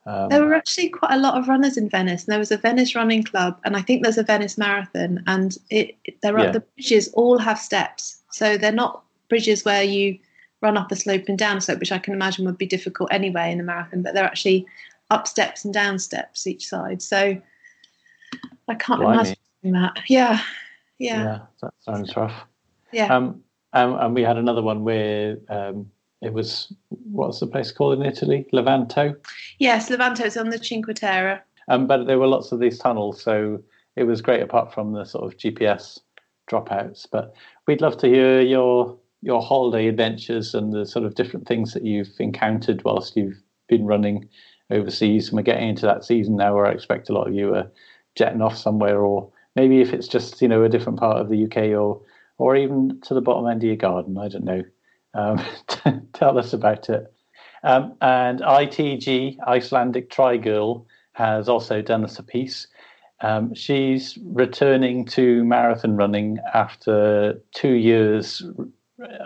Um, 0.04 0.28
there 0.28 0.44
were 0.44 0.54
actually 0.54 0.90
quite 0.90 1.12
a 1.12 1.18
lot 1.18 1.36
of 1.36 1.48
runners 1.48 1.76
in 1.76 1.88
Venice. 1.88 2.24
And 2.24 2.32
there 2.32 2.38
was 2.38 2.52
a 2.52 2.58
Venice 2.58 2.94
running 2.94 3.24
club, 3.24 3.58
and 3.64 3.76
I 3.76 3.82
think 3.82 4.02
there's 4.02 4.18
a 4.18 4.22
Venice 4.22 4.56
marathon. 4.56 5.22
And 5.26 5.56
it, 5.70 5.96
there 6.22 6.36
are 6.36 6.44
yeah. 6.44 6.52
the 6.52 6.60
bridges 6.60 7.08
all 7.14 7.38
have 7.38 7.58
steps, 7.58 8.22
so 8.30 8.56
they're 8.56 8.70
not 8.70 9.02
bridges 9.28 9.64
where 9.64 9.82
you 9.82 10.18
run 10.60 10.76
up 10.76 10.92
a 10.92 10.96
slope 10.96 11.24
and 11.28 11.38
down 11.38 11.56
a 11.56 11.60
slope, 11.60 11.80
which 11.80 11.92
I 11.92 11.98
can 11.98 12.14
imagine 12.14 12.44
would 12.44 12.58
be 12.58 12.66
difficult 12.66 13.12
anyway 13.12 13.50
in 13.50 13.60
a 13.60 13.62
marathon, 13.62 14.02
but 14.02 14.14
they're 14.14 14.24
actually 14.24 14.66
up 15.10 15.26
steps 15.26 15.64
and 15.64 15.72
down 15.72 15.98
steps 15.98 16.46
each 16.46 16.66
side. 16.66 17.02
So 17.02 17.40
I 18.68 18.74
can't 18.74 19.00
Blimey. 19.00 19.34
imagine 19.64 19.82
that. 19.82 20.02
Yeah, 20.08 20.40
yeah. 20.98 21.22
Yeah, 21.22 21.38
that 21.62 21.74
sounds 21.80 22.16
rough. 22.16 22.34
Yeah. 22.92 23.14
Um, 23.14 23.42
and, 23.72 23.94
and 23.94 24.14
we 24.14 24.22
had 24.22 24.36
another 24.36 24.62
one 24.62 24.84
where 24.84 25.36
um, 25.48 25.90
it 26.22 26.32
was 26.32 26.72
what's 27.10 27.40
the 27.40 27.46
place 27.46 27.70
called 27.70 27.98
in 27.98 28.06
Italy? 28.06 28.46
Levanto. 28.52 29.16
Yes, 29.58 29.90
Levanto 29.90 30.24
is 30.24 30.36
on 30.36 30.50
the 30.50 30.62
Cinque 30.62 30.94
Terre. 30.94 31.42
Um, 31.68 31.86
but 31.86 32.06
there 32.06 32.18
were 32.18 32.26
lots 32.26 32.52
of 32.52 32.60
these 32.60 32.78
tunnels, 32.78 33.20
so 33.20 33.62
it 33.96 34.04
was 34.04 34.22
great 34.22 34.42
apart 34.42 34.72
from 34.72 34.92
the 34.92 35.04
sort 35.04 35.24
of 35.24 35.38
GPS 35.38 35.98
dropouts. 36.50 37.06
But 37.10 37.34
we'd 37.66 37.80
love 37.80 37.98
to 37.98 38.08
hear 38.08 38.40
your 38.40 38.96
your 39.22 39.42
holiday 39.42 39.88
adventures 39.88 40.54
and 40.54 40.72
the 40.72 40.86
sort 40.86 41.04
of 41.04 41.14
different 41.14 41.48
things 41.48 41.72
that 41.72 41.84
you've 41.84 42.12
encountered 42.20 42.84
whilst 42.84 43.16
you've 43.16 43.42
been 43.68 43.84
running 43.84 44.28
overseas. 44.70 45.28
And 45.28 45.36
we're 45.36 45.42
getting 45.42 45.68
into 45.68 45.86
that 45.86 46.04
season 46.04 46.36
now 46.36 46.54
where 46.54 46.66
I 46.66 46.72
expect 46.72 47.08
a 47.08 47.12
lot 47.12 47.26
of 47.26 47.34
you 47.34 47.54
are 47.54 47.70
jetting 48.14 48.42
off 48.42 48.56
somewhere, 48.56 49.00
or 49.00 49.30
maybe 49.56 49.80
if 49.80 49.92
it's 49.92 50.06
just 50.06 50.40
you 50.40 50.46
know 50.46 50.62
a 50.62 50.68
different 50.68 51.00
part 51.00 51.18
of 51.20 51.28
the 51.28 51.44
UK, 51.44 51.78
or 51.78 52.00
or 52.38 52.54
even 52.54 53.00
to 53.00 53.14
the 53.14 53.20
bottom 53.20 53.50
end 53.50 53.62
of 53.62 53.66
your 53.66 53.76
garden. 53.76 54.16
I 54.18 54.28
don't 54.28 54.44
know. 54.44 54.62
Um, 55.14 55.42
tell 56.12 56.38
us 56.38 56.52
about 56.52 56.88
it. 56.88 57.12
Um, 57.64 57.94
and 58.00 58.40
ITG 58.40 59.38
Icelandic 59.46 60.10
Tri 60.10 60.36
Girl 60.36 60.86
has 61.12 61.48
also 61.48 61.82
done 61.82 62.04
us 62.04 62.18
a 62.18 62.22
piece. 62.22 62.68
Um, 63.22 63.54
she's 63.54 64.18
returning 64.22 65.06
to 65.06 65.42
marathon 65.44 65.96
running 65.96 66.38
after 66.52 67.40
two 67.54 67.72
years 67.72 68.42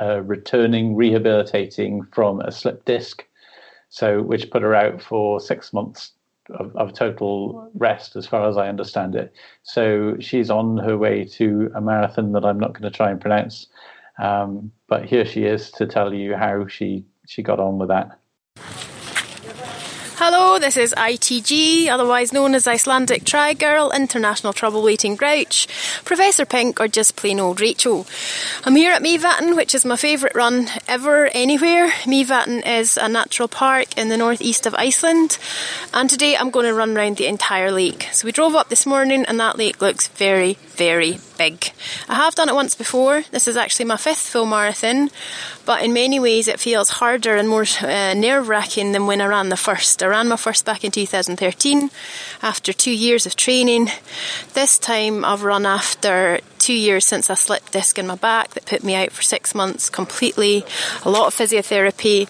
uh, 0.00 0.22
returning, 0.22 0.94
rehabilitating 0.94 2.04
from 2.12 2.40
a 2.40 2.52
slip 2.52 2.84
disc, 2.84 3.24
so 3.88 4.22
which 4.22 4.50
put 4.50 4.62
her 4.62 4.76
out 4.76 5.02
for 5.02 5.40
six 5.40 5.72
months 5.72 6.12
of, 6.54 6.74
of, 6.76 6.92
total 6.92 7.70
rest, 7.74 8.16
as 8.16 8.26
far 8.26 8.48
as 8.48 8.56
I 8.56 8.68
understand 8.68 9.14
it. 9.14 9.32
So 9.62 10.16
she's 10.20 10.50
on 10.50 10.78
her 10.78 10.96
way 10.96 11.24
to 11.24 11.70
a 11.74 11.80
marathon 11.80 12.32
that 12.32 12.44
I'm 12.44 12.58
not 12.58 12.72
going 12.72 12.90
to 12.90 12.96
try 12.96 13.10
and 13.10 13.20
pronounce, 13.20 13.66
um, 14.18 14.72
but 14.88 15.04
here 15.04 15.24
she 15.24 15.44
is 15.44 15.70
to 15.72 15.86
tell 15.86 16.12
you 16.12 16.34
how 16.36 16.66
she 16.66 17.04
she 17.26 17.42
got 17.42 17.60
on 17.60 17.78
with 17.78 17.88
that. 17.88 18.19
Hello, 20.22 20.58
this 20.58 20.76
is 20.76 20.92
ITG, 20.98 21.88
otherwise 21.88 22.30
known 22.30 22.54
as 22.54 22.68
Icelandic 22.68 23.24
Tri 23.24 23.54
Girl, 23.54 23.90
International 23.90 24.52
Trouble 24.52 24.82
Waiting 24.82 25.16
Grouch, 25.16 25.66
Professor 26.04 26.44
Pink, 26.44 26.78
or 26.78 26.88
just 26.88 27.16
plain 27.16 27.40
old 27.40 27.58
Rachel. 27.58 28.06
I'm 28.66 28.76
here 28.76 28.92
at 28.92 29.00
Mývatn, 29.00 29.56
which 29.56 29.74
is 29.74 29.86
my 29.86 29.96
favourite 29.96 30.34
run 30.34 30.68
ever, 30.86 31.28
anywhere. 31.28 31.88
Mývatn 32.04 32.66
is 32.66 32.98
a 32.98 33.08
natural 33.08 33.48
park 33.48 33.96
in 33.96 34.10
the 34.10 34.18
northeast 34.18 34.66
of 34.66 34.74
Iceland, 34.74 35.38
and 35.94 36.10
today 36.10 36.36
I'm 36.36 36.50
going 36.50 36.66
to 36.66 36.74
run 36.74 36.94
around 36.94 37.16
the 37.16 37.26
entire 37.26 37.72
lake. 37.72 38.08
So 38.12 38.26
we 38.26 38.32
drove 38.32 38.54
up 38.54 38.68
this 38.68 38.84
morning, 38.84 39.24
and 39.24 39.40
that 39.40 39.56
lake 39.56 39.80
looks 39.80 40.08
very, 40.08 40.58
very 40.80 41.18
big. 41.36 41.72
I 42.08 42.14
have 42.14 42.34
done 42.34 42.48
it 42.48 42.54
once 42.54 42.74
before. 42.74 43.22
This 43.32 43.46
is 43.46 43.54
actually 43.54 43.84
my 43.84 43.98
fifth 43.98 44.26
full 44.32 44.46
marathon, 44.46 45.10
but 45.66 45.82
in 45.84 45.92
many 45.92 46.18
ways 46.18 46.48
it 46.48 46.58
feels 46.58 46.88
harder 47.00 47.36
and 47.36 47.46
more 47.46 47.66
uh, 47.82 48.14
nerve 48.14 48.48
wracking 48.48 48.92
than 48.92 49.06
when 49.06 49.20
I 49.20 49.26
ran 49.26 49.50
the 49.50 49.58
first. 49.58 50.02
I 50.02 50.06
ran 50.06 50.28
my 50.28 50.36
first 50.36 50.64
back 50.64 50.82
in 50.82 50.90
2013 50.90 51.90
after 52.42 52.72
two 52.72 52.96
years 52.96 53.26
of 53.26 53.36
training. 53.36 53.90
This 54.54 54.78
time 54.78 55.22
I've 55.22 55.42
run 55.42 55.66
after 55.66 56.40
two 56.60 56.74
years 56.74 57.04
since 57.04 57.30
I 57.30 57.34
slipped 57.34 57.72
disc 57.72 57.98
in 57.98 58.06
my 58.06 58.14
back 58.14 58.50
that 58.50 58.66
put 58.66 58.84
me 58.84 58.94
out 58.94 59.10
for 59.12 59.22
six 59.22 59.54
months 59.54 59.90
completely. 59.90 60.64
A 61.04 61.10
lot 61.10 61.26
of 61.26 61.34
physiotherapy, 61.34 62.28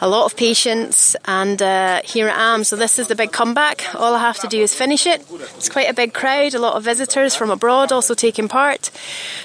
a 0.00 0.08
lot 0.08 0.24
of 0.24 0.36
patience, 0.36 1.16
and 1.24 1.60
uh, 1.60 2.00
here 2.04 2.28
I 2.28 2.54
am. 2.54 2.64
So 2.64 2.76
this 2.76 2.98
is 2.98 3.08
the 3.08 3.14
big 3.14 3.32
comeback. 3.32 3.94
All 3.94 4.14
I 4.14 4.20
have 4.20 4.38
to 4.40 4.48
do 4.48 4.60
is 4.60 4.74
finish 4.74 5.06
it. 5.06 5.24
It's 5.56 5.68
quite 5.68 5.90
a 5.90 5.94
big 5.94 6.14
crowd, 6.14 6.54
a 6.54 6.58
lot 6.58 6.76
of 6.76 6.84
visitors 6.84 7.34
from 7.34 7.50
abroad 7.50 7.92
also 7.92 8.14
taking 8.14 8.48
part. 8.48 8.90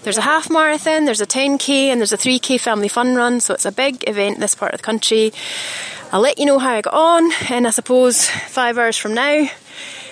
There's 0.04 0.18
a 0.18 0.22
half 0.22 0.50
marathon, 0.50 1.06
there's 1.06 1.22
a 1.22 1.26
10k, 1.26 1.88
and 1.88 2.00
there's 2.00 2.14
a 2.14 2.18
3k 2.18 2.60
family 2.60 2.88
fun 2.88 3.16
run. 3.16 3.40
So 3.40 3.54
it's 3.54 3.66
a 3.66 3.72
big 3.72 4.08
event 4.08 4.40
this 4.40 4.56
part 4.56 4.74
of 4.74 4.80
the 4.80 4.86
country. 4.86 5.34
I'll 6.12 6.22
let 6.22 6.38
you 6.38 6.46
know 6.46 6.60
how 6.60 6.76
I 6.76 6.82
got 6.82 6.94
on, 6.94 7.32
and 7.50 7.68
I 7.68 7.72
suppose 7.72 8.30
five 8.30 8.78
hours 8.78 8.98
from 8.98 9.14
now. 9.14 9.50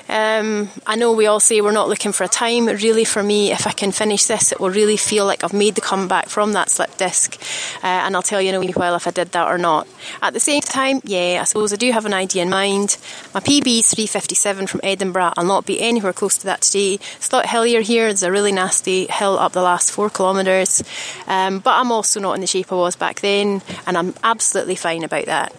Um, 0.07 0.69
I 0.85 0.95
know 0.95 1.11
we 1.13 1.25
all 1.25 1.39
say 1.39 1.61
we're 1.61 1.71
not 1.71 1.89
looking 1.89 2.11
for 2.11 2.23
a 2.23 2.27
time. 2.27 2.67
Really, 2.67 3.05
for 3.05 3.23
me, 3.23 3.51
if 3.51 3.65
I 3.65 3.71
can 3.71 3.91
finish 3.91 4.25
this, 4.25 4.51
it 4.51 4.59
will 4.59 4.69
really 4.69 4.97
feel 4.97 5.25
like 5.25 5.43
I've 5.43 5.53
made 5.53 5.75
the 5.75 5.81
comeback 5.81 6.29
from 6.29 6.53
that 6.53 6.69
slip 6.69 6.95
disc. 6.97 7.39
Uh, 7.83 7.87
and 7.87 8.15
I'll 8.15 8.21
tell 8.21 8.41
you 8.41 8.49
in 8.49 8.55
a 8.55 8.59
wee 8.59 8.71
while 8.71 8.95
if 8.95 9.07
I 9.07 9.11
did 9.11 9.31
that 9.31 9.47
or 9.47 9.57
not. 9.57 9.87
At 10.21 10.33
the 10.33 10.39
same 10.39 10.61
time, 10.61 11.01
yeah, 11.03 11.39
I 11.41 11.43
suppose 11.45 11.73
I 11.73 11.75
do 11.75 11.91
have 11.91 12.05
an 12.05 12.13
idea 12.13 12.43
in 12.43 12.49
mind. 12.49 12.97
My 13.33 13.39
PB 13.39 13.79
is 13.79 13.93
357 13.93 14.67
from 14.67 14.79
Edinburgh. 14.83 15.33
I'll 15.37 15.45
not 15.45 15.65
be 15.65 15.81
anywhere 15.81 16.13
close 16.13 16.37
to 16.39 16.45
that 16.45 16.61
today. 16.61 16.95
It's 17.15 17.31
a 17.31 17.35
lot 17.35 17.47
hillier 17.47 17.81
here. 17.81 18.07
There's 18.07 18.23
a 18.23 18.31
really 18.31 18.51
nasty 18.51 19.07
hill 19.07 19.39
up 19.39 19.53
the 19.53 19.61
last 19.61 19.91
four 19.91 20.09
kilometres. 20.09 20.83
Um, 21.27 21.59
but 21.59 21.71
I'm 21.71 21.91
also 21.91 22.19
not 22.19 22.33
in 22.33 22.41
the 22.41 22.47
shape 22.47 22.71
I 22.71 22.75
was 22.75 22.95
back 22.95 23.21
then, 23.21 23.61
and 23.87 23.97
I'm 23.97 24.13
absolutely 24.23 24.75
fine 24.75 25.03
about 25.03 25.25
that. 25.25 25.53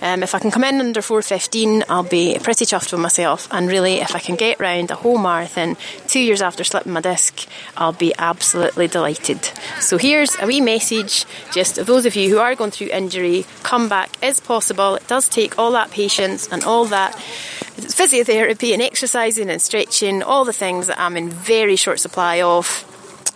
Um, 0.00 0.22
if 0.22 0.34
I 0.34 0.38
can 0.38 0.50
come 0.50 0.64
in 0.64 0.80
under 0.80 1.02
415, 1.02 1.84
I'll 1.88 2.02
be 2.02 2.38
pretty 2.42 2.64
chuffed 2.64 2.92
with 2.92 3.00
myself 3.00 3.48
and 3.52 3.68
really 3.68 3.91
if 4.00 4.14
I 4.14 4.18
can 4.18 4.36
get 4.36 4.60
round 4.60 4.90
a 4.90 4.94
whole 4.94 5.18
marathon 5.18 5.76
two 6.06 6.20
years 6.20 6.42
after 6.42 6.64
slipping 6.64 6.92
my 6.92 7.00
disc, 7.00 7.46
I'll 7.76 7.92
be 7.92 8.14
absolutely 8.18 8.88
delighted. 8.88 9.44
So 9.80 9.98
here's 9.98 10.36
a 10.40 10.46
wee 10.46 10.60
message 10.60 11.24
just 11.52 11.78
of 11.78 11.86
those 11.86 12.06
of 12.06 12.16
you 12.16 12.30
who 12.30 12.38
are 12.38 12.54
going 12.54 12.70
through 12.70 12.88
injury, 12.88 13.44
comeback 13.62 14.10
is 14.22 14.40
possible. 14.40 14.96
It 14.96 15.06
does 15.06 15.28
take 15.28 15.58
all 15.58 15.72
that 15.72 15.90
patience 15.90 16.48
and 16.48 16.64
all 16.64 16.86
that 16.86 17.14
physiotherapy 17.14 18.72
and 18.72 18.82
exercising 18.82 19.50
and 19.50 19.60
stretching, 19.60 20.22
all 20.22 20.44
the 20.44 20.52
things 20.52 20.86
that 20.86 21.00
I'm 21.00 21.16
in 21.16 21.30
very 21.30 21.76
short 21.76 22.00
supply 22.00 22.42
of. 22.42 22.88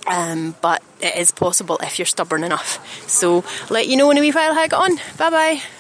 Um, 0.07 0.55
but 0.63 0.83
it 1.01 1.17
is 1.17 1.33
possible 1.33 1.79
if 1.83 1.99
you're 1.99 2.07
stubborn 2.07 2.45
enough. 2.45 3.09
So 3.09 3.45
let 3.71 3.89
you 3.89 3.97
know 3.97 4.11
in 4.11 4.19
a 4.19 4.21
wee 4.21 4.31
while 4.31 4.55
how 4.55 4.61
I 4.61 4.69
got 4.69 4.91
on. 4.91 4.97
Bye 5.19 5.31
bye. 5.31 5.76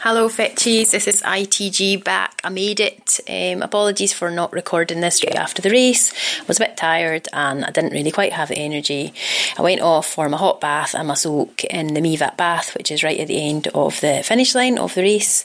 Hello 0.00 0.28
Fetchies, 0.28 0.92
this 0.92 1.08
is 1.08 1.22
ITG 1.22 2.04
back. 2.04 2.40
I 2.44 2.50
made 2.50 2.78
it. 2.78 3.18
Um, 3.28 3.62
apologies 3.62 4.12
for 4.12 4.30
not 4.30 4.52
recording 4.52 5.00
this 5.00 5.16
straight 5.16 5.34
after 5.34 5.60
the 5.60 5.70
race. 5.70 6.12
I 6.38 6.44
was 6.46 6.58
a 6.60 6.66
bit 6.66 6.76
tired 6.76 7.26
and 7.32 7.64
I 7.64 7.72
didn't 7.72 7.90
really 7.90 8.12
quite 8.12 8.32
have 8.32 8.50
the 8.50 8.58
energy. 8.58 9.12
I 9.58 9.62
went 9.62 9.80
off 9.80 10.06
for 10.06 10.28
my 10.28 10.36
hot 10.36 10.60
bath 10.60 10.94
and 10.94 11.08
my 11.08 11.14
soak 11.14 11.64
in 11.64 11.94
the 11.94 12.00
Mývatn 12.00 12.36
bath, 12.36 12.76
which 12.76 12.92
is 12.92 13.02
right 13.02 13.18
at 13.18 13.26
the 13.26 13.42
end 13.42 13.66
of 13.74 14.00
the 14.00 14.22
finish 14.24 14.54
line 14.54 14.78
of 14.78 14.94
the 14.94 15.02
race. 15.02 15.44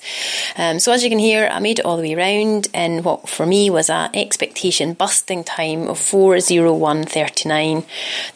Um, 0.56 0.78
so 0.78 0.92
as 0.92 1.04
you 1.04 1.10
can 1.10 1.18
hear, 1.18 1.50
I 1.52 1.58
made 1.58 1.80
it 1.80 1.86
all 1.86 1.98
the 1.98 2.04
way 2.04 2.14
around 2.14 2.68
in 2.76 3.02
what 3.02 3.28
for 3.28 3.48
me 3.48 3.72
was 3.72 3.90
an 3.90 4.12
expectation 4.14 4.94
busting 4.94 5.46
time 5.46 5.88
of 5.88 5.98
4.01.39. 5.98 7.86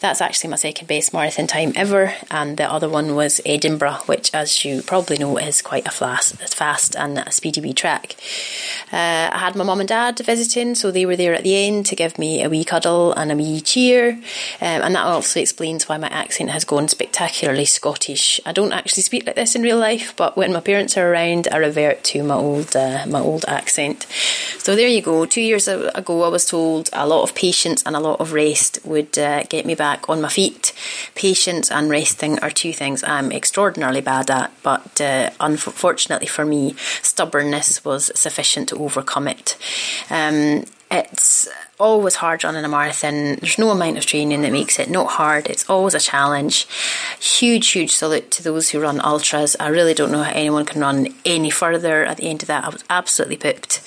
That's 0.00 0.20
actually 0.20 0.50
my 0.50 0.56
second 0.56 0.88
best 0.88 1.12
marathon 1.12 1.46
time 1.46 1.72
ever, 1.76 2.14
and 2.28 2.56
the 2.56 2.68
other 2.68 2.88
one 2.88 3.14
was 3.14 3.40
Edinburgh, 3.46 4.00
which 4.06 4.34
as 4.34 4.64
you 4.64 4.82
probably 4.82 5.16
know 5.16 5.38
is 5.38 5.62
quite 5.62 5.86
a 5.86 5.92
flat 5.92 6.07
fast, 6.08 6.54
fast 6.54 6.96
and 6.96 7.18
a 7.18 7.30
speedy 7.30 7.60
wee 7.60 7.72
track. 7.72 8.16
Uh, 8.92 9.28
I 9.32 9.38
had 9.38 9.56
my 9.56 9.64
mum 9.64 9.80
and 9.80 9.88
dad 9.88 10.18
visiting, 10.18 10.74
so 10.74 10.90
they 10.90 11.06
were 11.06 11.16
there 11.16 11.34
at 11.34 11.44
the 11.44 11.56
end 11.56 11.86
to 11.86 11.96
give 11.96 12.18
me 12.18 12.42
a 12.42 12.48
wee 12.48 12.64
cuddle 12.64 13.12
and 13.12 13.30
a 13.30 13.36
wee 13.36 13.60
cheer, 13.60 14.10
um, 14.60 14.82
and 14.84 14.94
that 14.94 15.04
also 15.04 15.40
explains 15.40 15.88
why 15.88 15.96
my 15.98 16.08
accent 16.08 16.50
has 16.50 16.64
gone 16.64 16.88
spectacularly 16.88 17.66
Scottish. 17.66 18.40
I 18.46 18.52
don't 18.52 18.72
actually 18.72 19.02
speak 19.02 19.26
like 19.26 19.36
this 19.36 19.54
in 19.54 19.62
real 19.62 19.78
life, 19.78 20.14
but 20.16 20.36
when 20.36 20.52
my 20.52 20.60
parents 20.60 20.96
are 20.96 21.12
around, 21.12 21.48
I 21.52 21.58
revert 21.58 22.04
to 22.04 22.22
my 22.22 22.34
old 22.34 22.74
uh, 22.74 23.04
my 23.06 23.20
old 23.20 23.44
accent. 23.46 24.06
So 24.58 24.74
there 24.74 24.88
you 24.88 25.02
go. 25.02 25.26
Two 25.26 25.42
years 25.42 25.68
ago, 25.68 26.22
I 26.22 26.28
was 26.28 26.46
told 26.46 26.88
a 26.92 27.06
lot 27.06 27.22
of 27.22 27.34
patience 27.34 27.82
and 27.84 27.94
a 27.96 28.00
lot 28.00 28.20
of 28.20 28.32
rest 28.32 28.78
would 28.84 29.18
uh, 29.18 29.42
get 29.44 29.66
me 29.66 29.74
back 29.74 30.08
on 30.08 30.20
my 30.20 30.28
feet. 30.28 30.72
Patience 31.14 31.70
and 31.70 31.90
resting 31.90 32.38
are 32.40 32.50
two 32.50 32.72
things 32.72 33.02
I'm 33.04 33.32
extraordinarily 33.32 34.00
bad 34.00 34.30
at, 34.30 34.50
but 34.62 35.00
uh, 35.00 35.30
unfortunately 35.40 35.97
unfortunately 35.98 36.28
for 36.28 36.44
me, 36.44 36.76
stubbornness 37.02 37.84
was 37.84 38.12
sufficient 38.14 38.68
to 38.68 38.76
overcome 38.78 39.26
it. 39.26 39.56
Um, 40.10 40.64
it's 40.90 41.48
always 41.78 42.16
hard 42.16 42.42
running 42.42 42.64
a 42.64 42.68
marathon. 42.68 43.36
There's 43.36 43.58
no 43.58 43.70
amount 43.70 43.98
of 43.98 44.06
training 44.06 44.42
that 44.42 44.52
makes 44.52 44.78
it 44.78 44.90
not 44.90 45.10
hard. 45.12 45.46
It's 45.46 45.68
always 45.68 45.94
a 45.94 46.00
challenge. 46.00 46.66
Huge, 47.20 47.70
huge 47.70 47.92
salute 47.92 48.30
to 48.32 48.42
those 48.42 48.70
who 48.70 48.80
run 48.80 49.00
ultras. 49.00 49.54
I 49.60 49.68
really 49.68 49.94
don't 49.94 50.10
know 50.10 50.22
how 50.22 50.32
anyone 50.32 50.64
can 50.64 50.80
run 50.80 51.08
any 51.24 51.50
further. 51.50 52.04
At 52.04 52.16
the 52.16 52.28
end 52.28 52.42
of 52.42 52.48
that, 52.48 52.64
I 52.64 52.68
was 52.70 52.84
absolutely 52.90 53.36
pooped. 53.36 53.80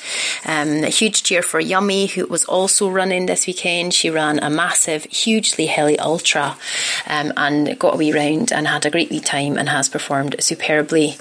Um, 0.45 0.83
a 0.83 0.89
huge 0.89 1.23
cheer 1.23 1.41
for 1.41 1.59
Yummy, 1.59 2.07
who 2.07 2.27
was 2.27 2.45
also 2.45 2.89
running 2.89 3.25
this 3.25 3.45
weekend. 3.47 3.93
She 3.93 4.09
ran 4.09 4.39
a 4.39 4.49
massive, 4.49 5.03
hugely 5.05 5.65
hilly 5.65 5.99
ultra 5.99 6.57
um, 7.07 7.33
and 7.35 7.77
got 7.77 7.95
a 7.95 7.97
wee 7.97 8.13
round 8.13 8.53
and 8.53 8.67
had 8.67 8.85
a 8.85 8.91
great 8.91 9.09
wee 9.09 9.19
time 9.19 9.57
and 9.57 9.67
has 9.69 9.89
performed 9.89 10.35
superbly. 10.39 11.17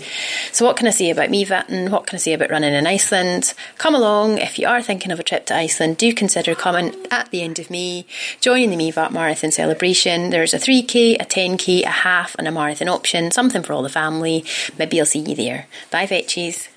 So, 0.52 0.64
what 0.64 0.76
can 0.76 0.86
I 0.86 0.90
say 0.90 1.10
about 1.10 1.30
Mývatn? 1.30 1.90
What 1.90 2.06
can 2.06 2.16
I 2.16 2.20
say 2.20 2.32
about 2.32 2.50
running 2.50 2.74
in 2.74 2.86
Iceland? 2.86 3.54
Come 3.78 3.94
along 3.94 4.38
if 4.38 4.58
you 4.58 4.68
are 4.68 4.82
thinking 4.82 5.10
of 5.10 5.18
a 5.18 5.24
trip 5.24 5.46
to 5.46 5.56
Iceland. 5.56 5.69
Do 5.78 6.12
consider 6.12 6.54
coming 6.54 6.94
at 7.10 7.30
the 7.30 7.42
end 7.42 7.58
of 7.58 7.70
May, 7.70 8.04
joining 8.40 8.70
the 8.70 8.76
Mývatn 8.76 9.12
Marathon 9.12 9.50
celebration. 9.50 10.30
There's 10.30 10.52
a 10.52 10.58
3k, 10.58 11.14
a 11.20 11.24
10k, 11.24 11.84
a 11.84 11.88
half, 11.88 12.34
and 12.38 12.48
a 12.48 12.50
marathon 12.50 12.88
option, 12.88 13.30
something 13.30 13.62
for 13.62 13.72
all 13.72 13.82
the 13.82 13.88
family. 13.88 14.44
Maybe 14.78 14.98
I'll 14.98 15.06
see 15.06 15.20
you 15.20 15.36
there. 15.36 15.66
Bye, 15.90 16.06
Fetchies. 16.06 16.68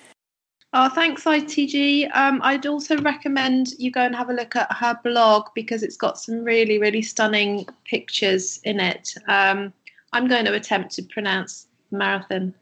Oh, 0.75 0.89
thanks, 0.89 1.23
ITG. 1.23 2.15
Um, 2.15 2.39
I'd 2.43 2.65
also 2.65 2.97
recommend 2.97 3.73
you 3.77 3.91
go 3.91 4.01
and 4.01 4.15
have 4.15 4.29
a 4.29 4.33
look 4.33 4.55
at 4.55 4.71
her 4.73 4.99
blog 5.03 5.49
because 5.53 5.83
it's 5.83 5.97
got 5.97 6.17
some 6.17 6.43
really, 6.43 6.79
really 6.79 7.01
stunning 7.01 7.67
pictures 7.85 8.59
in 8.63 8.79
it. 8.79 9.13
Um, 9.27 9.71
I'm 10.13 10.27
going 10.27 10.45
to 10.45 10.53
attempt 10.53 10.95
to 10.95 11.03
pronounce 11.03 11.67
marathon. 11.91 12.55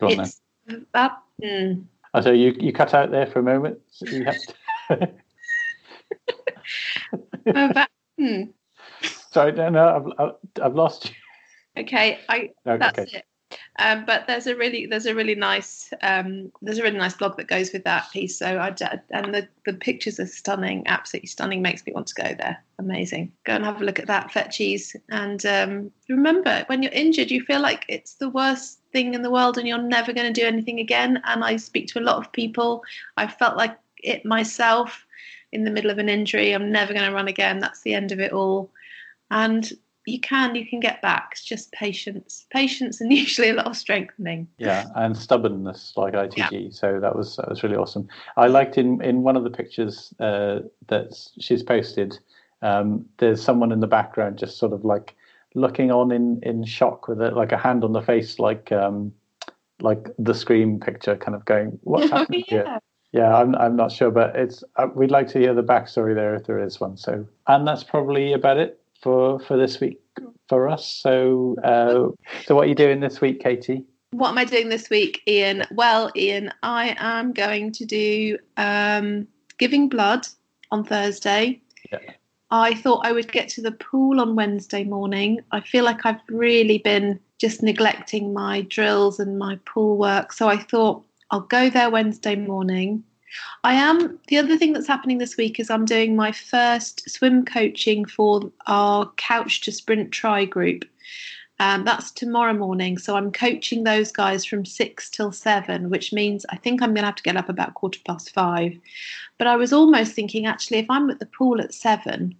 Go 0.00 0.08
on, 0.08 0.20
it's, 0.20 0.40
uh, 0.92 1.08
mm. 1.42 1.84
oh, 2.12 2.20
so 2.20 2.30
you, 2.30 2.54
you 2.58 2.72
cut 2.72 2.92
out 2.92 3.10
there 3.10 3.26
for 3.26 3.38
a 3.38 3.42
moment. 3.42 3.78
So 3.90 4.06
you 7.46 7.52
have 7.54 7.68
to 7.70 7.74
that, 7.74 7.90
hmm. 8.18 8.42
Sorry, 9.32 9.52
no, 9.52 9.68
no, 9.68 10.14
I've, 10.18 10.62
I've 10.62 10.74
lost 10.74 11.10
you. 11.10 11.14
Okay, 11.82 12.18
I 12.28 12.50
no, 12.64 12.78
that's 12.78 12.98
okay. 12.98 13.18
it. 13.18 13.24
Um, 13.78 14.04
but 14.06 14.26
there's 14.26 14.46
a 14.46 14.56
really 14.56 14.86
there's 14.86 15.06
a 15.06 15.14
really 15.14 15.34
nice 15.34 15.92
um, 16.02 16.50
there's 16.62 16.78
a 16.78 16.82
really 16.82 16.98
nice 16.98 17.14
blog 17.14 17.36
that 17.36 17.46
goes 17.46 17.72
with 17.72 17.84
that 17.84 18.10
piece. 18.12 18.38
So 18.38 18.46
I 18.46 18.74
and 19.10 19.34
the 19.34 19.48
the 19.64 19.74
pictures 19.74 20.18
are 20.18 20.26
stunning, 20.26 20.82
absolutely 20.86 21.28
stunning. 21.28 21.62
Makes 21.62 21.86
me 21.86 21.92
want 21.92 22.06
to 22.08 22.14
go 22.14 22.34
there. 22.34 22.62
Amazing. 22.78 23.32
Go 23.44 23.52
and 23.52 23.64
have 23.64 23.80
a 23.80 23.84
look 23.84 23.98
at 23.98 24.06
that 24.06 24.30
Fetchies. 24.30 24.96
And 25.10 25.44
um, 25.46 25.90
remember, 26.08 26.64
when 26.66 26.82
you're 26.82 26.92
injured, 26.92 27.30
you 27.30 27.44
feel 27.44 27.60
like 27.60 27.84
it's 27.88 28.14
the 28.14 28.30
worst 28.30 28.80
thing 28.92 29.14
in 29.14 29.22
the 29.22 29.30
world, 29.30 29.58
and 29.58 29.68
you're 29.68 29.78
never 29.78 30.12
going 30.12 30.32
to 30.32 30.40
do 30.40 30.46
anything 30.46 30.80
again. 30.80 31.20
And 31.24 31.44
I 31.44 31.56
speak 31.56 31.86
to 31.88 31.98
a 31.98 32.00
lot 32.00 32.16
of 32.16 32.32
people. 32.32 32.82
I 33.16 33.26
felt 33.26 33.56
like 33.56 33.76
it 33.98 34.24
myself 34.24 35.05
in 35.52 35.64
the 35.64 35.70
middle 35.70 35.90
of 35.90 35.98
an 35.98 36.08
injury. 36.08 36.52
I'm 36.52 36.70
never 36.70 36.92
going 36.92 37.06
to 37.06 37.14
run 37.14 37.28
again. 37.28 37.58
That's 37.58 37.82
the 37.82 37.94
end 37.94 38.12
of 38.12 38.20
it 38.20 38.32
all. 38.32 38.70
And 39.30 39.70
you 40.06 40.20
can 40.20 40.54
you 40.54 40.64
can 40.64 40.80
get 40.80 41.02
back. 41.02 41.30
It's 41.32 41.44
just 41.44 41.72
patience, 41.72 42.46
patience, 42.50 43.00
and 43.00 43.12
usually 43.24 43.50
a 43.50 43.54
lot 43.54 43.66
of 43.66 43.76
strengthening. 43.76 44.48
Yeah, 44.58 44.86
and 44.94 45.16
stubbornness 45.16 45.92
like 45.96 46.14
ITG. 46.14 46.64
Yeah. 46.64 46.68
So 46.70 47.00
that 47.00 47.16
was 47.16 47.36
that 47.36 47.48
was 47.48 47.62
really 47.62 47.76
awesome. 47.76 48.08
I 48.36 48.46
liked 48.46 48.78
in 48.78 49.02
in 49.02 49.22
one 49.22 49.36
of 49.36 49.44
the 49.44 49.50
pictures 49.50 50.14
uh, 50.20 50.60
that 50.88 51.12
she's 51.40 51.62
posted. 51.62 52.18
Um, 52.62 53.04
there's 53.18 53.42
someone 53.42 53.72
in 53.72 53.80
the 53.80 53.86
background 53.86 54.38
just 54.38 54.58
sort 54.58 54.72
of 54.72 54.84
like 54.84 55.14
looking 55.54 55.90
on 55.90 56.12
in 56.12 56.40
in 56.42 56.64
shock 56.64 57.08
with 57.08 57.20
it, 57.20 57.34
like 57.34 57.52
a 57.52 57.58
hand 57.58 57.82
on 57.82 57.92
the 57.92 58.02
face, 58.02 58.38
like 58.38 58.70
um, 58.70 59.12
like 59.80 60.08
the 60.18 60.34
scream 60.34 60.78
picture, 60.78 61.16
kind 61.16 61.34
of 61.34 61.44
going, 61.44 61.78
"What's 61.82 62.10
happening 62.12 62.44
oh, 62.52 62.54
yeah. 62.54 62.62
here?" 62.64 62.80
Yeah, 63.16 63.34
I'm 63.34 63.54
I'm 63.54 63.76
not 63.76 63.90
sure, 63.92 64.10
but 64.10 64.36
it's 64.36 64.62
uh, 64.76 64.88
we'd 64.94 65.10
like 65.10 65.28
to 65.28 65.38
hear 65.38 65.54
the 65.54 65.62
backstory 65.62 66.14
there 66.14 66.34
if 66.34 66.44
there 66.44 66.62
is 66.62 66.78
one. 66.78 66.98
So, 66.98 67.26
and 67.46 67.66
that's 67.66 67.82
probably 67.82 68.34
about 68.34 68.58
it 68.58 68.78
for 69.00 69.40
for 69.40 69.56
this 69.56 69.80
week 69.80 69.98
for 70.48 70.68
us. 70.68 70.86
So, 70.86 71.56
uh, 71.64 72.12
so 72.44 72.54
what 72.54 72.66
are 72.66 72.68
you 72.68 72.74
doing 72.74 73.00
this 73.00 73.20
week, 73.22 73.40
Katie? 73.40 73.84
What 74.10 74.30
am 74.30 74.38
I 74.38 74.44
doing 74.44 74.68
this 74.68 74.90
week, 74.90 75.22
Ian? 75.26 75.64
Well, 75.72 76.10
Ian, 76.14 76.52
I 76.62 76.94
am 76.98 77.32
going 77.32 77.72
to 77.72 77.84
do 77.86 78.38
um, 78.58 79.26
giving 79.58 79.88
blood 79.88 80.26
on 80.70 80.84
Thursday. 80.84 81.60
Yeah. 81.90 81.98
I 82.50 82.74
thought 82.74 83.04
I 83.04 83.12
would 83.12 83.32
get 83.32 83.48
to 83.50 83.62
the 83.62 83.72
pool 83.72 84.20
on 84.20 84.36
Wednesday 84.36 84.84
morning. 84.84 85.40
I 85.50 85.60
feel 85.60 85.84
like 85.84 86.06
I've 86.06 86.20
really 86.28 86.78
been 86.78 87.18
just 87.38 87.62
neglecting 87.62 88.32
my 88.32 88.62
drills 88.62 89.18
and 89.18 89.38
my 89.38 89.58
pool 89.66 89.96
work. 89.96 90.32
So 90.32 90.48
I 90.48 90.58
thought 90.58 91.04
I'll 91.30 91.40
go 91.40 91.70
there 91.70 91.90
Wednesday 91.90 92.36
morning. 92.36 93.04
I 93.64 93.74
am. 93.74 94.18
The 94.28 94.38
other 94.38 94.56
thing 94.56 94.72
that's 94.72 94.86
happening 94.86 95.18
this 95.18 95.36
week 95.36 95.58
is 95.58 95.70
I'm 95.70 95.84
doing 95.84 96.14
my 96.14 96.32
first 96.32 97.10
swim 97.10 97.44
coaching 97.44 98.04
for 98.04 98.52
our 98.66 99.10
Couch 99.16 99.62
to 99.62 99.72
Sprint 99.72 100.12
Tri 100.12 100.44
group. 100.44 100.84
Um, 101.58 101.84
that's 101.84 102.10
tomorrow 102.10 102.52
morning. 102.52 102.98
So 102.98 103.16
I'm 103.16 103.32
coaching 103.32 103.84
those 103.84 104.12
guys 104.12 104.44
from 104.44 104.64
six 104.64 105.08
till 105.10 105.32
seven, 105.32 105.90
which 105.90 106.12
means 106.12 106.44
I 106.50 106.56
think 106.56 106.82
I'm 106.82 106.90
going 106.90 107.02
to 107.02 107.06
have 107.06 107.16
to 107.16 107.22
get 107.22 107.36
up 107.36 107.48
about 107.48 107.74
quarter 107.74 108.00
past 108.06 108.32
five. 108.32 108.78
But 109.38 109.46
I 109.46 109.56
was 109.56 109.72
almost 109.72 110.12
thinking, 110.12 110.46
actually, 110.46 110.78
if 110.78 110.90
I'm 110.90 111.10
at 111.10 111.18
the 111.18 111.26
pool 111.26 111.60
at 111.60 111.74
seven, 111.74 112.36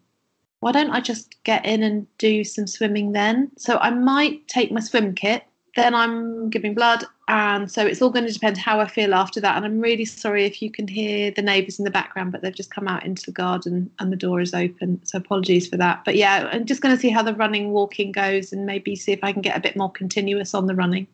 why 0.61 0.73
don't 0.73 0.91
I 0.91 1.01
just 1.01 1.43
get 1.45 1.65
in 1.65 1.83
and 1.83 2.07
do 2.19 2.45
some 2.45 2.67
swimming 2.67 3.13
then? 3.13 3.51
So 3.57 3.79
I 3.79 3.91
might 3.91 4.47
take 4.49 4.71
my 4.71 4.81
swim 4.81 5.15
kit. 5.15 5.45
Then 5.77 5.95
I'm 5.95 6.49
giving 6.49 6.75
blood, 6.75 7.05
and 7.29 7.71
so 7.71 7.85
it's 7.85 8.01
all 8.01 8.09
going 8.09 8.27
to 8.27 8.33
depend 8.33 8.57
how 8.57 8.81
I 8.81 8.89
feel 8.89 9.13
after 9.13 9.41
that. 9.43 9.57
And 9.57 9.65
I'm 9.67 9.79
really 9.79 10.07
sorry 10.07 10.47
if 10.47 10.63
you 10.63 10.71
can 10.71 10.89
hear 10.89 11.31
the 11.31 11.43
neighbours 11.43 11.79
in 11.79 11.85
the 11.85 11.91
background, 11.91 12.33
but 12.33 12.41
they've 12.41 12.55
just 12.55 12.71
come 12.71 12.89
out 12.89 13.05
into 13.05 13.27
the 13.27 13.33
garden 13.33 13.91
and 13.99 14.11
the 14.11 14.17
door 14.17 14.41
is 14.41 14.55
open. 14.55 15.01
So 15.05 15.19
apologies 15.19 15.69
for 15.69 15.77
that. 15.77 16.03
But 16.05 16.17
yeah, 16.17 16.49
I'm 16.51 16.65
just 16.65 16.81
going 16.81 16.95
to 16.95 17.01
see 17.01 17.11
how 17.11 17.23
the 17.23 17.35
running, 17.35 17.73
walking 17.73 18.11
goes, 18.11 18.53
and 18.53 18.65
maybe 18.65 18.97
see 18.97 19.13
if 19.13 19.21
I 19.23 19.33
can 19.33 19.43
get 19.43 19.57
a 19.57 19.61
bit 19.61 19.77
more 19.77 19.93
continuous 19.93 20.55
on 20.55 20.67
the 20.67 20.75
running. 20.75 21.07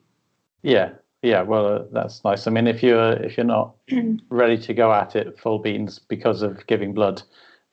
Yeah, 0.62 0.90
yeah. 1.22 1.42
Well, 1.42 1.66
uh, 1.66 1.82
that's 1.90 2.22
nice. 2.22 2.46
I 2.46 2.50
mean, 2.50 2.68
if 2.68 2.84
you're 2.84 3.14
if 3.14 3.36
you're 3.36 3.44
not 3.44 3.74
ready 4.28 4.58
to 4.58 4.74
go 4.74 4.92
at 4.92 5.16
it 5.16 5.38
full 5.40 5.58
beans 5.58 5.98
because 5.98 6.42
of 6.42 6.64
giving 6.68 6.94
blood, 6.94 7.20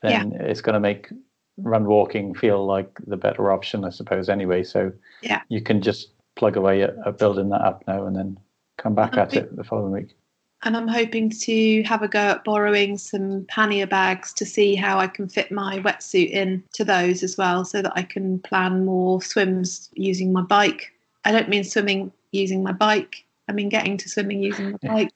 then 0.02 0.32
yeah. 0.32 0.42
it's 0.42 0.62
going 0.62 0.74
to 0.74 0.80
make 0.80 1.10
run 1.58 1.86
walking 1.86 2.34
feel 2.34 2.66
like 2.66 3.00
the 3.06 3.18
better 3.18 3.52
option, 3.52 3.86
I 3.86 3.90
suppose. 3.90 4.30
Anyway, 4.30 4.64
so 4.64 4.92
yeah, 5.22 5.42
you 5.50 5.62
can 5.62 5.82
just 5.82 6.14
plug 6.40 6.56
away 6.56 6.82
at, 6.82 6.96
at 7.06 7.18
building 7.18 7.50
that 7.50 7.62
up 7.62 7.84
now 7.86 8.06
and 8.08 8.16
then 8.16 8.40
come 8.78 8.96
back 8.96 9.18
at 9.18 9.36
it 9.36 9.56
the 9.56 9.64
following 9.64 9.92
week. 9.92 10.16
And 10.64 10.76
I'm 10.76 10.88
hoping 10.88 11.30
to 11.30 11.84
have 11.84 12.02
a 12.02 12.08
go 12.08 12.20
at 12.20 12.44
borrowing 12.44 12.98
some 12.98 13.46
pannier 13.50 13.88
bags 13.88 14.34
to 14.34 14.46
see 14.46 14.76
how 14.76 15.00
I 15.00 15.08
can 15.08 15.30
fit 15.30 15.52
my 15.52 15.80
wetsuit 15.80 16.32
in 16.32 16.64
to 16.74 16.84
those 16.84 17.24
as 17.24 17.38
well, 17.38 17.64
so 17.64 17.82
that 17.82 17.94
I 17.96 18.04
can 18.04 18.40
plan 18.40 18.86
more 18.86 19.22
swims 19.22 19.90
using 19.94 20.34
my 20.34 20.42
bike. 20.42 20.92
I 21.24 21.32
don't 21.32 21.48
mean 21.48 21.64
swimming 21.64 22.12
using 22.32 22.64
my 22.64 22.74
bike. 22.74 23.26
I 23.48 23.54
mean 23.54 23.70
getting 23.70 23.98
to 23.98 24.10
swimming 24.10 24.44
using 24.44 24.72
my 24.72 24.78
bike. 24.84 25.12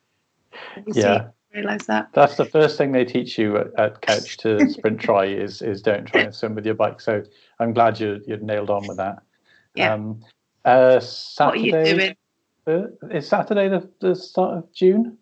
yeah, 0.94 1.28
realize 1.54 1.86
that. 1.88 2.10
That's 2.14 2.38
the 2.38 2.46
first 2.46 2.78
thing 2.78 2.94
they 2.94 3.06
teach 3.06 3.38
you 3.38 3.58
at, 3.58 3.68
at 3.78 4.02
Couch 4.02 4.38
to 4.38 4.70
Sprint 4.70 5.02
Tri 5.02 5.26
is 5.26 5.62
is 5.62 5.82
don't 5.82 6.06
try 6.06 6.22
and 6.22 6.34
swim 6.34 6.56
with 6.56 6.66
your 6.66 6.76
bike. 6.76 7.02
So 7.02 7.22
I'm 7.60 7.74
glad 7.74 8.00
you 8.00 8.22
you 8.26 8.38
nailed 8.38 8.70
on 8.70 8.88
with 8.88 8.98
that. 8.98 9.24
Yeah. 9.76 9.94
Um, 9.94 10.24
uh, 10.66 11.00
Saturday, 11.00 11.72
what 11.72 11.80
are 11.80 11.86
you 11.86 11.96
doing? 11.96 12.16
Uh, 12.66 13.08
is 13.12 13.28
Saturday 13.28 13.68
the, 13.70 13.90
the 14.00 14.16
start 14.16 14.58
of 14.58 14.74
June? 14.74 15.18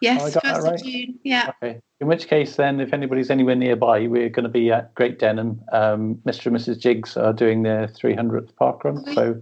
Yes, 0.00 0.36
oh, 0.36 0.40
first 0.40 0.64
right? 0.64 0.74
of 0.74 0.82
June. 0.82 1.18
Yeah. 1.22 1.52
Okay. 1.62 1.80
In 2.00 2.06
which 2.06 2.28
case, 2.28 2.56
then, 2.56 2.80
if 2.80 2.92
anybody's 2.92 3.30
anywhere 3.30 3.54
nearby, 3.54 4.06
we're 4.06 4.30
going 4.30 4.44
to 4.44 4.48
be 4.48 4.72
at 4.72 4.94
Great 4.94 5.18
Denham. 5.18 5.60
Um, 5.72 6.16
Mr. 6.26 6.46
and 6.46 6.56
Mrs. 6.56 6.78
Jiggs 6.78 7.16
are 7.16 7.32
doing 7.32 7.62
their 7.62 7.88
300th 7.88 8.56
park 8.56 8.84
run. 8.84 9.04
So, 9.14 9.40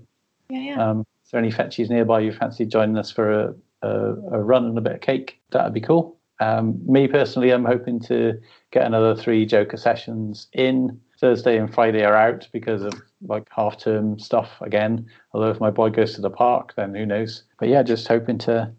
yeah, 0.51 0.61
yeah. 0.61 0.91
Um, 0.91 1.05
is 1.25 1.31
there 1.31 1.41
any 1.41 1.53
fetchies 1.53 1.89
nearby 1.89 2.21
you 2.21 2.33
fancy 2.33 2.67
joining 2.67 2.97
us 2.99 3.13
for 3.13 3.31
a, 3.31 3.55
a, 3.83 3.89
a 3.89 4.43
run 4.43 4.65
and 4.65 4.77
a 4.77 4.81
bit 4.81 4.95
of 4.95 5.01
cake? 5.01 5.41
That'd 5.51 5.73
be 5.73 5.81
cool. 5.81 6.19
Um, 6.41 6.81
me 6.87 7.07
personally, 7.07 7.51
I'm 7.51 7.65
hoping 7.65 8.01
to 8.01 8.41
get 8.73 8.85
another 8.85 9.15
three 9.15 9.47
Joker 9.47 9.77
sessions 9.77 10.49
in. 10.53 11.01
Thursday 11.21 11.59
and 11.59 11.73
Friday 11.73 12.05
are 12.05 12.15
out 12.15 12.49
because 12.53 12.83
of 12.83 12.95
like 13.23 13.49
half 13.51 13.79
term 13.79 14.19
stuff 14.19 14.51
again. 14.61 15.07
Although 15.33 15.51
if 15.51 15.61
my 15.61 15.71
boy 15.71 15.91
goes 15.91 16.15
to 16.15 16.21
the 16.21 16.31
park, 16.31 16.75
then 16.77 16.95
who 16.95 17.05
knows? 17.07 17.45
But 17.59 17.69
yeah, 17.69 17.83
just 17.83 18.07
hoping 18.07 18.39
to 18.39 18.73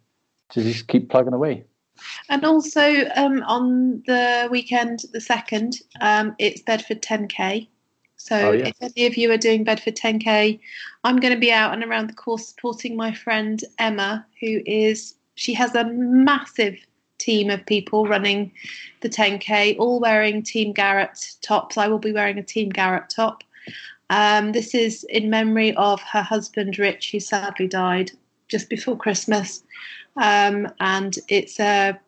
to 0.49 0.63
just 0.63 0.87
keep 0.87 1.09
plugging 1.09 1.33
away. 1.33 1.65
And 2.29 2.45
also 2.45 3.05
um, 3.15 3.43
on 3.43 4.03
the 4.07 4.47
weekend, 4.49 5.01
the 5.11 5.21
second, 5.21 5.75
um, 6.01 6.33
it's 6.39 6.61
Bedford 6.61 7.01
10k. 7.01 7.67
So 8.15 8.49
oh, 8.49 8.51
yeah. 8.51 8.67
if 8.67 8.75
any 8.81 9.05
of 9.05 9.17
you 9.17 9.31
are 9.31 9.37
doing 9.37 9.63
Bedford 9.63 9.95
10k, 9.95 10.59
I'm 11.03 11.19
going 11.19 11.33
to 11.33 11.39
be 11.39 11.51
out 11.51 11.73
and 11.73 11.83
around 11.83 12.07
the 12.07 12.13
course 12.13 12.47
supporting 12.47 12.95
my 12.95 13.13
friend 13.13 13.61
Emma, 13.77 14.25
who 14.39 14.61
is 14.65 15.15
she 15.35 15.53
has 15.53 15.75
a 15.75 15.85
massive 15.85 16.77
team 17.19 17.49
of 17.49 17.65
people 17.65 18.07
running 18.07 18.51
the 19.01 19.09
10k, 19.09 19.77
all 19.77 19.99
wearing 19.99 20.41
Team 20.41 20.73
Garrett 20.73 21.35
tops. 21.41 21.77
I 21.77 21.87
will 21.87 21.99
be 21.99 22.11
wearing 22.11 22.39
a 22.39 22.43
Team 22.43 22.69
Garrett 22.69 23.09
top. 23.09 23.43
Um, 24.09 24.53
this 24.53 24.73
is 24.73 25.03
in 25.05 25.29
memory 25.29 25.75
of 25.75 26.01
her 26.01 26.23
husband 26.23 26.79
Rich, 26.79 27.11
who 27.11 27.19
sadly 27.19 27.67
died 27.67 28.11
just 28.47 28.69
before 28.69 28.97
Christmas, 28.97 29.63
um, 30.17 30.67
and 30.79 31.19
it's 31.27 31.59
a, 31.59 31.99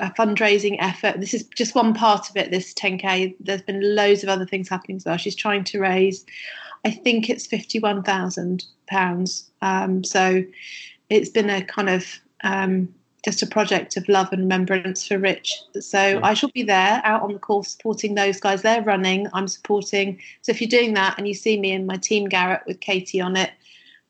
a, 0.00 0.10
fundraising 0.12 0.76
effort. 0.78 1.18
This 1.18 1.34
is 1.34 1.44
just 1.56 1.74
one 1.74 1.92
part 1.92 2.30
of 2.30 2.36
it. 2.36 2.52
This 2.52 2.72
10k. 2.74 3.34
There's 3.40 3.62
been 3.62 3.96
loads 3.96 4.22
of 4.22 4.28
other 4.28 4.46
things 4.46 4.68
happening 4.68 4.98
as 4.98 5.04
well. 5.04 5.16
She's 5.16 5.34
trying 5.34 5.64
to 5.64 5.80
raise, 5.80 6.24
I 6.84 6.92
think 6.92 7.28
it's 7.28 7.46
fifty-one 7.46 8.04
thousand 8.04 8.64
um, 8.92 9.24
pounds. 9.60 10.08
So 10.08 10.44
it's 11.08 11.30
been 11.30 11.50
a 11.50 11.62
kind 11.62 11.90
of 11.90 12.06
um, 12.44 12.94
just 13.24 13.42
a 13.42 13.46
project 13.46 13.96
of 13.96 14.08
love 14.08 14.28
and 14.32 14.42
remembrance 14.42 15.06
for 15.06 15.18
Rich. 15.18 15.62
So 15.80 15.98
yeah. 15.98 16.20
I 16.22 16.34
shall 16.34 16.50
be 16.50 16.62
there 16.62 17.00
out 17.04 17.22
on 17.22 17.32
the 17.32 17.38
course 17.38 17.70
supporting 17.70 18.14
those 18.14 18.40
guys. 18.40 18.62
They're 18.62 18.82
running, 18.82 19.26
I'm 19.32 19.48
supporting. 19.48 20.18
So 20.42 20.52
if 20.52 20.60
you're 20.60 20.68
doing 20.68 20.94
that 20.94 21.16
and 21.18 21.28
you 21.28 21.34
see 21.34 21.58
me 21.58 21.72
and 21.72 21.86
my 21.86 21.96
team 21.96 22.28
Garrett 22.28 22.62
with 22.66 22.80
Katie 22.80 23.20
on 23.20 23.36
it, 23.36 23.50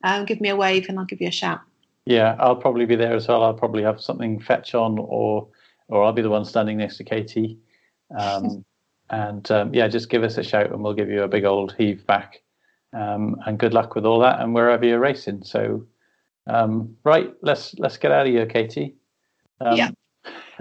um, 0.05 0.25
give 0.25 0.41
me 0.41 0.49
a 0.49 0.57
wave 0.57 0.87
and 0.89 0.99
I'll 0.99 1.05
give 1.05 1.21
you 1.21 1.29
a 1.29 1.33
shout. 1.33 1.61
Yeah, 2.07 2.37
I'll 2.39 2.57
probably 2.57 2.87
be 2.87 2.97
there 2.97 3.15
as 3.15 3.29
well. 3.29 3.43
I'll 3.43 3.55
probably 3.55 3.83
have 3.83 4.01
something 4.01 4.41
fetch 4.41 4.75
on, 4.75 4.99
or 4.99 5.49
or 5.89 6.05
I'll 6.05 6.13
be 6.13 6.23
the 6.23 6.31
one 6.31 6.45
standing 6.45 6.79
next 6.79 6.97
to 6.97 7.05
Katie. 7.05 7.59
Um, 8.17 8.65
and 9.11 9.51
um, 9.51 9.75
yeah, 9.75 9.89
just 9.89 10.09
give 10.09 10.23
us 10.23 10.39
a 10.39 10.43
shout 10.43 10.71
and 10.71 10.83
we'll 10.83 10.95
give 10.95 11.11
you 11.11 11.23
a 11.23 11.29
big 11.29 11.45
old 11.45 11.75
heave 11.77 12.07
back. 12.07 12.43
Um, 12.93 13.37
and 13.47 13.59
good 13.59 13.75
luck 13.75 13.95
with 13.95 14.05
all 14.05 14.19
that 14.21 14.41
and 14.41 14.55
wherever 14.55 14.85
you're 14.85 14.99
racing. 14.99 15.45
So, 15.45 15.87
um, 16.47 16.97
right, 17.05 17.33
let's 17.43 17.75
let's 17.79 17.97
get 17.97 18.11
out 18.11 18.27
of 18.27 18.33
here, 18.33 18.47
Katie. 18.47 18.97
Um, 19.61 19.77
yeah. 19.77 19.91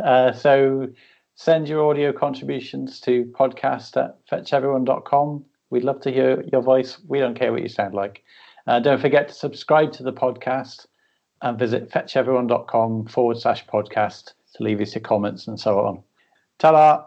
Uh, 0.03 0.31
so 0.31 0.87
send 1.35 1.67
your 1.67 1.89
audio 1.89 2.11
contributions 2.11 2.99
to 3.01 3.25
podcast 3.37 3.97
at 3.97 4.17
fetcheveryone.com. 4.27 5.45
We'd 5.69 5.83
love 5.83 6.01
to 6.01 6.11
hear 6.11 6.43
your 6.51 6.61
voice. 6.61 6.99
We 7.07 7.19
don't 7.19 7.37
care 7.37 7.51
what 7.51 7.61
you 7.61 7.69
sound 7.69 7.93
like. 7.93 8.23
Uh, 8.67 8.79
don't 8.79 9.01
forget 9.01 9.27
to 9.27 9.33
subscribe 9.33 9.91
to 9.93 10.03
the 10.03 10.13
podcast 10.13 10.85
and 11.41 11.57
visit 11.57 11.89
fetcheveryone.com 11.89 13.07
forward 13.07 13.37
slash 13.37 13.65
podcast 13.65 14.33
to 14.55 14.63
leave 14.63 14.81
us 14.81 14.95
your 14.95 15.01
comments 15.01 15.47
and 15.47 15.59
so 15.59 15.79
on. 15.79 16.03
Ta-da! 16.57 17.03